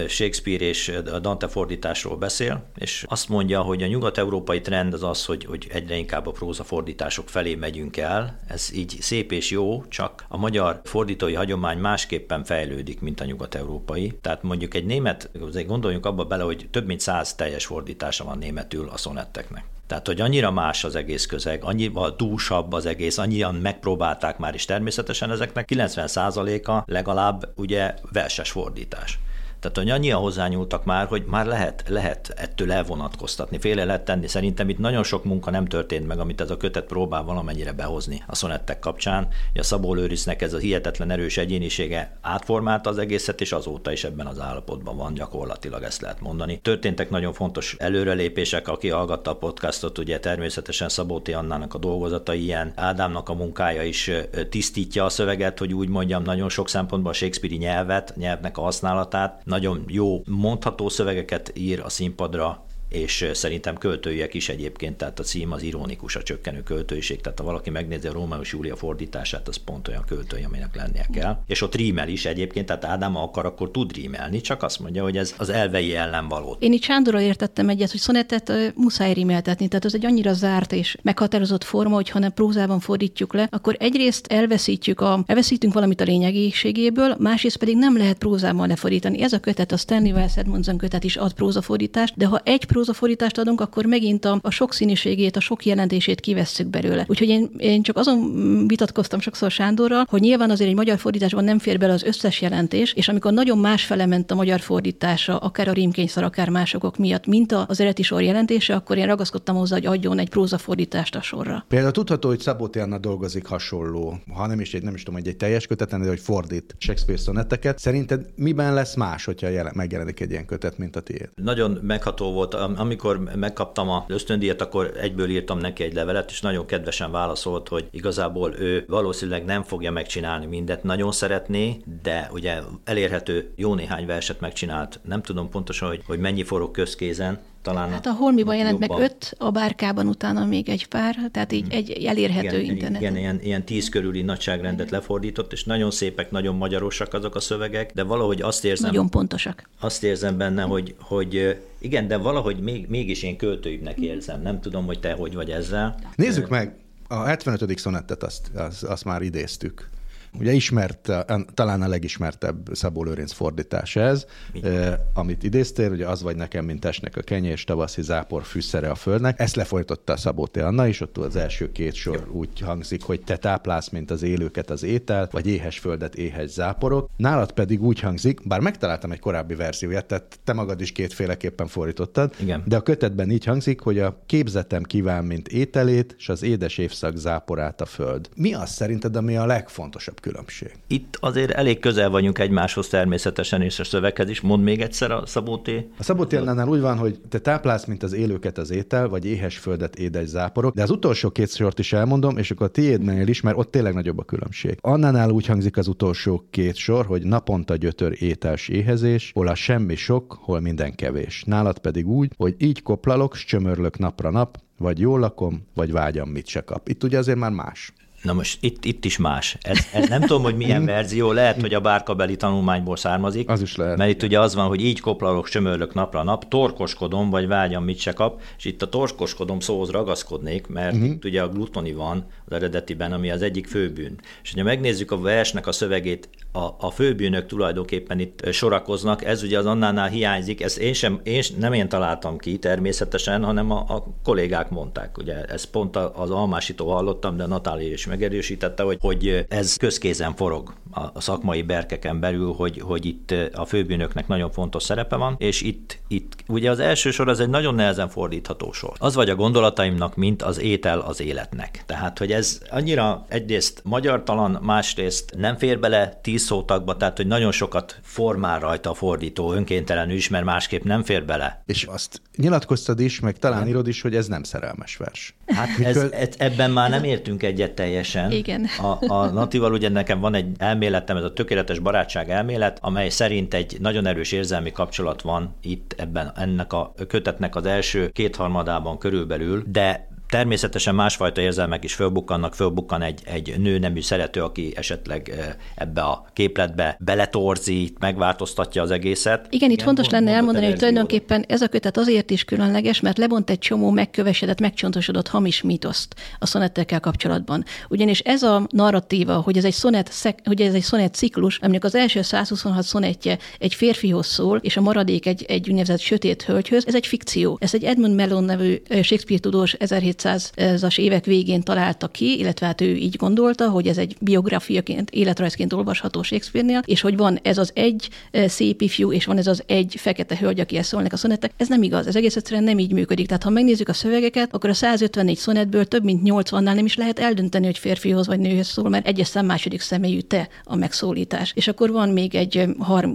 Shakespeare 0.09 0.65
és 0.65 0.93
Dante 1.21 1.49
fordításról 1.49 2.17
beszél, 2.17 2.65
és 2.77 3.05
azt 3.09 3.29
mondja, 3.29 3.61
hogy 3.61 3.83
a 3.83 3.87
nyugat-európai 3.87 4.61
trend 4.61 4.95
az 4.95 5.03
az, 5.03 5.25
hogy, 5.25 5.45
hogy 5.45 5.67
egyre 5.73 5.97
inkább 5.97 6.27
a 6.29 6.33
próza 6.33 6.65
fordítások 6.65 7.29
felé 7.29 7.55
megyünk 7.55 7.97
el. 7.97 8.39
Ez 8.47 8.71
így 8.75 8.97
szép 9.01 9.33
és 9.33 9.51
jó, 9.51 9.85
csak 9.89 10.25
a 10.29 10.37
magyar 10.37 10.81
fordítói 10.85 11.35
hagyomány 11.35 11.79
másképpen 11.79 12.45
fejlődik, 12.45 13.01
mint 13.01 13.21
a 13.21 13.25
nyugat-európai. 13.25 14.19
Tehát 14.21 14.43
mondjuk 14.43 14.75
egy 14.75 14.85
német, 14.85 15.31
gondoljunk 15.67 16.07
abba 16.07 16.25
bele, 16.25 16.43
hogy 16.43 16.69
több 16.71 16.87
mint 16.87 17.01
száz 17.01 17.35
teljes 17.35 17.67
fordítása 17.67 18.25
van 18.25 18.39
németül 18.39 18.89
a 18.89 18.97
szonetteknek. 18.97 19.65
Tehát, 19.87 20.07
hogy 20.07 20.21
annyira 20.21 20.51
más 20.51 20.85
az 20.85 20.95
egész 20.95 21.27
közeg, 21.27 21.65
annyival 21.65 22.15
dúsabb 22.17 22.73
az 22.73 22.87
egész, 22.87 23.19
annyian 23.19 23.55
megpróbálták 23.55 24.39
már 24.39 24.55
is 24.55 24.65
természetesen 24.65 25.31
ezeknek 25.31 25.69
90%-a 25.75 26.83
legalább 26.87 27.53
ugye 27.57 27.95
verses 28.13 28.51
fordítás. 28.51 29.19
Tehát, 29.61 29.91
annyian 29.91 30.21
hozzányúltak 30.21 30.85
már, 30.85 31.07
hogy 31.07 31.25
már 31.27 31.47
lehet, 31.47 31.85
lehet 31.89 32.33
ettől 32.37 32.73
elvonatkoztatni, 32.73 33.59
féle 33.59 33.85
lehet 33.85 34.05
tenni. 34.05 34.27
Szerintem 34.27 34.69
itt 34.69 34.79
nagyon 34.79 35.03
sok 35.03 35.25
munka 35.25 35.51
nem 35.51 35.67
történt 35.67 36.07
meg, 36.07 36.19
amit 36.19 36.41
ez 36.41 36.51
a 36.51 36.57
kötet 36.57 36.85
próbál 36.85 37.23
valamennyire 37.23 37.73
behozni 37.73 38.23
a 38.27 38.35
szonettek 38.35 38.79
kapcsán. 38.79 39.29
A 39.55 39.63
Szabó 39.63 39.95
Lőrisznek 39.95 40.43
ez 40.43 40.53
a 40.53 40.59
hihetetlen 40.59 41.11
erős 41.11 41.37
egyénisége 41.37 42.17
átformálta 42.21 42.91
az 42.91 42.99
egészet, 42.99 43.41
és 43.41 43.53
azóta 43.53 43.93
is 43.93 44.05
ebben 44.05 44.27
az 44.27 44.41
állapotban 44.41 44.97
van, 44.97 45.15
gyakorlatilag 45.15 45.83
ezt 45.83 46.01
lehet 46.01 46.21
mondani. 46.21 46.59
Történtek 46.59 47.11
nagyon 47.11 47.33
fontos 47.33 47.77
előrelépések, 47.79 48.69
aki 48.69 48.89
hallgatta 48.89 49.31
a 49.31 49.37
podcastot, 49.37 49.99
ugye 49.99 50.21
természetesen 50.21 50.89
Szabóti 50.89 51.33
Annának 51.33 51.75
a 51.75 51.79
dolgozata 51.79 52.35
ilyen, 52.35 52.73
Ádámnak 52.75 53.29
a 53.29 53.35
munkája 53.35 53.83
is 53.83 54.11
tisztítja 54.51 55.05
a 55.05 55.09
szöveget, 55.09 55.59
hogy 55.59 55.75
úgy 55.75 55.89
mondjam, 55.89 56.23
nagyon 56.23 56.49
sok 56.49 56.69
szempontból 56.69 57.11
a 57.11 57.15
Shakespeare 57.15 57.57
nyelvet, 57.57 58.13
nyelvnek 58.17 58.59
a 58.59 58.63
használatát, 58.63 59.43
nagyon 59.49 59.85
jó 59.87 60.23
mondható 60.27 60.89
szövegeket 60.89 61.53
ír 61.55 61.81
a 61.81 61.89
színpadra, 61.89 62.65
és 62.89 63.31
szerintem 63.33 63.77
költőiek 63.77 64.35
is 64.35 64.49
egyébként, 64.49 64.97
tehát 64.97 65.19
a 65.19 65.23
cím 65.23 65.53
az 65.53 65.63
ironikus, 65.63 66.17
a 66.17 66.23
csökkenő 66.23 66.63
költőiség, 66.63 67.21
tehát 67.21 67.39
ha 67.39 67.45
valaki 67.45 67.71
megnézi 67.71 68.07
a 68.07 68.13
Rómeus 68.13 68.53
Júlia 68.53 68.77
fordítását, 68.77 69.49
az 69.49 69.57
pont 69.57 69.89
olyan 69.89 70.05
költői, 70.07 70.43
aminek 70.43 70.77
lennie 70.77 71.07
kell. 71.13 71.39
És 71.47 71.63
ott 71.63 71.75
rímel 71.75 72.09
is 72.09 72.25
egyébként, 72.25 72.67
tehát 72.67 72.85
Ádám 72.85 73.17
akar, 73.17 73.47
akkor 73.47 73.71
tud 73.71 73.95
rímelni, 73.95 74.41
csak 74.41 74.63
azt 74.63 74.81
mondja, 74.81 75.03
hogy 75.03 75.17
ez 75.17 75.35
az 75.39 75.49
elvei 75.49 75.95
ellen 75.95 76.29
való. 76.29 76.57
Én 76.59 76.73
itt 76.73 76.83
Sándorral 76.83 77.21
értettem 77.21 77.69
egyet, 77.69 77.91
hogy 77.91 78.01
szonettet 78.01 78.49
uh, 78.49 78.67
muszáj 78.75 79.13
rímeltetni, 79.13 79.69
tehát 79.69 79.85
ez 79.85 79.95
egy 79.95 80.07
annyira 80.07 80.33
zárt 80.33 80.73
és 80.73 80.97
meghatározott 81.03 81.65
forma, 81.65 81.95
hogy 81.95 82.11
ha 82.11 82.19
nem 82.19 82.33
prózában 82.33 82.81
fordítjuk 82.81 83.35
le, 83.35 83.49
akkor 83.51 83.77
egyrészt 83.79 84.27
elveszítjük 84.27 85.01
a, 85.01 85.23
elveszítünk 85.27 85.73
valamit 85.73 86.01
a 86.01 86.05
lényegiségéből, 86.05 87.17
másrészt 87.19 87.57
pedig 87.57 87.77
nem 87.77 87.97
lehet 87.97 88.19
prózában 88.19 88.69
lefordítani. 88.69 89.23
Ez 89.23 89.33
a 89.33 89.39
kötet, 89.39 89.73
a 89.73 89.77
Stanley 89.77 90.13
Wells 90.13 90.37
Edmondson 90.37 90.77
kötet 90.77 91.05
is 91.05 91.17
ad 91.17 91.33
prózafordítást, 91.33 92.15
de 92.17 92.27
ha 92.27 92.41
egy 92.45 92.65
prózafordítást 92.79 93.39
adunk, 93.39 93.61
akkor 93.61 93.85
megint 93.85 94.25
a, 94.25 94.39
a 94.43 94.51
sokszínűségét, 94.51 95.37
a 95.37 95.41
sok 95.41 95.65
jelentését 95.65 96.21
kivesszük 96.21 96.67
belőle. 96.67 97.05
Úgyhogy 97.09 97.29
én, 97.29 97.51
én 97.57 97.83
csak 97.83 97.97
azon 97.97 98.67
vitatkoztam 98.67 99.21
sokszor 99.21 99.51
Sándorral, 99.51 100.07
hogy 100.09 100.21
nyilván 100.21 100.51
azért 100.51 100.71
egy 100.71 100.77
magyar 100.77 100.99
fordításban 100.99 101.45
nem 101.45 101.59
fér 101.59 101.79
bele 101.79 101.93
az 101.93 102.03
összes 102.03 102.41
jelentés, 102.41 102.93
és 102.93 103.09
amikor 103.09 103.33
nagyon 103.33 103.59
másfele 103.59 104.07
ment 104.07 104.31
a 104.31 104.35
magyar 104.35 104.61
fordítása, 104.61 105.37
akár 105.37 105.69
a 105.69 105.73
rímkényszer, 105.73 106.25
akár 106.25 106.49
másokok 106.49 106.97
miatt, 106.97 107.27
mint 107.27 107.53
az 107.53 107.81
eredeti 107.81 108.03
sor 108.03 108.23
jelentése, 108.23 108.75
akkor 108.75 108.97
én 108.97 109.07
ragaszkodtam 109.07 109.57
hozzá, 109.57 109.75
hogy 109.75 109.87
adjon 109.87 110.19
egy 110.19 110.29
prózafordítást 110.29 111.15
a 111.15 111.23
sorra. 111.23 111.65
Például 111.69 111.93
tudható, 111.93 112.29
hogy 112.29 112.41
Szabó 112.41 112.69
dolgozik 113.01 113.47
hasonló, 113.47 114.19
ha 114.35 114.47
nem 114.47 114.61
is 114.61 114.75
egy, 114.75 114.83
nem 114.83 114.95
is 114.95 115.03
tudom, 115.03 115.21
egy, 115.21 115.29
egy 115.29 115.37
teljes 115.37 115.67
köteten, 115.67 116.01
de 116.03 116.09
hogy 116.09 116.21
fordít 116.21 116.75
Shakespeare 116.79 117.21
szonetteket. 117.21 117.79
Szerinted 117.79 118.27
miben 118.35 118.75
lesz 118.75 118.95
más, 118.95 119.25
hogyha 119.25 119.49
jelen, 119.49 119.73
megjelenik 119.77 120.21
egy 120.21 120.31
ilyen 120.31 120.47
kötet, 120.47 120.79
mint 120.79 120.97
a 120.97 121.01
tiéd? 121.01 121.29
Nagyon 121.35 121.79
megható 121.83 122.33
volt 122.33 122.55
amikor 122.77 123.19
megkaptam 123.19 123.89
a 123.89 124.05
ösztöndíjat, 124.09 124.61
akkor 124.61 124.93
egyből 125.01 125.29
írtam 125.29 125.59
neki 125.59 125.83
egy 125.83 125.95
levelet, 125.95 126.31
és 126.31 126.41
nagyon 126.41 126.67
kedvesen 126.67 127.11
válaszolt, 127.11 127.69
hogy 127.69 127.89
igazából 127.91 128.55
ő 128.59 128.85
valószínűleg 128.89 129.45
nem 129.45 129.63
fogja 129.63 129.91
megcsinálni 129.91 130.47
mindet, 130.47 130.83
nagyon 130.83 131.13
szeretné, 131.13 131.81
de 132.03 132.29
ugye 132.33 132.59
elérhető 132.85 133.53
jó 133.57 133.75
néhány 133.75 134.07
verset 134.07 134.41
megcsinált. 134.41 135.01
Nem 135.03 135.23
tudom 135.23 135.49
pontosan, 135.49 135.89
hogy, 135.89 136.03
hogy 136.07 136.19
mennyi 136.19 136.43
forog 136.43 136.71
közkézen, 136.71 137.41
talán. 137.63 137.91
Hát 137.91 138.07
a 138.07 138.13
Holmiban 138.13 138.57
jelent 138.57 138.79
meg 138.79 138.91
öt, 138.99 139.35
a 139.39 139.51
Bárkában 139.51 140.07
utána 140.07 140.45
még 140.45 140.69
egy 140.69 140.87
pár, 140.87 141.17
tehát 141.31 141.53
így 141.53 141.67
egy 141.71 141.91
elérhető 142.05 142.61
igen, 142.61 142.75
interneten. 142.75 143.03
Igen, 143.03 143.17
ilyen, 143.17 143.41
ilyen 143.43 143.65
tíz 143.65 143.89
körüli 143.89 144.23
nagyságrendet 144.23 144.87
igen. 144.87 144.99
lefordított, 144.99 145.53
és 145.53 145.65
nagyon 145.65 145.91
szépek, 145.91 146.31
nagyon 146.31 146.55
magyarosak 146.55 147.15
azok 147.15 147.35
a 147.35 147.41
szövegek, 147.41 147.93
de 147.95 148.03
valahogy 148.03 148.43
azt 148.43 148.65
érzem... 148.65 148.91
Nagyon 148.91 149.11
pontosak. 149.11 149.69
Azt 149.81 150.05
érzem 150.05 150.37
benne, 150.37 150.63
hogy, 150.63 150.95
hogy 151.01 151.59
igen, 151.79 152.09
de 152.09 152.17
valahogy 152.17 152.61
még, 152.61 152.87
mégis 152.89 153.23
én 153.23 153.37
költőibbnek 153.37 153.99
érzem. 153.99 154.43
Nem 154.43 154.61
tudom, 154.61 154.87
hogy 154.87 155.01
te 155.01 155.13
hogy 155.13 155.35
vagy 155.35 155.51
ezzel. 155.51 155.99
Nézzük 156.17 156.49
meg, 156.49 156.75
a 157.09 157.25
75. 157.25 157.79
szonettet 157.79 158.23
azt, 158.23 158.51
azt, 158.55 158.83
azt 158.83 159.05
már 159.05 159.23
idéztük. 159.23 159.89
Ugye 160.33 160.53
ismert, 160.53 161.13
talán 161.55 161.83
a 161.83 161.89
legismertebb 161.89 162.69
Szabó 162.73 163.05
Lőrinc 163.05 163.33
fordítás 163.33 163.97
ez, 163.97 164.27
eh, 164.63 164.95
amit 165.15 165.43
idéztél, 165.43 165.91
ugye 165.91 166.07
az 166.07 166.23
vagy 166.23 166.37
nekem, 166.37 166.65
mint 166.65 166.81
testnek 166.81 167.17
a 167.17 167.21
kenyés, 167.21 167.65
tavaszi 167.65 168.03
zápor 168.03 168.45
fűszere 168.45 168.91
a 168.91 168.95
földnek. 168.95 169.41
Ezt 169.41 169.57
lefolytotta 169.57 170.17
Szabó 170.17 170.47
T. 170.47 170.57
Anna 170.57 170.87
is, 170.87 171.01
ott 171.01 171.17
az 171.17 171.37
első 171.37 171.73
két 171.73 171.95
sor 171.95 172.25
Jó. 172.27 172.33
úgy 172.33 172.61
hangzik, 172.61 173.03
hogy 173.03 173.21
te 173.21 173.37
táplálsz, 173.37 173.89
mint 173.89 174.11
az 174.11 174.23
élőket 174.23 174.71
az 174.71 174.83
étel, 174.83 175.29
vagy 175.31 175.47
éhes 175.47 175.79
földet 175.79 176.15
éhes 176.15 176.51
záporok. 176.51 177.09
Nálad 177.17 177.53
pedig 177.53 177.83
úgy 177.83 178.01
hangzik, 178.01 178.49
bár 178.49 178.61
megtaláltam 178.61 179.13
egy 179.13 179.21
korábbi 179.21 179.55
verzióját, 179.55 180.07
tehát 180.07 180.39
te 180.45 180.53
magad 180.53 180.81
is 180.81 180.93
kétféleképpen 180.93 181.67
fordítottad, 181.67 182.35
Igen. 182.41 182.63
de 182.67 182.77
a 182.77 182.81
kötetben 182.81 183.31
így 183.31 183.45
hangzik, 183.45 183.81
hogy 183.81 183.99
a 183.99 184.23
képzetem 184.27 184.83
kíván, 184.83 185.25
mint 185.25 185.49
ételét, 185.49 186.15
és 186.19 186.29
az 186.29 186.43
édes 186.43 186.79
évszak 186.79 187.17
záporát 187.17 187.81
a 187.81 187.87
föld. 187.87 188.29
Mi 188.37 188.55
az 188.55 188.71
szerinted, 188.71 189.17
ami 189.17 189.37
a 189.37 189.47
legfontosabb? 189.47 190.18
Legnagyobb 190.19 190.21
különbség? 190.21 190.73
Itt 190.87 191.17
azért 191.21 191.51
elég 191.51 191.79
közel 191.79 192.11
vagyunk 192.11 192.39
egymáshoz 192.39 192.89
természetesen, 192.89 193.63
és 193.63 193.79
a 193.79 193.85
szöveghez 193.85 194.29
is. 194.29 194.41
Mond 194.41 194.63
még 194.63 194.81
egyszer 194.81 195.11
a 195.11 195.27
Szabóté. 195.27 195.89
A 195.99 196.03
Szabóté 196.03 196.37
Annánál 196.37 196.69
úgy 196.69 196.81
van, 196.81 196.99
hogy 196.99 197.21
te 197.29 197.39
táplálsz, 197.39 197.85
mint 197.85 198.03
az 198.03 198.13
élőket 198.13 198.59
az 198.59 198.71
étel, 198.71 199.09
vagy 199.09 199.27
éhes 199.27 199.59
földet 199.59 199.97
édes 199.97 200.27
záporok, 200.27 200.75
de 200.75 200.83
az 200.83 200.91
utolsó 200.91 201.31
két 201.31 201.51
sort 201.51 201.79
is 201.79 201.93
elmondom, 201.93 202.37
és 202.37 202.51
akkor 202.51 202.67
a 202.67 202.71
tiédnél 202.71 203.29
is, 203.29 203.41
mert 203.41 203.57
ott 203.57 203.71
tényleg 203.71 203.95
nagyobb 203.95 204.19
a 204.19 204.25
különbség. 204.25 204.79
Annánál 204.81 205.31
úgy 205.31 205.47
hangzik 205.47 205.77
az 205.77 205.89
utolsó 205.89 206.45
két 206.51 206.77
sor, 206.77 207.07
hogy 207.07 207.23
naponta 207.23 207.77
gyötör 207.77 208.23
étels 208.23 208.69
éhezés, 208.69 209.31
hol 209.35 209.47
a 209.47 209.55
semmi 209.55 209.95
sok, 209.95 210.39
hol 210.41 210.61
minden 210.61 210.95
kevés. 210.95 211.43
Nálad 211.47 211.79
pedig 211.79 212.09
úgy, 212.09 212.33
hogy 212.37 212.55
így 212.59 212.83
koplalok, 212.83 213.37
s 213.37 213.45
csömörlök 213.45 213.99
napra 213.99 214.31
nap, 214.31 214.59
vagy 214.79 215.01
jól 215.01 215.19
lakom, 215.19 215.67
vagy 215.75 215.93
vágyam 215.93 216.29
mit 216.29 216.47
se 216.47 216.61
kap. 216.61 216.89
Itt 216.89 217.05
ugye 217.05 217.19
azért 217.19 217.39
már 217.39 217.51
más. 217.51 217.93
Na 218.29 218.35
most 218.35 218.59
itt, 218.61 218.85
itt 218.85 219.05
is 219.05 219.17
más. 219.17 219.57
Ez, 219.61 219.79
ez 219.93 220.09
nem 220.09 220.21
tudom, 220.21 220.43
hogy 220.43 220.57
milyen 220.57 220.85
verzió, 220.95 221.33
lehet, 221.33 221.61
hogy 221.61 221.75
a 221.75 221.81
bárkabeli 221.81 222.37
tanulmányból 222.37 222.97
származik. 222.97 223.49
Az 223.49 223.63
is 223.63 223.77
lehet. 223.77 223.97
Mert 223.97 224.11
itt 224.11 224.23
ugye 224.23 224.41
az 224.41 224.55
van, 224.55 224.67
hogy 224.67 224.85
így 224.85 225.01
koplalok, 225.01 225.49
csömörlök 225.49 225.95
napra 225.95 226.23
nap, 226.23 226.49
torkoskodom, 226.49 227.31
vagy 227.31 227.47
vágyam, 227.47 227.85
mit 227.85 227.99
se 227.99 228.13
kap, 228.13 228.41
és 228.59 228.65
itt 228.65 228.83
a 228.83 228.89
torkoskodom 228.89 229.61
szóhoz 229.61 229.91
ragaszkodnék, 229.91 230.67
mert 230.67 230.95
uh-huh. 230.95 231.09
itt 231.09 231.25
ugye 231.25 231.43
a 231.43 231.49
glutoni 231.49 231.93
van 231.93 232.27
az 232.49 232.57
eredetiben, 232.57 233.13
ami 233.13 233.31
az 233.31 233.43
egyik 233.43 233.67
főbűn. 233.67 234.21
És 234.43 234.53
ha 234.55 234.63
megnézzük 234.63 235.11
a 235.11 235.21
versnek 235.21 235.67
a 235.67 235.73
szövegét, 235.73 236.29
a, 236.53 236.87
a 236.87 236.91
főbűnök 236.91 237.47
tulajdonképpen 237.47 238.19
itt 238.19 238.53
sorakoznak, 238.53 239.25
ez 239.25 239.43
ugye 239.43 239.59
az 239.59 239.67
annánál 239.67 240.09
hiányzik, 240.09 240.63
ezt 240.63 240.79
én 240.79 240.93
sem, 240.93 241.21
én 241.23 241.43
nem 241.59 241.73
én 241.73 241.89
találtam 241.89 242.39
ki 242.39 242.59
természetesen, 242.59 243.45
hanem 243.45 243.71
a, 243.71 243.79
a 243.79 244.07
kollégák 244.25 244.71
mondták. 244.71 245.19
Ugye 245.19 245.45
ez 245.45 245.65
pont 245.65 245.97
az 245.97 246.31
almásító 246.31 246.93
hallottam, 246.93 247.37
de 247.37 247.47
Natália 247.47 247.93
is 247.93 248.07
megerősítette, 248.07 248.83
hogy, 248.83 248.97
hogy 249.01 249.47
ez 249.49 249.77
közkézen 249.77 250.35
forog 250.35 250.73
a, 250.91 251.01
a 251.13 251.21
szakmai 251.21 251.63
berkeken 251.63 252.21
belül, 252.21 252.53
hogy, 252.53 252.81
hogy 252.81 253.07
itt 253.07 253.35
a 253.53 253.65
főbűnöknek 253.65 254.27
nagyon 254.27 254.51
fontos 254.51 254.83
szerepe 254.83 255.17
van, 255.17 255.35
és 255.39 255.63
itt, 255.63 255.99
itt 256.09 256.33
ugye 256.49 256.71
az 256.71 256.79
első 256.79 257.11
sor 257.11 257.29
az 257.29 257.41
egy 257.41 257.49
nagyon 257.49 257.75
nehezen 257.75 258.09
fordítható 258.09 258.73
sor. 258.73 258.93
Az 258.99 259.15
vagy 259.15 259.31
a 259.31 259.35
gondolataimnak, 259.35 260.17
mint 260.17 260.43
az 260.43 260.61
étel 260.61 261.01
az 261.01 261.21
életnek. 261.21 261.83
Tehát, 261.87 262.19
hogy 262.19 262.33
ez 262.39 262.61
annyira 262.71 263.25
egyrészt 263.29 263.81
magyartalan, 263.85 264.59
másrészt 264.63 265.35
nem 265.37 265.57
fér 265.57 265.79
bele 265.79 266.19
tíz 266.23 266.43
szótagba, 266.43 266.97
tehát, 266.97 267.17
hogy 267.17 267.27
nagyon 267.27 267.53
sokat 267.53 267.99
formál 268.03 268.61
rajta 268.61 268.91
a 268.91 268.95
fordító 268.95 269.53
önkéntelenül 269.53 270.17
is, 270.17 270.29
mert 270.29 270.45
másképp 270.45 270.83
nem 270.83 271.03
fér 271.03 271.25
bele. 271.25 271.63
És 271.67 271.85
azt 271.85 272.23
nyilatkoztad 272.37 273.01
is, 273.01 273.21
meg 273.21 273.39
talán 273.39 273.69
írod 273.69 273.89
is, 273.89 274.01
hogy 274.01 274.15
ez 274.15 274.27
nem 274.27 274.43
szerelmes 274.43 274.97
vers. 274.97 275.35
Hát 275.47 275.69
ez, 275.83 275.97
ez, 275.97 276.29
ebben 276.37 276.71
már 276.71 276.91
nem 276.91 277.05
értünk 277.05 277.43
egyet 277.43 277.73
teljesen. 277.73 278.31
Igen. 278.31 278.67
A, 278.81 279.13
a 279.13 279.31
Natival 279.31 279.73
ugye 279.73 279.89
nekem 279.89 280.21
van 280.21 280.35
egy 280.35 280.47
elméletem, 280.59 281.17
ez 281.17 281.25
a 281.25 281.33
tökéletes 281.33 281.79
barátság 281.79 282.31
elmélet, 282.31 282.79
amely 282.81 283.09
szerint 283.09 283.55
egy 283.55 283.77
nagyon 283.81 284.07
erős 284.07 284.33
érzelmi 284.33 284.73
kapcsolat 284.73 285.23
van 285.23 285.55
itt 285.61 285.95
ebben 285.97 286.33
ennek 286.37 286.73
a 286.73 286.95
kötetnek 287.09 287.57
az 287.57 287.67
első 287.67 288.09
kétharmadában 288.09 288.99
körülbelül, 288.99 289.65
de 289.67 290.09
Természetesen 290.29 290.95
másfajta 290.95 291.41
érzelmek 291.41 291.85
is 291.85 291.95
fölbukkannak, 291.95 292.55
fölbukkan 292.55 293.03
egy, 293.03 293.23
egy 293.25 293.55
nő 293.59 293.79
nemű 293.79 294.01
szerető, 294.01 294.43
aki 294.43 294.73
esetleg 294.77 295.33
ebbe 295.75 296.03
a 296.03 296.27
képletbe 296.33 296.97
beletorzít, 297.01 297.99
megváltoztatja 297.99 298.83
az 298.83 298.91
egészet. 298.91 299.47
Igen, 299.51 299.71
itt 299.71 299.83
fontos 299.83 300.09
lenne 300.09 300.33
elmondani, 300.33 300.67
hogy 300.67 300.77
tulajdonképpen 300.77 301.45
ez 301.49 301.63
a 301.63 301.69
kötet 301.69 301.97
azért 301.97 302.31
is 302.31 302.45
különleges, 302.45 303.01
mert 303.01 303.19
lebont 303.19 303.51
egy 303.51 303.59
csomó 303.59 303.91
megkövesedett, 303.91 304.61
megcsontosodott 304.61 305.29
hamis 305.29 305.63
mítoszt 305.63 306.15
a 306.39 306.47
szonettekkel 306.47 307.01
kapcsolatban. 307.01 307.65
Ugyanis 307.89 308.21
ez 308.21 308.43
a 308.43 308.67
narratíva, 308.71 309.35
hogy 309.35 309.57
ez 309.57 309.65
egy 309.65 309.73
szonet, 309.73 310.13
hogy 310.45 310.61
ez 310.61 310.75
egy 310.75 310.83
szonet 310.83 311.15
ciklus, 311.15 311.59
aminek 311.59 311.85
az 311.85 311.95
első 311.95 312.23
126 312.23 312.83
szonetje 312.83 313.39
egy 313.59 313.75
férfihoz 313.75 314.27
szól, 314.27 314.59
és 314.59 314.77
a 314.77 314.81
maradék 314.81 315.27
egy, 315.27 315.45
egy 315.49 315.69
úgynevezett 315.69 316.01
sötét 316.01 316.43
hölgyhöz, 316.43 316.87
ez 316.87 316.95
egy 316.95 317.07
fikció. 317.07 317.59
Ez 317.61 317.75
egy 317.75 317.85
Edmund 317.85 318.15
Mellon 318.15 318.45
nevű 318.45 318.83
Shakespeare 318.89 319.41
tudós 319.41 319.73
1700 319.73 320.18
1700-as 320.19 320.99
évek 320.99 321.25
végén 321.25 321.63
találta 321.63 322.09
ki, 322.09 322.39
illetve 322.39 322.67
hát 322.67 322.81
ő 322.81 322.95
így 322.95 323.17
gondolta, 323.17 323.69
hogy 323.69 323.87
ez 323.87 323.99
egy 323.99 324.17
biografiaként, 324.21 325.11
életrajzként 325.11 325.73
olvasható 325.73 326.23
Shakespeare-nél, 326.23 326.83
és 326.85 327.01
hogy 327.01 327.17
van 327.17 327.39
ez 327.43 327.59
az 327.59 327.71
egy 327.75 328.09
eh, 328.31 328.49
szép 328.49 328.81
ifjú, 328.81 329.13
és 329.13 329.25
van 329.25 329.39
ez 329.39 329.47
az 329.47 329.63
egy 329.67 329.95
fekete 329.99 330.37
hölgy, 330.37 330.61
aki 330.61 330.77
ezt 330.77 330.89
szólnak 330.89 331.13
a 331.13 331.17
szonettek. 331.17 331.53
Ez 331.57 331.69
nem 331.69 331.83
igaz, 331.83 332.07
ez 332.07 332.17
egész 332.17 332.37
egyszerűen 332.37 332.65
nem 332.65 332.79
így 332.79 332.93
működik. 332.93 333.27
Tehát 333.27 333.43
ha 333.43 333.51
megnézzük 333.51 333.89
a 333.89 333.93
szövegeket, 333.93 334.55
akkor 334.55 334.71
a 334.71 334.75
154 334.75 335.37
szonetből 335.37 335.85
több 335.85 336.05
mint 336.05 336.23
80-nál 336.25 336.75
nem 336.75 336.85
is 336.85 336.97
lehet 336.97 337.19
eldönteni, 337.19 337.65
hogy 337.65 337.79
férfihoz 337.79 338.27
vagy 338.27 338.39
nőhöz 338.39 338.67
szól, 338.67 338.89
mert 338.89 339.07
egyes 339.07 339.27
szám 339.27 339.47
második 339.47 339.81
személyű 339.81 340.21
te 340.21 340.49
a 340.65 340.77
megszólítás. 340.77 341.53
És 341.55 341.69
akkor 341.69 341.91
van 341.91 342.09
még 342.09 342.35
egy 342.35 342.57
eh, 342.57 342.67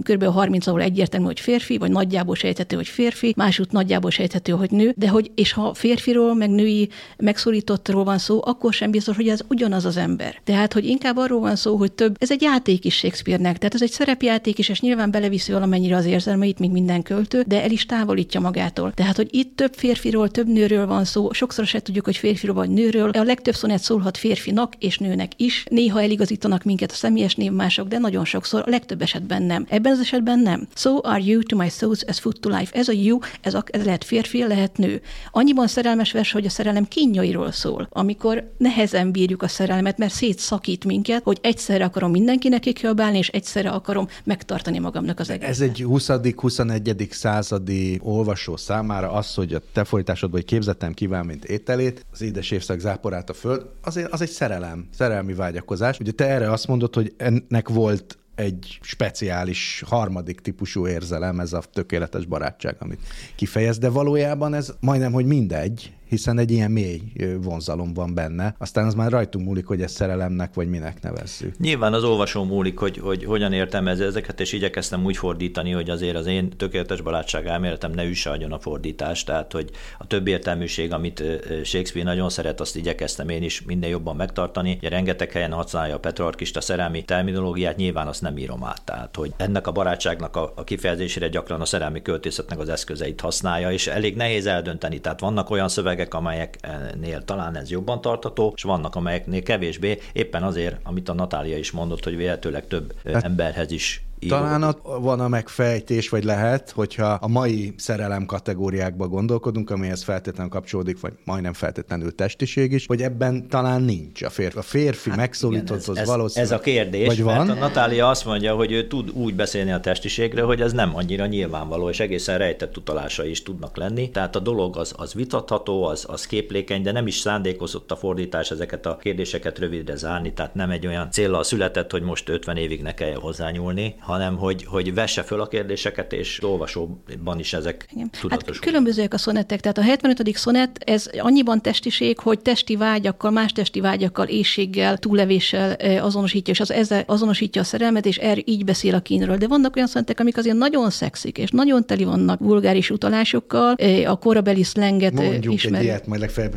kb. 0.02 0.24
30, 0.24 0.66
ahol 0.66 0.82
egyértelmű, 0.82 1.26
hogy 1.26 1.40
férfi, 1.40 1.78
vagy 1.78 1.90
nagyjából 1.90 2.34
sejthető, 2.34 2.76
hogy 2.76 2.88
férfi, 2.88 3.32
másút 3.36 3.72
nagyjából 3.72 4.10
sejthető, 4.10 4.52
hogy 4.52 4.70
nő, 4.70 4.92
de 4.96 5.08
hogy 5.08 5.30
és 5.34 5.52
ha 5.52 5.74
férfiról, 5.74 6.34
meg 6.34 6.50
női 6.50 6.88
megszólítottról 7.16 8.04
van 8.04 8.18
szó, 8.18 8.40
akkor 8.44 8.72
sem 8.72 8.90
biztos, 8.90 9.16
hogy 9.16 9.28
ez 9.28 9.40
ugyanaz 9.48 9.84
az 9.84 9.96
ember. 9.96 10.40
Tehát, 10.44 10.72
hogy 10.72 10.84
inkább 10.84 11.16
arról 11.16 11.40
van 11.40 11.56
szó, 11.56 11.76
hogy 11.76 11.92
több, 11.92 12.16
ez 12.18 12.30
egy 12.30 12.42
játék 12.42 12.84
is 12.84 12.94
Shakespeare-nek, 12.96 13.58
tehát 13.58 13.74
ez 13.74 13.82
egy 13.82 13.90
szerepjáték 13.90 14.58
is, 14.58 14.68
és 14.68 14.80
nyilván 14.80 15.10
beleviszi 15.10 15.52
valamennyire 15.52 15.96
az 15.96 16.04
érzelmeit, 16.04 16.58
mint 16.58 16.72
minden 16.72 17.02
költő, 17.02 17.44
de 17.46 17.62
el 17.62 17.70
is 17.70 17.86
távolítja 17.86 18.40
magától. 18.40 18.92
Tehát, 18.92 19.16
hogy 19.16 19.28
itt 19.30 19.56
több 19.56 19.74
férfiról, 19.74 20.30
több 20.30 20.46
nőről 20.46 20.86
van 20.86 21.04
szó, 21.04 21.32
sokszor 21.32 21.66
se 21.66 21.80
tudjuk, 21.80 22.04
hogy 22.04 22.16
férfiról 22.16 22.54
vagy 22.54 22.70
nőről. 22.70 23.10
A 23.10 23.22
legtöbb 23.22 23.54
szonet 23.54 23.82
szólhat 23.82 24.16
férfinak 24.16 24.72
és 24.78 24.98
nőnek 24.98 25.32
is. 25.36 25.64
Néha 25.70 26.02
eligazítanak 26.02 26.62
minket 26.64 26.90
a 26.90 26.94
személyes 26.94 27.34
névmások, 27.34 27.88
de 27.88 27.98
nagyon 27.98 28.24
sokszor, 28.24 28.62
a 28.66 28.70
legtöbb 28.70 29.02
esetben 29.02 29.42
nem. 29.42 29.66
Ebben 29.68 29.92
az 29.92 30.00
esetben 30.00 30.38
nem. 30.38 30.66
So 30.74 30.98
are 31.02 31.22
you 31.24 31.42
to 31.42 31.56
my 31.56 31.68
souls 31.68 32.02
as 32.02 32.18
food 32.18 32.36
to 32.40 32.48
life. 32.48 32.78
Ez 32.78 32.88
a 32.88 32.92
you, 32.92 33.18
ez, 33.40 33.54
a, 33.54 33.64
ez 33.66 33.84
lehet 33.84 34.04
férfi, 34.04 34.46
lehet 34.46 34.76
nő. 34.76 35.00
Annyiban 35.30 35.66
szerelmes 35.66 36.12
vers, 36.12 36.32
hogy 36.32 36.46
a 36.46 36.50
szerelem 36.50 36.83
kínjairól 36.88 37.52
szól, 37.52 37.88
amikor 37.90 38.52
nehezen 38.58 39.10
bírjuk 39.10 39.42
a 39.42 39.48
szerelmet, 39.48 39.98
mert 39.98 40.12
szétszakít 40.12 40.84
minket, 40.84 41.22
hogy 41.22 41.38
egyszerre 41.42 41.84
akarom 41.84 42.10
mindenkinek 42.10 42.60
kikiabálni, 42.60 43.18
és 43.18 43.28
egyszerre 43.28 43.70
akarom 43.70 44.08
megtartani 44.24 44.78
magamnak 44.78 45.20
az 45.20 45.30
egészet. 45.30 45.50
Ez 45.50 45.60
egy 45.60 45.84
20.-21. 45.88 47.10
századi 47.10 47.98
olvasó 48.02 48.56
számára 48.56 49.12
az, 49.12 49.34
hogy 49.34 49.54
a 49.54 49.60
te 49.72 49.84
folytásodban, 49.84 50.40
hogy 50.40 50.48
képzettem 50.48 50.92
kíván, 50.92 51.26
mint 51.26 51.44
ételét, 51.44 52.06
az 52.12 52.22
édes 52.22 52.50
évszak 52.50 52.78
záporát 52.78 53.30
a 53.30 53.34
föld, 53.34 53.66
azért 53.82 54.12
az 54.12 54.20
egy 54.20 54.30
szerelem, 54.30 54.88
szerelmi 54.94 55.34
vágyakozás. 55.34 55.98
Ugye 55.98 56.12
te 56.12 56.28
erre 56.28 56.52
azt 56.52 56.66
mondod, 56.66 56.94
hogy 56.94 57.14
ennek 57.16 57.68
volt 57.68 58.18
egy 58.34 58.78
speciális 58.82 59.82
harmadik 59.86 60.40
típusú 60.40 60.86
érzelem, 60.86 61.40
ez 61.40 61.52
a 61.52 61.62
tökéletes 61.72 62.26
barátság, 62.26 62.76
amit 62.78 63.00
kifejez, 63.36 63.78
de 63.78 63.88
valójában 63.88 64.54
ez 64.54 64.72
majdnem, 64.80 65.12
hogy 65.12 65.26
mindegy, 65.26 65.92
hiszen 66.14 66.38
egy 66.38 66.50
ilyen 66.50 66.70
mély 66.70 67.00
vonzalom 67.40 67.94
van 67.94 68.14
benne. 68.14 68.54
Aztán 68.58 68.86
az 68.86 68.94
már 68.94 69.10
rajtunk 69.10 69.46
múlik, 69.46 69.66
hogy 69.66 69.82
ezt 69.82 69.94
szerelemnek 69.94 70.54
vagy 70.54 70.68
minek 70.68 71.02
nevezzük. 71.02 71.58
Nyilván 71.58 71.92
az 71.92 72.04
olvasó 72.04 72.44
múlik, 72.44 72.78
hogy, 72.78 72.98
hogy 72.98 73.24
hogyan 73.24 73.52
értem 73.52 73.88
ez, 73.88 74.00
ezeket, 74.00 74.40
és 74.40 74.52
igyekeztem 74.52 75.04
úgy 75.04 75.16
fordítani, 75.16 75.70
hogy 75.70 75.90
azért 75.90 76.16
az 76.16 76.26
én 76.26 76.50
tökéletes 76.56 77.00
barátság 77.00 77.46
elméletem 77.46 77.90
ne 77.90 78.04
üsse 78.04 78.30
a 78.30 78.58
fordítást, 78.58 79.26
tehát 79.26 79.52
hogy 79.52 79.70
a 79.98 80.06
több 80.06 80.26
értelműség, 80.26 80.92
amit 80.92 81.22
Shakespeare 81.64 82.08
nagyon 82.08 82.30
szeret, 82.30 82.60
azt 82.60 82.76
igyekeztem 82.76 83.28
én 83.28 83.42
is 83.42 83.62
minden 83.62 83.90
jobban 83.90 84.16
megtartani. 84.16 84.76
Ugye 84.78 84.88
rengeteg 84.88 85.32
helyen 85.32 85.52
használja 85.52 85.94
a 85.94 85.98
Petrarkista 85.98 86.60
szerelmi 86.60 87.02
terminológiát, 87.02 87.76
nyilván 87.76 88.06
azt 88.06 88.22
nem 88.22 88.36
írom 88.36 88.64
át. 88.64 88.82
Tehát, 88.84 89.16
hogy 89.16 89.32
ennek 89.36 89.66
a 89.66 89.72
barátságnak 89.72 90.36
a, 90.36 90.52
a 90.56 90.64
kifejezésére 90.64 91.28
gyakran 91.28 91.60
a 91.60 91.64
szerelmi 91.64 92.02
költészetnek 92.02 92.58
az 92.58 92.68
eszközeit 92.68 93.20
használja, 93.20 93.72
és 93.72 93.86
elég 93.86 94.16
nehéz 94.16 94.46
eldönteni. 94.46 95.00
Tehát 95.00 95.20
vannak 95.20 95.50
olyan 95.50 95.68
szövegek, 95.68 96.03
szövegek, 96.04 96.14
amelyeknél 96.14 97.24
talán 97.24 97.56
ez 97.56 97.70
jobban 97.70 98.00
tartató, 98.00 98.52
és 98.56 98.62
vannak, 98.62 98.94
amelyeknél 98.94 99.42
kevésbé, 99.42 99.98
éppen 100.12 100.42
azért, 100.42 100.76
amit 100.82 101.08
a 101.08 101.14
Natália 101.14 101.56
is 101.56 101.70
mondott, 101.70 102.04
hogy 102.04 102.16
véletőleg 102.16 102.66
több 102.66 102.94
hát, 103.04 103.24
emberhez 103.24 103.70
is 103.70 104.04
író. 104.20 104.34
Talán 104.36 104.62
ott 104.62 104.80
van 105.00 105.20
a 105.20 105.28
megfejtés, 105.28 106.08
vagy 106.08 106.24
lehet, 106.24 106.70
hogyha 106.70 107.06
a 107.06 107.28
mai 107.28 107.74
szerelem 107.76 108.26
kategóriákba 108.26 109.08
gondolkodunk, 109.08 109.70
amihez 109.70 110.02
feltétlenül 110.02 110.50
kapcsolódik, 110.50 111.00
vagy 111.00 111.12
majdnem 111.24 111.52
feltétlenül 111.52 112.14
testiség 112.14 112.72
is, 112.72 112.86
hogy 112.86 113.02
ebben 113.02 113.48
talán 113.48 113.82
nincs 113.82 114.22
a 114.22 114.30
férfi. 114.30 114.58
A 114.58 114.62
férfi 114.62 115.08
hát 115.08 115.18
megszólított, 115.18 115.82
igen, 115.82 115.96
ez, 115.96 116.02
az 116.02 116.08
valószínűleg. 116.08 116.52
Ez 116.52 116.58
a 116.58 116.62
kérdés, 116.62 117.06
vagy 117.06 117.22
van? 117.22 117.46
mert 117.46 117.58
a 117.58 117.60
Natália 117.60 118.08
azt 118.08 118.24
mondja, 118.24 118.54
hogy 118.54 118.72
ő 118.72 118.86
tud 118.86 119.10
úgy 119.10 119.34
beszélni 119.34 119.72
a 119.72 119.80
testiségre, 119.80 120.42
hogy 120.42 120.60
ez 120.60 120.72
nem 120.72 120.96
annyira 120.96 121.26
nyilvánvaló, 121.26 121.88
és 121.88 122.00
egészen 122.00 122.38
rejtett 122.38 122.76
utalásai 122.76 123.30
is 123.30 123.42
tudnak 123.42 123.76
lenni. 123.76 124.10
Tehát 124.10 124.36
a 124.36 124.38
dolog 124.38 124.76
az, 124.76 124.94
az 124.96 125.14
vitatható, 125.14 125.84
az, 125.84 126.04
az 126.08 126.26
képlékeny, 126.26 126.82
de 126.82 126.92
nem 126.92 127.06
is 127.06 127.16
szándékozott 127.16 127.90
a 127.90 127.96
fordítás 127.96 128.50
ezeket 128.50 128.86
a 128.86 128.96
kérdéseket 128.96 129.58
rövidre 129.58 129.96
zárni, 129.96 130.32
tehát 130.32 130.54
nem 130.54 130.70
egy 130.70 130.86
olyan 130.86 131.10
célra 131.10 131.42
született, 131.42 131.90
hogy 131.90 132.02
most 132.02 132.28
50 132.28 132.56
évig 132.56 132.82
ne 132.82 132.94
kelljen 132.94 133.20
hozzányúlni, 133.20 133.94
hanem 134.04 134.36
hogy, 134.36 134.64
hogy 134.64 134.94
vesse 134.94 135.22
föl 135.22 135.40
a 135.40 135.46
kérdéseket, 135.46 136.12
és 136.12 136.42
olvasóban 136.42 137.38
is 137.38 137.52
ezek 137.52 137.86
Igen. 137.92 138.10
Hát 138.28 138.58
különbözőek 138.58 139.14
a 139.14 139.18
szonettek. 139.18 139.60
Tehát 139.60 139.78
a 139.78 139.82
75. 139.82 140.36
szonett, 140.36 140.76
ez 140.84 141.10
annyiban 141.18 141.62
testiség, 141.62 142.18
hogy 142.18 142.38
testi 142.40 142.76
vágyakkal, 142.76 143.30
más 143.30 143.52
testi 143.52 143.80
vágyakkal, 143.80 144.26
éjséggel, 144.26 144.98
túllevéssel 144.98 145.72
azonosítja, 146.00 146.52
és 146.52 146.60
az 146.60 146.70
ezzel 146.70 147.02
azonosítja 147.06 147.60
a 147.60 147.64
szerelmet, 147.64 148.06
és 148.06 148.16
er 148.18 148.38
így 148.44 148.64
beszél 148.64 148.94
a 148.94 149.00
kínről. 149.00 149.36
De 149.36 149.46
vannak 149.46 149.76
olyan 149.76 149.88
szonettek, 149.88 150.20
amik 150.20 150.36
azért 150.36 150.56
nagyon 150.56 150.90
szexik, 150.90 151.38
és 151.38 151.50
nagyon 151.50 151.86
teli 151.86 152.04
vannak 152.04 152.38
vulgáris 152.40 152.90
utalásokkal, 152.90 153.74
a 154.06 154.16
korabeli 154.18 154.62
szlenget 154.62 155.12
Mondjuk 155.12 155.54
ismeri. 155.54 155.76
egy 155.76 155.84
ilyet, 155.84 156.06
majd 156.06 156.20
legfeljebb 156.20 156.54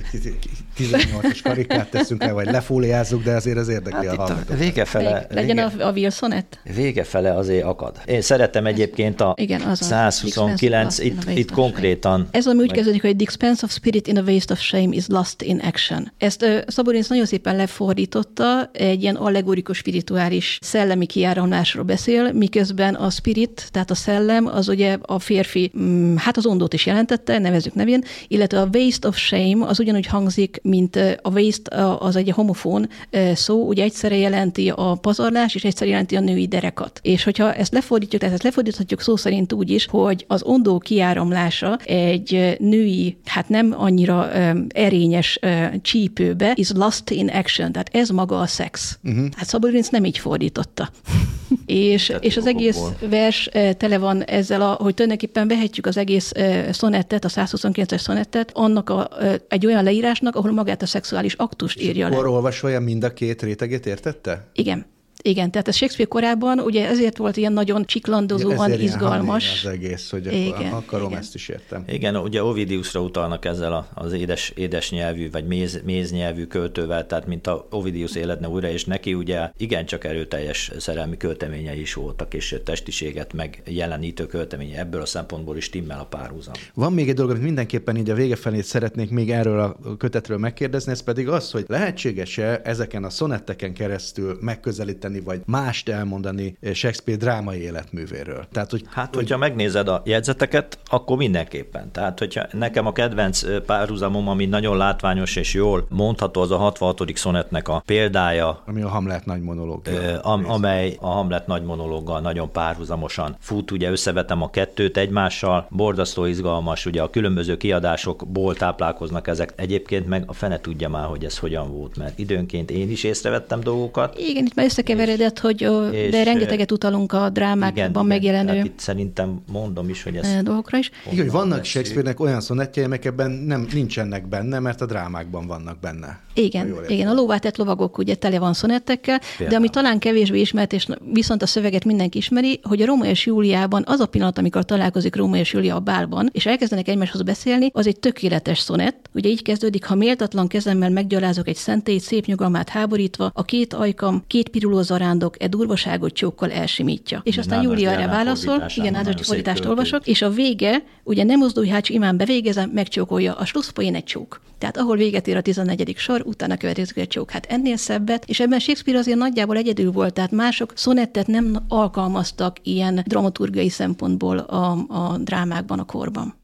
18-as 0.78 1.40
karikát 1.44 1.90
teszünk 1.90 2.24
le, 2.24 2.32
vagy 2.32 2.46
lefóliázzuk, 2.46 3.24
de 3.24 3.36
azért 3.36 3.58
az 3.58 3.68
érdekli 3.68 4.08
Hát 4.08 4.18
a 4.18 4.22
hallgatókat. 4.22 4.58
vége 4.58 4.86
fele, 4.86 5.28
Legyen 5.30 5.56
vége, 5.70 5.84
a, 5.84 5.88
a 5.88 5.92
Wilsonet? 5.92 6.60
vége 6.76 7.04
fele 7.04 7.36
azért 7.38 7.64
akad. 7.64 8.02
Én 8.06 8.22
szeretem 8.22 8.66
egyébként 8.66 9.22
a 9.22 9.34
Igen, 9.38 9.62
az 9.62 9.82
a 9.82 9.84
129, 9.84 10.96
The 10.96 11.04
Expense 11.04 11.04
of 11.04 11.06
itt, 11.06 11.16
Lust 11.16 11.28
in 11.28 11.34
a 11.36 11.40
itt 11.40 11.50
of 11.50 11.56
konkrétan 11.56 12.28
Ez 12.32 12.48
ami 12.48 12.62
úgy 12.62 12.72
kezdődik, 12.72 13.02
hogy 13.02 13.16
the 13.16 13.26
expense 13.26 13.66
of 13.66 13.72
spirit 13.72 14.08
in 14.08 14.18
a 14.18 14.22
waste 14.22 14.54
of 14.54 14.60
shame 14.60 14.96
is 14.96 15.08
lust 15.08 15.42
in 15.42 15.60
action. 15.60 16.12
Ezt 16.18 16.44
uh, 16.44 16.58
Szaborinsz 16.68 17.08
nagyon 17.08 17.26
szépen 17.26 17.56
lefordította, 17.56 18.70
egy 18.74 19.02
ilyen 19.02 19.16
allegorikus 19.16 19.78
spirituális 19.78 20.60
szellemi 20.62 21.06
kiáramlásról 21.06 21.84
beszél, 21.84 22.32
miközben 22.32 22.96
a 22.96 23.10
spirit, 23.10 23.68
tehát 23.72 23.92
a 23.92 23.96
szellem, 23.96 24.46
az 24.46 24.68
ugye 24.68 24.98
a 25.02 25.20
férfi, 25.20 25.72
mm, 25.80 26.16
hát 26.16 26.38
az 26.38 26.46
ondót 26.46 26.74
is 26.74 26.86
jelentette, 26.86 27.38
nevezük 27.38 27.74
nevén, 27.74 28.04
illetve 28.28 28.62
a 28.62 28.70
waste 28.74 29.08
of 29.08 29.18
shame 29.18 29.66
az 29.66 29.80
ugyanúgy 29.80 30.06
hangzik, 30.06 30.60
mint 30.64 30.96
a 31.22 31.30
waste 31.30 31.96
az 32.00 32.16
egy 32.16 32.30
homofón 32.30 32.90
szó, 33.34 33.68
ugye 33.68 33.84
egyszerre 33.84 34.18
jelenti 34.18 34.70
a 34.76 34.96
pazarlás, 35.02 35.56
és 35.56 35.64
egyszerre 35.64 35.92
jelenti 35.92 36.16
a 36.16 36.20
női 36.20 36.48
derekat. 36.48 37.00
És 37.04 37.24
hogyha 37.28 37.54
ezt 37.54 37.74
lefordítjuk, 37.74 38.22
tehát 38.22 38.36
ezt 38.36 38.44
lefordíthatjuk 38.44 39.02
szó 39.02 39.16
szerint 39.16 39.54
úgy 39.54 39.70
is, 39.70 39.86
hogy 39.86 40.26
az 40.28 40.44
ondó 40.44 40.78
kiáramlása 40.78 41.78
egy 41.86 42.56
női, 42.60 43.18
hát 43.26 43.50
nem 43.50 43.74
annyira 43.78 44.30
ö, 44.34 44.60
erényes 44.68 45.40
ö, 45.42 45.66
csípőbe, 45.82 46.52
is 46.56 46.72
lust 46.72 47.10
in 47.10 47.30
action, 47.30 47.72
tehát 47.72 47.90
ez 47.92 48.10
maga 48.10 48.40
a 48.40 48.46
szex. 48.46 49.00
Uh-huh. 49.04 49.26
Hát 49.36 49.48
Szaborinc 49.48 49.90
nem 49.90 50.06
így 50.06 50.18
fordította. 50.18 50.90
és, 51.66 52.14
és 52.20 52.38
az 52.38 52.46
egész 52.46 52.80
vers 53.10 53.50
tele 53.78 53.98
van 53.98 54.24
ezzel, 54.24 54.62
a, 54.62 54.72
hogy 54.72 54.94
tulajdonképpen 54.94 55.48
vehetjük 55.48 55.86
az 55.86 55.98
egész 55.98 56.32
szonettet, 56.72 57.26
a 57.26 57.30
129-es 57.30 58.00
szonettet, 58.00 58.52
annak 58.54 58.90
a, 58.90 59.10
egy 59.48 59.66
olyan 59.66 59.84
leírásnak, 59.84 60.36
ahol 60.36 60.52
magát 60.52 60.82
a 60.82 60.86
szexuális 60.86 61.34
aktust 61.34 61.82
írja 61.82 62.10
le. 62.10 62.18
Olvasója 62.18 62.80
mind 62.80 63.04
a 63.04 63.14
két 63.14 63.42
rétegét 63.42 63.86
értette? 63.86 64.50
Igen. 64.54 64.86
Igen, 65.24 65.52
tehát 65.52 65.68
a 65.68 65.72
Shakespeare 65.72 66.10
korában 66.10 66.60
ugye 66.60 66.88
ezért 66.88 67.18
volt 67.18 67.38
ilyen 67.38 67.54
nagyon 67.54 67.86
csiklandozóan 67.86 68.64
Ezért 68.64 68.80
ilyen 68.80 68.94
izgalmas. 68.94 69.64
hamény 69.64 69.76
az 69.80 69.84
egész, 69.84 70.10
hogy 70.10 70.28
akkor 70.28 70.40
Igen, 70.40 70.72
akarom, 70.74 71.08
igen. 71.08 71.20
ezt 71.20 71.36
is 71.36 71.48
értem. 71.48 71.84
Igen, 71.88 72.16
ugye 72.16 72.44
Ovidiusra 72.44 73.02
utalnak 73.02 73.46
ezzel 73.46 73.88
az 73.94 74.14
édes, 74.14 74.52
édes 74.56 74.92
nyelvű, 74.92 75.30
vagy 75.32 75.46
méz, 75.48 75.82
méz 75.86 76.12
nyelvű 76.12 76.46
költővel, 76.46 77.06
tehát 77.06 77.28
mint 77.28 77.48
a 77.48 77.68
Ovidius 77.70 78.16
életne 78.16 78.48
újra, 78.50 78.70
és 78.70 78.86
neki 78.86 79.14
ugye 79.14 79.50
igencsak 79.58 80.04
erőteljes 80.04 80.72
szerelmi 80.78 81.18
költeményei 81.18 81.80
is 81.80 81.94
voltak, 81.94 82.34
és 82.34 82.56
testiséget 82.64 83.34
meg 83.34 83.62
jelenítő 83.66 84.26
költeménye. 84.26 84.80
Ebből 84.80 85.02
a 85.02 85.06
szempontból 85.06 85.58
is 85.58 85.70
timmel 85.70 86.00
a 86.00 86.06
párhuzam. 86.06 86.54
Van 86.74 86.94
még 86.94 87.10
egy 87.10 87.16
dolog, 87.16 87.32
amit 87.32 87.44
mindenképpen 87.44 87.98
így 87.98 88.10
a 88.10 88.14
vége 88.16 88.36
felé 88.36 88.62
szeretnék 88.62 89.10
még 89.10 89.32
erről 89.32 89.60
a 89.60 89.96
kötetről 89.98 90.38
megkérdezni, 90.38 90.92
ez 90.92 91.02
pedig 91.04 91.28
az, 91.28 91.52
hogy 91.52 91.66
lehetséges-e 91.68 92.62
ezeken 92.64 93.04
a 93.04 93.10
szonetteken 93.10 93.74
keresztül 93.74 94.38
megközelíteni, 94.42 95.07
vagy 95.26 95.42
mást 95.46 95.90
elmondani 95.90 96.58
Shakespeare 96.74 97.20
drámai 97.20 97.62
életművéről. 97.62 98.48
Tehát, 98.52 98.72
hogy, 98.72 98.84
Hát, 98.90 99.16
hogyha 99.16 99.38
megnézed 99.38 99.88
a 99.88 100.02
jegyzeteket, 100.06 100.80
akkor 100.86 101.18
mindenképpen. 101.18 101.92
Tehát, 101.92 102.20
hogyha 102.20 102.46
nekem 102.52 102.86
a 102.86 102.92
kedvenc 102.92 103.64
párhuzamom, 103.66 104.28
ami 104.28 104.46
nagyon 104.46 104.78
látványos 104.78 105.36
és 105.36 105.54
jól 105.54 105.86
mondható, 105.90 106.42
az 106.42 106.52
a 106.52 106.58
66. 106.58 107.18
szonetnek 107.18 107.68
a 107.68 107.84
példája, 107.86 108.62
ami 108.66 108.82
a 108.82 108.88
Hamlet 108.88 109.26
nagy 109.26 109.42
monológia. 109.42 110.20
Am, 110.20 110.50
amely 110.50 110.98
a 111.00 111.08
Hamlet 111.08 111.48
nagy 111.48 111.64
monológgal 111.64 112.20
nagyon 112.20 112.52
párhuzamosan 112.52 113.36
fut, 113.40 113.72
ugye 113.72 113.90
összevetem 113.90 114.42
a 114.42 114.50
kettőt 114.50 114.98
egymással, 114.98 115.68
borzasztó 115.70 116.26
izgalmas, 116.26 116.86
ugye 116.86 117.02
a 117.02 117.10
különböző 117.10 117.58
kiadásokból 117.58 118.56
táplálkoznak 118.56 119.28
ezek. 119.28 119.54
Egyébként 119.56 120.08
meg 120.08 120.24
a 120.26 120.34
fene 120.34 120.60
tudja 120.60 120.90
már, 120.90 121.06
hogy 121.06 121.26
ez 121.26 121.38
hogyan 121.38 121.72
volt, 121.72 121.98
mert 121.98 122.20
időnként 122.20 122.72
én 122.72 122.92
is 122.92 123.04
észrevettem 123.04 123.60
dolgokat. 123.60 124.18
Igen, 124.18 124.46
itt 124.46 124.56
már 124.56 124.66
összekeveredett, 124.98 125.40
hogy 125.40 125.62
és, 125.94 126.12
de 126.12 126.24
rengeteget 126.24 126.72
utalunk 126.72 127.14
a 127.14 127.30
drámákban 127.30 128.06
megjelenő 128.06 128.56
Hát 128.56 128.66
itt 128.66 128.80
szerintem 128.80 129.42
mondom 129.52 129.90
is, 129.90 130.04
hogy 130.04 130.16
ez 130.16 130.44
dolgokra 130.44 130.78
is. 130.78 130.92
Igen, 131.12 131.24
hogy 131.24 131.32
vannak. 131.32 131.64
Shakespeare-nek 131.64 132.20
olyan 132.20 132.42
szonettjei, 132.42 132.86
amelyek 132.86 133.06
ebben 133.06 133.32
nem, 133.32 133.68
nincsenek 133.74 134.28
benne, 134.28 134.60
mert 134.60 134.82
a 134.82 134.86
drámákban 134.86 135.48
vannak 135.48 135.80
benne. 135.80 136.20
Igen, 136.34 136.76
igen, 136.88 137.08
a 137.08 137.14
lóvátett 137.14 137.58
lovagok 137.58 137.98
ugye 137.98 138.16
tele 138.16 138.40
van 138.40 138.54
szonettekkel, 138.54 139.20
de 139.50 139.56
ami 139.56 139.70
talán 139.70 140.00
kevésbé 140.00 140.40
ismert, 140.40 140.74
és 140.74 140.88
viszont 141.14 141.42
a 141.42 141.46
szöveget 141.46 141.86
mindenki 141.86 142.18
ismeri, 142.18 142.60
hogy 142.64 142.82
a 142.82 142.86
Róma 142.86 143.06
és 143.06 143.26
Júliában 143.26 143.84
az 143.86 144.00
a 144.00 144.06
pillanat, 144.06 144.38
amikor 144.38 144.66
találkozik 144.66 145.16
Róma 145.16 145.38
és 145.38 145.54
Júlia 145.54 145.76
a 145.76 145.80
bálban, 145.80 146.30
és 146.32 146.46
elkezdenek 146.46 146.88
egymáshoz 146.88 147.22
beszélni, 147.22 147.70
az 147.74 147.88
egy 147.88 148.00
tökéletes 148.00 148.60
szonett. 148.60 149.10
Ugye 149.14 149.30
így 149.30 149.42
kezdődik, 149.42 149.86
ha 149.86 149.96
méltatlan 149.96 150.48
kezemmel 150.48 150.90
meggyalázok 150.90 151.48
egy 151.48 151.56
szentélyt, 151.56 152.02
szép 152.02 152.26
nyugalmát 152.26 152.70
háborítva, 152.70 153.32
a 153.34 153.44
két 153.44 153.74
ajkam, 153.74 154.24
két 154.28 154.50
piruló 154.50 154.82
zarándok 154.88 155.44
e 155.44 155.48
durvaságot 155.48 156.14
csókkal 156.14 156.52
elsimítja. 156.52 157.22
És 157.24 157.38
aztán 157.38 157.58
Nádas 157.58 157.72
Júlia 157.72 157.92
erre 157.92 158.08
válaszol, 158.08 158.66
igen, 158.76 158.92
Nádas 158.92 159.28
fordítást 159.28 159.66
olvasok, 159.66 160.08
és 160.08 160.22
a 160.22 160.30
vége, 160.30 160.84
ugye 161.04 161.24
nem 161.24 161.40
mozdulj 161.40 161.68
hács, 161.68 161.90
imán 161.90 162.18
bevégezem, 162.18 162.70
megcsókolja 162.70 163.34
a 163.34 163.46
slusszpoén 163.46 163.96
egy 163.96 164.04
csók. 164.04 164.42
Tehát 164.58 164.78
ahol 164.78 164.98
véget 164.98 165.28
ér 165.28 165.38
a 165.38 165.42
14. 165.42 165.94
sor, 165.98 166.22
utána 166.26 166.58
következik 166.58 166.98
egy 166.98 167.08
csók. 167.08 167.32
Hát 167.32 167.46
ennél 167.46 167.78
szebbet, 167.78 168.26
és 168.26 168.40
ebben 168.40 168.60
Shakespeare 168.60 169.00
azért 169.00 169.18
nagyjából 169.18 169.58
egyedül 169.58 169.92
volt, 169.92 170.14
tehát 170.14 170.32
mások 170.32 170.74
szonettet 170.76 171.28
nem 171.28 171.58
alkalmaztak 171.68 172.58
ilyen 172.64 173.04
dramaturgiai 173.08 173.70
szempontból 173.70 174.38
a, 174.38 174.72
a 174.88 175.18
drámákban 175.18 175.80
a 175.80 175.86
korban. 175.86 176.36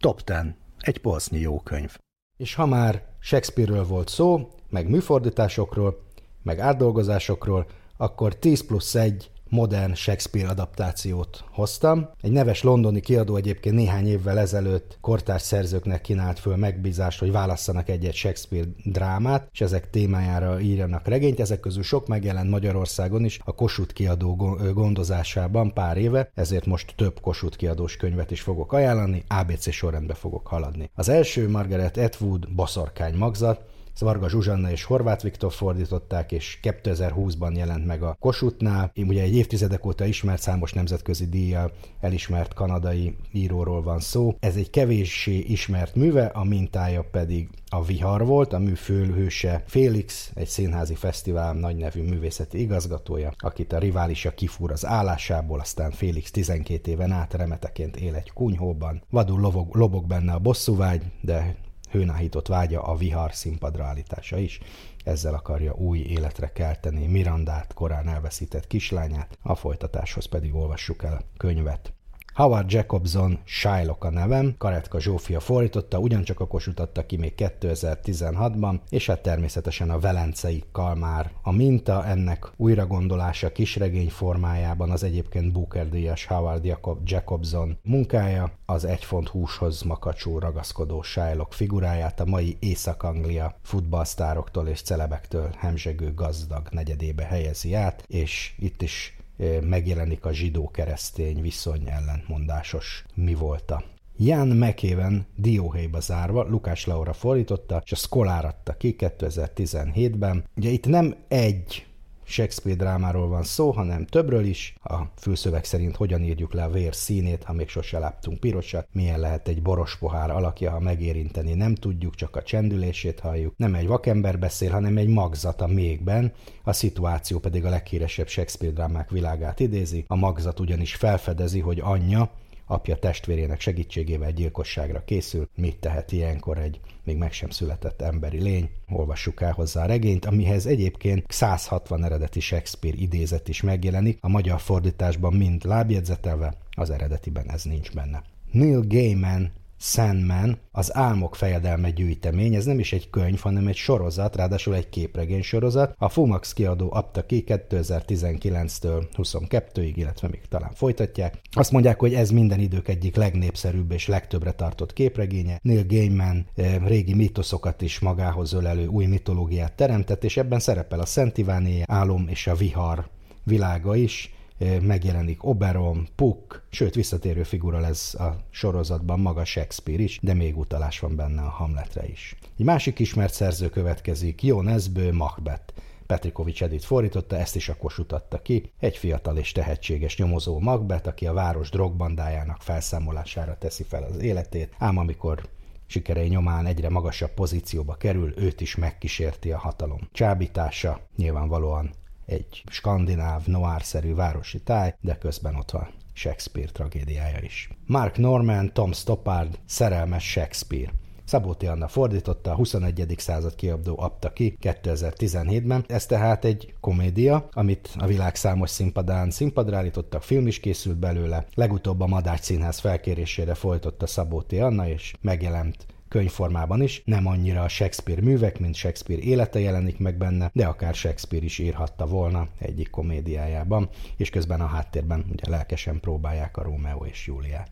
Top 0.00 0.20
10. 0.24 0.36
Egy 0.80 0.98
polsznyi 0.98 1.40
jó 1.40 1.60
könyv. 1.60 1.96
És 2.36 2.54
ha 2.54 2.66
már 2.66 3.02
Shakespeare-ről 3.20 3.86
volt 3.86 4.08
szó, 4.08 4.48
meg 4.68 4.88
műfordításokról, 4.88 6.02
meg 6.42 6.58
átdolgozásokról, 6.58 7.66
akkor 7.96 8.36
10 8.36 8.66
plusz 8.66 8.94
1 8.94 9.30
modern 9.56 9.94
Shakespeare 9.94 10.48
adaptációt 10.48 11.44
hoztam. 11.50 12.08
Egy 12.20 12.30
neves 12.30 12.62
londoni 12.62 13.00
kiadó 13.00 13.36
egyébként 13.36 13.74
néhány 13.74 14.06
évvel 14.06 14.38
ezelőtt 14.38 14.98
kortárs 15.00 15.42
szerzőknek 15.42 16.00
kínált 16.00 16.38
föl 16.38 16.56
megbízást, 16.56 17.18
hogy 17.18 17.32
válasszanak 17.32 17.88
egy-egy 17.88 18.14
Shakespeare 18.14 18.66
drámát, 18.84 19.48
és 19.52 19.60
ezek 19.60 19.90
témájára 19.90 20.60
írjanak 20.60 21.08
regényt. 21.08 21.40
Ezek 21.40 21.60
közül 21.60 21.82
sok 21.82 22.06
megjelent 22.06 22.50
Magyarországon 22.50 23.24
is 23.24 23.38
a 23.44 23.54
Kossuth 23.54 23.92
kiadó 23.92 24.34
gondozásában 24.74 25.72
pár 25.72 25.96
éve, 25.96 26.30
ezért 26.34 26.66
most 26.66 26.92
több 26.96 27.20
Kossuth 27.20 27.56
kiadós 27.56 27.96
könyvet 27.96 28.30
is 28.30 28.40
fogok 28.40 28.72
ajánlani, 28.72 29.24
ABC 29.28 29.72
sorrendbe 29.72 30.14
fogok 30.14 30.46
haladni. 30.46 30.90
Az 30.94 31.08
első 31.08 31.48
Margaret 31.48 31.96
Atwood 31.96 32.54
Baszorkány 32.54 33.14
magzat, 33.14 33.60
ezt 33.96 34.04
Varga 34.04 34.28
Zsuzsanna 34.28 34.70
és 34.70 34.84
Horváth 34.84 35.22
Viktor 35.22 35.52
fordították, 35.52 36.32
és 36.32 36.58
2020-ban 36.62 37.56
jelent 37.56 37.86
meg 37.86 38.02
a 38.02 38.16
Kossuthnál. 38.20 38.90
Én 38.94 39.08
ugye 39.08 39.22
egy 39.22 39.36
évtizedek 39.36 39.86
óta 39.86 40.04
ismert 40.04 40.42
számos 40.42 40.72
nemzetközi 40.72 41.26
díjjal 41.26 41.72
elismert 42.00 42.54
kanadai 42.54 43.16
íróról 43.32 43.82
van 43.82 44.00
szó. 44.00 44.36
Ez 44.40 44.56
egy 44.56 44.70
kevéssé 44.70 45.38
ismert 45.38 45.94
műve, 45.94 46.24
a 46.24 46.44
mintája 46.44 47.08
pedig 47.10 47.48
a 47.70 47.84
Vihar 47.84 48.26
volt, 48.26 48.52
a 48.52 48.58
mű 48.58 48.74
főhőse 48.74 49.62
Félix, 49.66 50.30
egy 50.34 50.48
színházi 50.48 50.94
fesztivál 50.94 51.54
nagy 51.54 51.76
nevű 51.76 52.02
művészeti 52.02 52.60
igazgatója, 52.60 53.32
akit 53.38 53.72
a 53.72 53.78
riválisa 53.78 54.30
kifúr 54.30 54.70
az 54.72 54.86
állásából, 54.86 55.60
aztán 55.60 55.90
Félix 55.90 56.30
12 56.30 56.90
éven 56.90 57.12
át 57.12 57.34
remeteként 57.34 57.96
él 57.96 58.14
egy 58.14 58.32
kunyhóban. 58.32 59.02
Vadul 59.10 59.40
lobog, 59.40 59.74
lobog 59.74 60.06
benne 60.06 60.32
a 60.32 60.38
bosszúvágy, 60.38 61.02
de 61.20 61.56
hőnáhított 61.90 62.48
vágya 62.48 62.82
a 62.82 62.96
vihar 62.96 63.34
színpadra 63.34 63.84
állítása 63.84 64.38
is. 64.38 64.60
Ezzel 65.04 65.34
akarja 65.34 65.74
új 65.74 65.98
életre 65.98 66.52
kelteni 66.52 67.06
Mirandát, 67.06 67.74
korán 67.74 68.08
elveszített 68.08 68.66
kislányát, 68.66 69.38
a 69.42 69.54
folytatáshoz 69.54 70.26
pedig 70.26 70.54
olvassuk 70.54 71.02
el 71.02 71.20
könyvet. 71.36 71.95
Howard 72.36 72.72
Jacobson 72.72 73.38
Shylock 73.44 74.04
a 74.04 74.10
nevem, 74.10 74.54
Karetka 74.58 75.00
Zsófia 75.00 75.40
fordította, 75.40 75.98
ugyancsak 75.98 76.40
a 76.40 76.46
kosutatta 76.46 77.06
ki 77.06 77.16
még 77.16 77.32
2016-ban, 77.36 78.80
és 78.88 79.06
hát 79.06 79.22
természetesen 79.22 79.90
a 79.90 79.98
Velencei 79.98 80.64
Kalmár. 80.72 81.30
A 81.42 81.52
minta 81.52 82.04
ennek 82.06 82.52
újragondolása 82.56 83.52
kisregény 83.52 84.08
formájában 84.08 84.90
az 84.90 85.02
egyébként 85.02 85.52
Booker 85.52 85.88
díjas 85.88 86.26
Howard 86.26 86.64
Jacob 86.64 86.98
Jacobson 87.04 87.78
munkája, 87.82 88.52
az 88.66 88.84
egy 88.84 89.04
font 89.04 89.28
húshoz 89.28 89.82
makacsú 89.82 90.38
ragaszkodó 90.38 91.02
Shylock 91.02 91.52
figuráját 91.52 92.20
a 92.20 92.24
mai 92.24 92.56
Észak-Anglia 92.60 93.58
futballsztároktól 93.62 94.68
és 94.68 94.82
celebektől 94.82 95.50
hemzsegő 95.58 96.14
gazdag 96.14 96.68
negyedébe 96.70 97.24
helyezi 97.24 97.74
át, 97.74 98.04
és 98.06 98.54
itt 98.58 98.82
is 98.82 99.15
megjelenik 99.60 100.24
a 100.24 100.32
zsidó-keresztény 100.32 101.40
viszony 101.40 101.88
ellentmondásos 101.88 103.04
mi 103.14 103.34
volta. 103.34 103.84
Jan 104.18 104.48
McEwen 104.48 105.26
dióhéjba 105.34 106.00
zárva, 106.00 106.46
Lukás 106.48 106.86
Laura 106.86 107.12
fordította, 107.12 107.82
és 107.84 107.92
a 107.92 107.96
Szkolár 107.96 108.44
adta 108.44 108.72
ki 108.72 108.96
2017-ben. 108.98 110.44
Ugye 110.56 110.70
itt 110.70 110.86
nem 110.86 111.14
egy 111.28 111.85
Shakespeare 112.28 112.78
drámáról 112.78 113.28
van 113.28 113.42
szó, 113.42 113.70
hanem 113.70 114.06
többről 114.06 114.44
is. 114.44 114.74
A 114.82 114.96
fülszöveg 115.16 115.64
szerint 115.64 115.96
hogyan 115.96 116.22
írjuk 116.22 116.52
le 116.52 116.64
a 116.64 116.70
vér 116.70 116.94
színét, 116.94 117.44
ha 117.44 117.52
még 117.52 117.68
sose 117.68 117.98
láttunk 117.98 118.40
pirosat, 118.40 118.88
milyen 118.92 119.20
lehet 119.20 119.48
egy 119.48 119.62
boros 119.62 119.96
pohár 119.98 120.30
alakja, 120.30 120.70
ha 120.70 120.80
megérinteni 120.80 121.54
nem 121.54 121.74
tudjuk, 121.74 122.14
csak 122.14 122.36
a 122.36 122.42
csendülését 122.42 123.20
halljuk. 123.20 123.54
Nem 123.56 123.74
egy 123.74 123.86
vakember 123.86 124.38
beszél, 124.38 124.70
hanem 124.70 124.96
egy 124.96 125.08
magzat 125.08 125.60
a 125.60 125.66
mégben, 125.66 126.32
a 126.62 126.72
szituáció 126.72 127.38
pedig 127.38 127.64
a 127.64 127.70
leghíresebb 127.70 128.28
Shakespeare 128.28 128.74
drámák 128.74 129.10
világát 129.10 129.60
idézi. 129.60 130.04
A 130.08 130.16
magzat 130.16 130.60
ugyanis 130.60 130.94
felfedezi, 130.94 131.60
hogy 131.60 131.80
anyja, 131.80 132.30
apja 132.66 132.96
testvérének 132.96 133.60
segítségével 133.60 134.32
gyilkosságra 134.32 135.04
készül. 135.04 135.48
Mit 135.54 135.78
tehet 135.78 136.12
ilyenkor 136.12 136.58
egy 136.58 136.80
még 137.04 137.16
meg 137.16 137.32
sem 137.32 137.50
született 137.50 138.02
emberi 138.02 138.42
lény? 138.42 138.70
Olvassuk 138.88 139.40
el 139.40 139.52
hozzá 139.52 139.82
a 139.82 139.86
regényt, 139.86 140.24
amihez 140.24 140.66
egyébként 140.66 141.24
160 141.28 142.04
eredeti 142.04 142.40
Shakespeare 142.40 142.96
idézet 142.96 143.48
is 143.48 143.62
megjelenik, 143.62 144.18
a 144.20 144.28
magyar 144.28 144.60
fordításban 144.60 145.32
mind 145.32 145.64
lábjegyzetelve, 145.64 146.54
az 146.70 146.90
eredetiben 146.90 147.50
ez 147.50 147.62
nincs 147.64 147.92
benne. 147.92 148.22
Neil 148.50 148.80
Gaiman 148.80 149.52
Sandman, 149.78 150.58
az 150.70 150.96
Álmok 150.96 151.36
fejedelme 151.36 151.90
gyűjtemény, 151.90 152.54
ez 152.54 152.64
nem 152.64 152.78
is 152.78 152.92
egy 152.92 153.10
könyv, 153.10 153.40
hanem 153.40 153.66
egy 153.66 153.76
sorozat, 153.76 154.36
ráadásul 154.36 154.74
egy 154.74 154.88
képregény 154.88 155.42
sorozat. 155.42 155.94
A 155.98 156.08
Fumax 156.08 156.52
kiadó 156.52 156.92
adta 156.92 157.26
ki 157.26 157.44
2019-től 157.46 159.04
22-ig, 159.16 159.92
illetve 159.94 160.28
még 160.28 160.40
talán 160.48 160.72
folytatják. 160.74 161.40
Azt 161.50 161.70
mondják, 161.70 162.00
hogy 162.00 162.14
ez 162.14 162.30
minden 162.30 162.60
idők 162.60 162.88
egyik 162.88 163.16
legnépszerűbb 163.16 163.92
és 163.92 164.06
legtöbbre 164.06 164.52
tartott 164.52 164.92
képregénye. 164.92 165.58
Neil 165.62 165.84
Gaiman 165.86 166.46
eh, 166.54 166.76
régi 166.86 167.14
mitoszokat 167.14 167.82
is 167.82 167.98
magához 167.98 168.52
ölelő 168.52 168.86
új 168.86 169.06
mitológiát 169.06 169.72
teremtett, 169.72 170.24
és 170.24 170.36
ebben 170.36 170.58
szerepel 170.58 171.00
a 171.00 171.06
Szent 171.06 171.38
Iváné 171.38 171.82
álom 171.86 172.28
és 172.28 172.46
a 172.46 172.54
vihar 172.54 173.08
világa 173.44 173.96
is 173.96 174.35
megjelenik 174.80 175.44
Oberon, 175.44 176.08
Puck, 176.14 176.62
sőt 176.70 176.94
visszatérő 176.94 177.42
figura 177.42 177.80
lesz 177.80 178.14
a 178.14 178.36
sorozatban 178.50 179.20
maga 179.20 179.44
Shakespeare 179.44 180.02
is, 180.02 180.18
de 180.22 180.34
még 180.34 180.58
utalás 180.58 181.00
van 181.00 181.16
benne 181.16 181.42
a 181.42 181.48
Hamletre 181.48 182.06
is. 182.08 182.36
Egy 182.58 182.64
másik 182.64 182.98
ismert 182.98 183.32
szerző 183.32 183.68
következik, 183.68 184.42
Jó 184.42 184.60
Nesbő, 184.60 185.12
Macbeth. 185.12 185.72
Petrikovics 186.06 186.62
Edith 186.62 186.84
fordította, 186.84 187.36
ezt 187.36 187.56
is 187.56 187.68
a 187.68 187.76
kosutatta 187.76 188.42
ki. 188.42 188.72
Egy 188.78 188.96
fiatal 188.96 189.36
és 189.36 189.52
tehetséges 189.52 190.16
nyomozó 190.16 190.58
Macbeth, 190.58 191.08
aki 191.08 191.26
a 191.26 191.32
város 191.32 191.70
drogbandájának 191.70 192.62
felszámolására 192.62 193.58
teszi 193.58 193.82
fel 193.82 194.02
az 194.02 194.22
életét, 194.22 194.74
ám 194.78 194.96
amikor 194.96 195.48
sikerei 195.86 196.28
nyomán 196.28 196.66
egyre 196.66 196.88
magasabb 196.88 197.34
pozícióba 197.34 197.94
kerül, 197.94 198.32
őt 198.36 198.60
is 198.60 198.76
megkísérti 198.76 199.52
a 199.52 199.58
hatalom. 199.58 200.08
Csábítása 200.12 201.00
nyilvánvalóan 201.16 201.90
egy 202.26 202.62
skandináv, 202.70 203.46
noárszerű 203.46 204.14
városi 204.14 204.60
táj, 204.60 204.94
de 205.00 205.14
közben 205.14 205.54
ott 205.54 205.70
van 205.70 205.88
Shakespeare 206.12 206.70
tragédiája 206.70 207.38
is. 207.40 207.68
Mark 207.86 208.16
Norman, 208.16 208.72
Tom 208.72 208.92
Stoppard, 208.92 209.58
szerelmes 209.66 210.30
Shakespeare. 210.30 210.92
Szabóti 211.24 211.66
Anna 211.66 211.88
fordította, 211.88 212.50
a 212.50 212.54
21. 212.54 213.14
század 213.16 213.54
kiabdó 213.54 213.98
adta 213.98 214.32
ki 214.32 214.56
2017-ben. 214.60 215.84
Ez 215.88 216.06
tehát 216.06 216.44
egy 216.44 216.74
komédia, 216.80 217.48
amit 217.52 217.94
a 217.98 218.06
világ 218.06 218.34
számos 218.34 218.70
színpadán 218.70 219.30
színpadra 219.30 219.76
állítottak, 219.76 220.22
film 220.22 220.46
is 220.46 220.60
készült 220.60 220.96
belőle. 220.96 221.46
Legutóbb 221.54 222.00
a 222.00 222.06
Madács 222.06 222.40
Színház 222.40 222.78
felkérésére 222.78 223.54
folytotta 223.54 224.06
Szabóti 224.06 224.58
Anna, 224.58 224.88
és 224.88 225.14
megjelent 225.20 225.86
könyvformában 226.16 226.82
is, 226.82 227.02
nem 227.04 227.26
annyira 227.26 227.62
a 227.62 227.68
Shakespeare 227.68 228.20
művek, 228.22 228.58
mint 228.58 228.74
Shakespeare 228.74 229.22
élete 229.22 229.58
jelenik 229.58 229.98
meg 229.98 230.16
benne, 230.16 230.50
de 230.54 230.66
akár 230.66 230.94
Shakespeare 230.94 231.44
is 231.44 231.58
írhatta 231.58 232.06
volna 232.06 232.48
egyik 232.58 232.90
komédiájában, 232.90 233.88
és 234.16 234.30
közben 234.30 234.60
a 234.60 234.66
háttérben 234.66 235.24
ugye 235.32 235.48
lelkesen 235.48 236.00
próbálják 236.00 236.56
a 236.56 236.62
Rómeó 236.62 237.04
és 237.04 237.26
Júliát. 237.26 237.70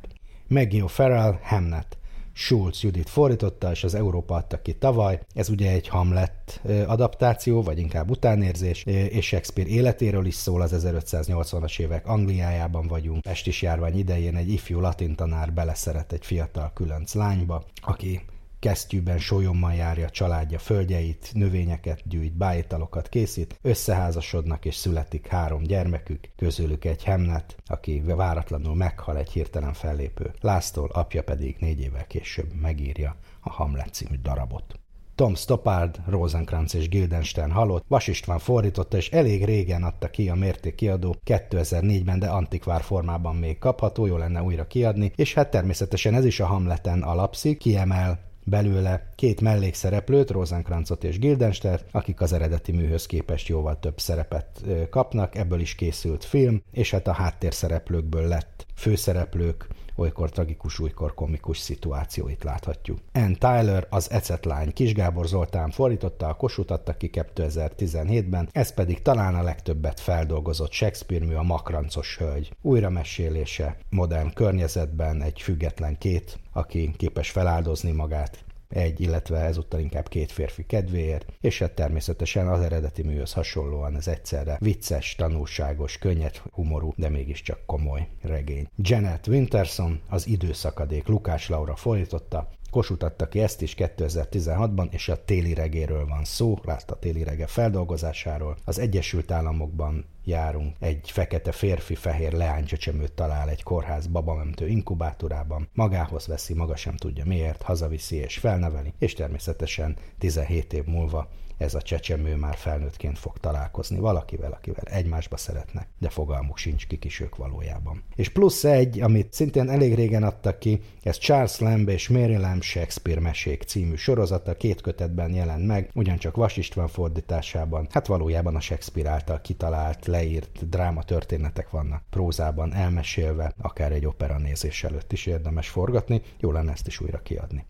Maggie 0.49 0.89
Farrell, 0.89 1.39
Hamnet. 1.43 1.99
Schulz 2.37 2.83
Judit 2.83 3.09
fordította, 3.09 3.71
és 3.71 3.85
az 3.85 3.95
Európa 3.95 4.35
adta 4.35 4.63
ki 4.63 4.75
tavaly. 4.75 5.21
Ez 5.35 5.49
ugye 5.49 5.71
egy 5.71 5.89
Hamlet 5.89 6.61
adaptáció, 6.87 7.63
vagy 7.63 7.79
inkább 7.79 8.11
utánérzés, 8.11 8.85
és 8.85 9.27
Shakespeare 9.27 9.71
életéről 9.71 10.27
is 10.27 10.35
szól, 10.35 10.61
az 10.61 10.75
1580-as 10.77 11.81
évek 11.81 12.07
Angliájában 12.07 12.87
vagyunk. 12.87 13.23
Pestis 13.23 13.63
járvány 13.63 13.99
idején 13.99 14.37
egy 14.37 14.53
ifjú 14.53 14.81
latin 14.81 15.15
tanár 15.15 15.53
beleszeret 15.53 16.13
egy 16.13 16.25
fiatal 16.25 16.71
különc 16.75 17.15
lányba, 17.15 17.65
aki 17.83 18.21
kesztyűben 18.65 19.19
sólyommal 19.19 19.75
járja 19.75 20.11
családja 20.11 20.59
földjeit, 20.59 21.31
növényeket 21.33 22.09
gyűjt, 22.09 22.37
bájitalokat 22.37 23.09
készít, 23.09 23.59
összeházasodnak 23.63 24.65
és 24.65 24.75
születik 24.75 25.27
három 25.27 25.63
gyermekük, 25.63 26.29
közülük 26.37 26.85
egy 26.85 27.05
Hemnet, 27.05 27.57
aki 27.67 28.03
váratlanul 28.05 28.75
meghal 28.75 29.17
egy 29.17 29.31
hirtelen 29.31 29.73
fellépő. 29.73 30.35
Lásztól 30.41 30.91
apja 30.93 31.23
pedig 31.23 31.57
négy 31.59 31.81
évvel 31.81 32.07
később 32.07 32.53
megírja 32.61 33.17
a 33.41 33.51
Hamlet 33.51 33.93
című 33.93 34.17
darabot. 34.23 34.79
Tom 35.15 35.35
Stoppard, 35.35 36.01
Rosenkrantz 36.07 36.75
és 36.75 36.89
Guildenstern 36.89 37.51
halott, 37.51 37.85
Vas 37.89 38.07
István 38.07 38.39
fordította, 38.39 38.97
és 38.97 39.11
elég 39.11 39.45
régen 39.45 39.83
adta 39.83 40.11
ki 40.11 40.29
a 40.29 40.35
mérték 40.35 40.75
kiadó, 40.75 41.17
2004-ben, 41.25 42.19
de 42.19 42.27
antikvár 42.27 42.83
formában 42.83 43.37
még 43.37 43.59
kapható, 43.59 44.07
jó 44.07 44.17
lenne 44.17 44.43
újra 44.43 44.67
kiadni, 44.67 45.13
és 45.15 45.35
hát 45.35 45.51
természetesen 45.51 46.15
ez 46.15 46.25
is 46.25 46.41
a 46.41 46.47
Hamleten 46.47 47.03
alapszik, 47.03 47.59
kiemel 47.59 48.33
belőle 48.45 49.13
két 49.15 49.41
mellékszereplőt, 49.41 50.31
Rosenkrancot 50.31 51.05
és 51.05 51.19
Guildenstert, 51.19 51.85
akik 51.91 52.21
az 52.21 52.33
eredeti 52.33 52.73
műhöz 52.73 53.07
képest 53.07 53.49
jóval 53.49 53.79
több 53.79 54.01
szerepet 54.01 54.65
kapnak, 54.91 55.37
ebből 55.37 55.61
is 55.61 55.75
készült 55.75 56.25
film, 56.25 56.63
és 56.73 56.91
hát 56.91 57.09
a 57.09 57.13
háttérszereplőkből 57.13 58.29
lett 58.29 58.67
főszereplők, 58.75 59.67
olykor 59.97 60.31
tragikus, 60.31 60.81
olykor 60.81 61.15
komikus 61.15 61.59
szituációit 61.59 62.45
láthatjuk. 62.45 62.99
Ann 63.13 63.33
Tyler, 63.33 63.87
az 63.91 64.11
ecetlány, 64.11 64.73
Kisgábor 64.73 65.27
Zoltán 65.27 65.71
fordította, 65.71 66.29
a 66.29 66.35
Kossuth 66.35 66.73
adta 66.73 66.97
ki 66.97 67.11
2017-ben, 67.13 68.49
ez 68.53 68.75
pedig 68.75 69.03
talán 69.03 69.35
a 69.35 69.43
legtöbbet 69.43 70.01
feldolgozott 70.01 70.73
Shakespeare 70.73 71.25
mű 71.25 71.35
a 71.35 71.43
Makrancos 71.43 72.17
hölgy. 72.17 72.57
Újramesélése, 72.63 73.77
modern 73.91 74.33
környezetben 74.33 75.23
egy 75.23 75.41
független 75.41 75.99
két, 75.99 76.39
aki 76.53 76.91
képes 76.97 77.31
feláldozni 77.31 77.93
magát 77.93 78.45
egy, 78.75 79.01
illetve 79.01 79.39
ezúttal 79.39 79.81
inkább 79.81 80.09
két 80.09 80.33
férfi 80.33 80.67
kedvéért, 80.67 81.33
és 81.41 81.59
hát 81.59 81.73
természetesen 81.73 82.49
az 82.49 82.61
eredeti 82.61 83.03
műhöz 83.03 83.33
hasonlóan 83.33 83.97
ez 83.97 84.09
egyszerre 84.09 84.57
vicces, 84.61 85.15
tanulságos, 85.15 85.99
könnyed 85.99 86.37
humorú, 86.53 86.93
de 86.97 87.09
mégiscsak 87.09 87.67
komoly 87.67 88.09
regény. 88.23 88.69
Janet 88.77 89.27
Winterson, 89.27 90.01
az 90.09 90.27
időszakadék 90.27 91.07
Lukás 91.07 91.49
Laura 91.49 91.77
fordította, 91.77 92.49
Kossuth 92.75 93.05
adta 93.05 93.29
ki 93.29 93.41
ezt 93.41 93.63
is 93.63 93.75
2016-ban, 93.79 94.93
és 94.93 95.09
a 95.09 95.25
téli 95.25 95.55
regéről 95.55 96.07
van 96.07 96.25
szó, 96.25 96.59
látta 96.65 96.95
a 96.95 96.99
téli 96.99 97.23
rege 97.23 97.47
feldolgozásáról. 97.47 98.57
Az 98.65 98.79
Egyesült 98.79 99.31
Államokban 99.31 100.05
járunk. 100.25 100.77
Egy 100.81 101.11
fekete 101.11 101.53
férfi 101.53 101.95
fehér 101.95 102.33
leánycsecsemőt 102.33 103.13
talál 103.13 103.49
egy 103.49 103.63
kórház 103.63 104.07
babamentő 104.07 104.69
inkubátorában, 104.69 105.69
magához 105.73 106.27
veszi, 106.27 106.55
maga 106.55 106.77
sem 106.77 106.97
tudja 106.97 107.25
miért, 107.25 107.63
hazaviszi 107.63 108.17
és 108.17 108.39
felneveli, 108.39 108.93
és 108.99 109.13
természetesen 109.13 109.97
17 110.19 110.73
év 110.73 110.85
múlva 110.85 111.29
ez 111.59 111.75
a 111.75 111.83
csecsemő 111.83 112.37
már 112.37 112.57
felnőttként 112.57 113.19
fog 113.19 113.39
találkozni 113.39 113.99
valakivel, 113.99 114.53
akivel 114.53 114.85
egymásba 114.85 115.37
szeretnek, 115.37 115.89
de 115.99 116.09
fogalmuk 116.09 116.59
sincs 116.59 116.87
kik 116.87 117.05
is 117.05 117.21
ők 117.21 117.37
valójában. 117.37 118.03
És 118.15 118.29
plusz 118.29 118.65
egy, 118.65 119.01
amit 119.01 119.33
szintén 119.33 119.69
elég 119.69 119.95
régen 119.95 120.23
adtak 120.23 120.59
ki, 120.59 120.81
ez 121.03 121.19
Charles 121.19 121.59
Lamb 121.59 121.89
és 121.89 122.09
Mary 122.09 122.37
Lamb 122.37 122.63
Shakespeare 122.63 123.21
mesék 123.21 123.63
című 123.63 123.95
sorozata 123.95 124.57
két 124.57 124.81
kötetben 124.81 125.35
jelent 125.35 125.67
meg, 125.67 125.91
ugyancsak 125.95 126.37
Vas 126.37 126.57
István 126.57 126.89
fordításában. 126.89 127.87
Hát 127.91 128.07
valójában 128.07 128.57
a 128.57 128.61
Shakespeare 128.61 129.11
által 129.11 129.41
kitalált, 129.41 130.07
leírt 130.07 130.69
dráma 130.69 131.03
történetek 131.03 131.71
vannak 131.71 132.03
prózában 132.11 132.75
elmesélve, 132.75 133.55
akár 133.61 133.93
egy 133.93 134.07
opera 134.07 134.39
nézés 134.39 134.85
előtt 134.85 135.13
is 135.13 135.27
érdemes 135.27 135.69
forgatni, 135.69 136.23
jó 136.41 136.53
lenne 136.53 136.73
ezt 136.73 136.87
is 136.87 137.01
újra 137.01 137.19
kiadni. 137.19 137.67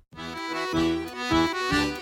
thank 0.74 1.88
you 1.88 1.93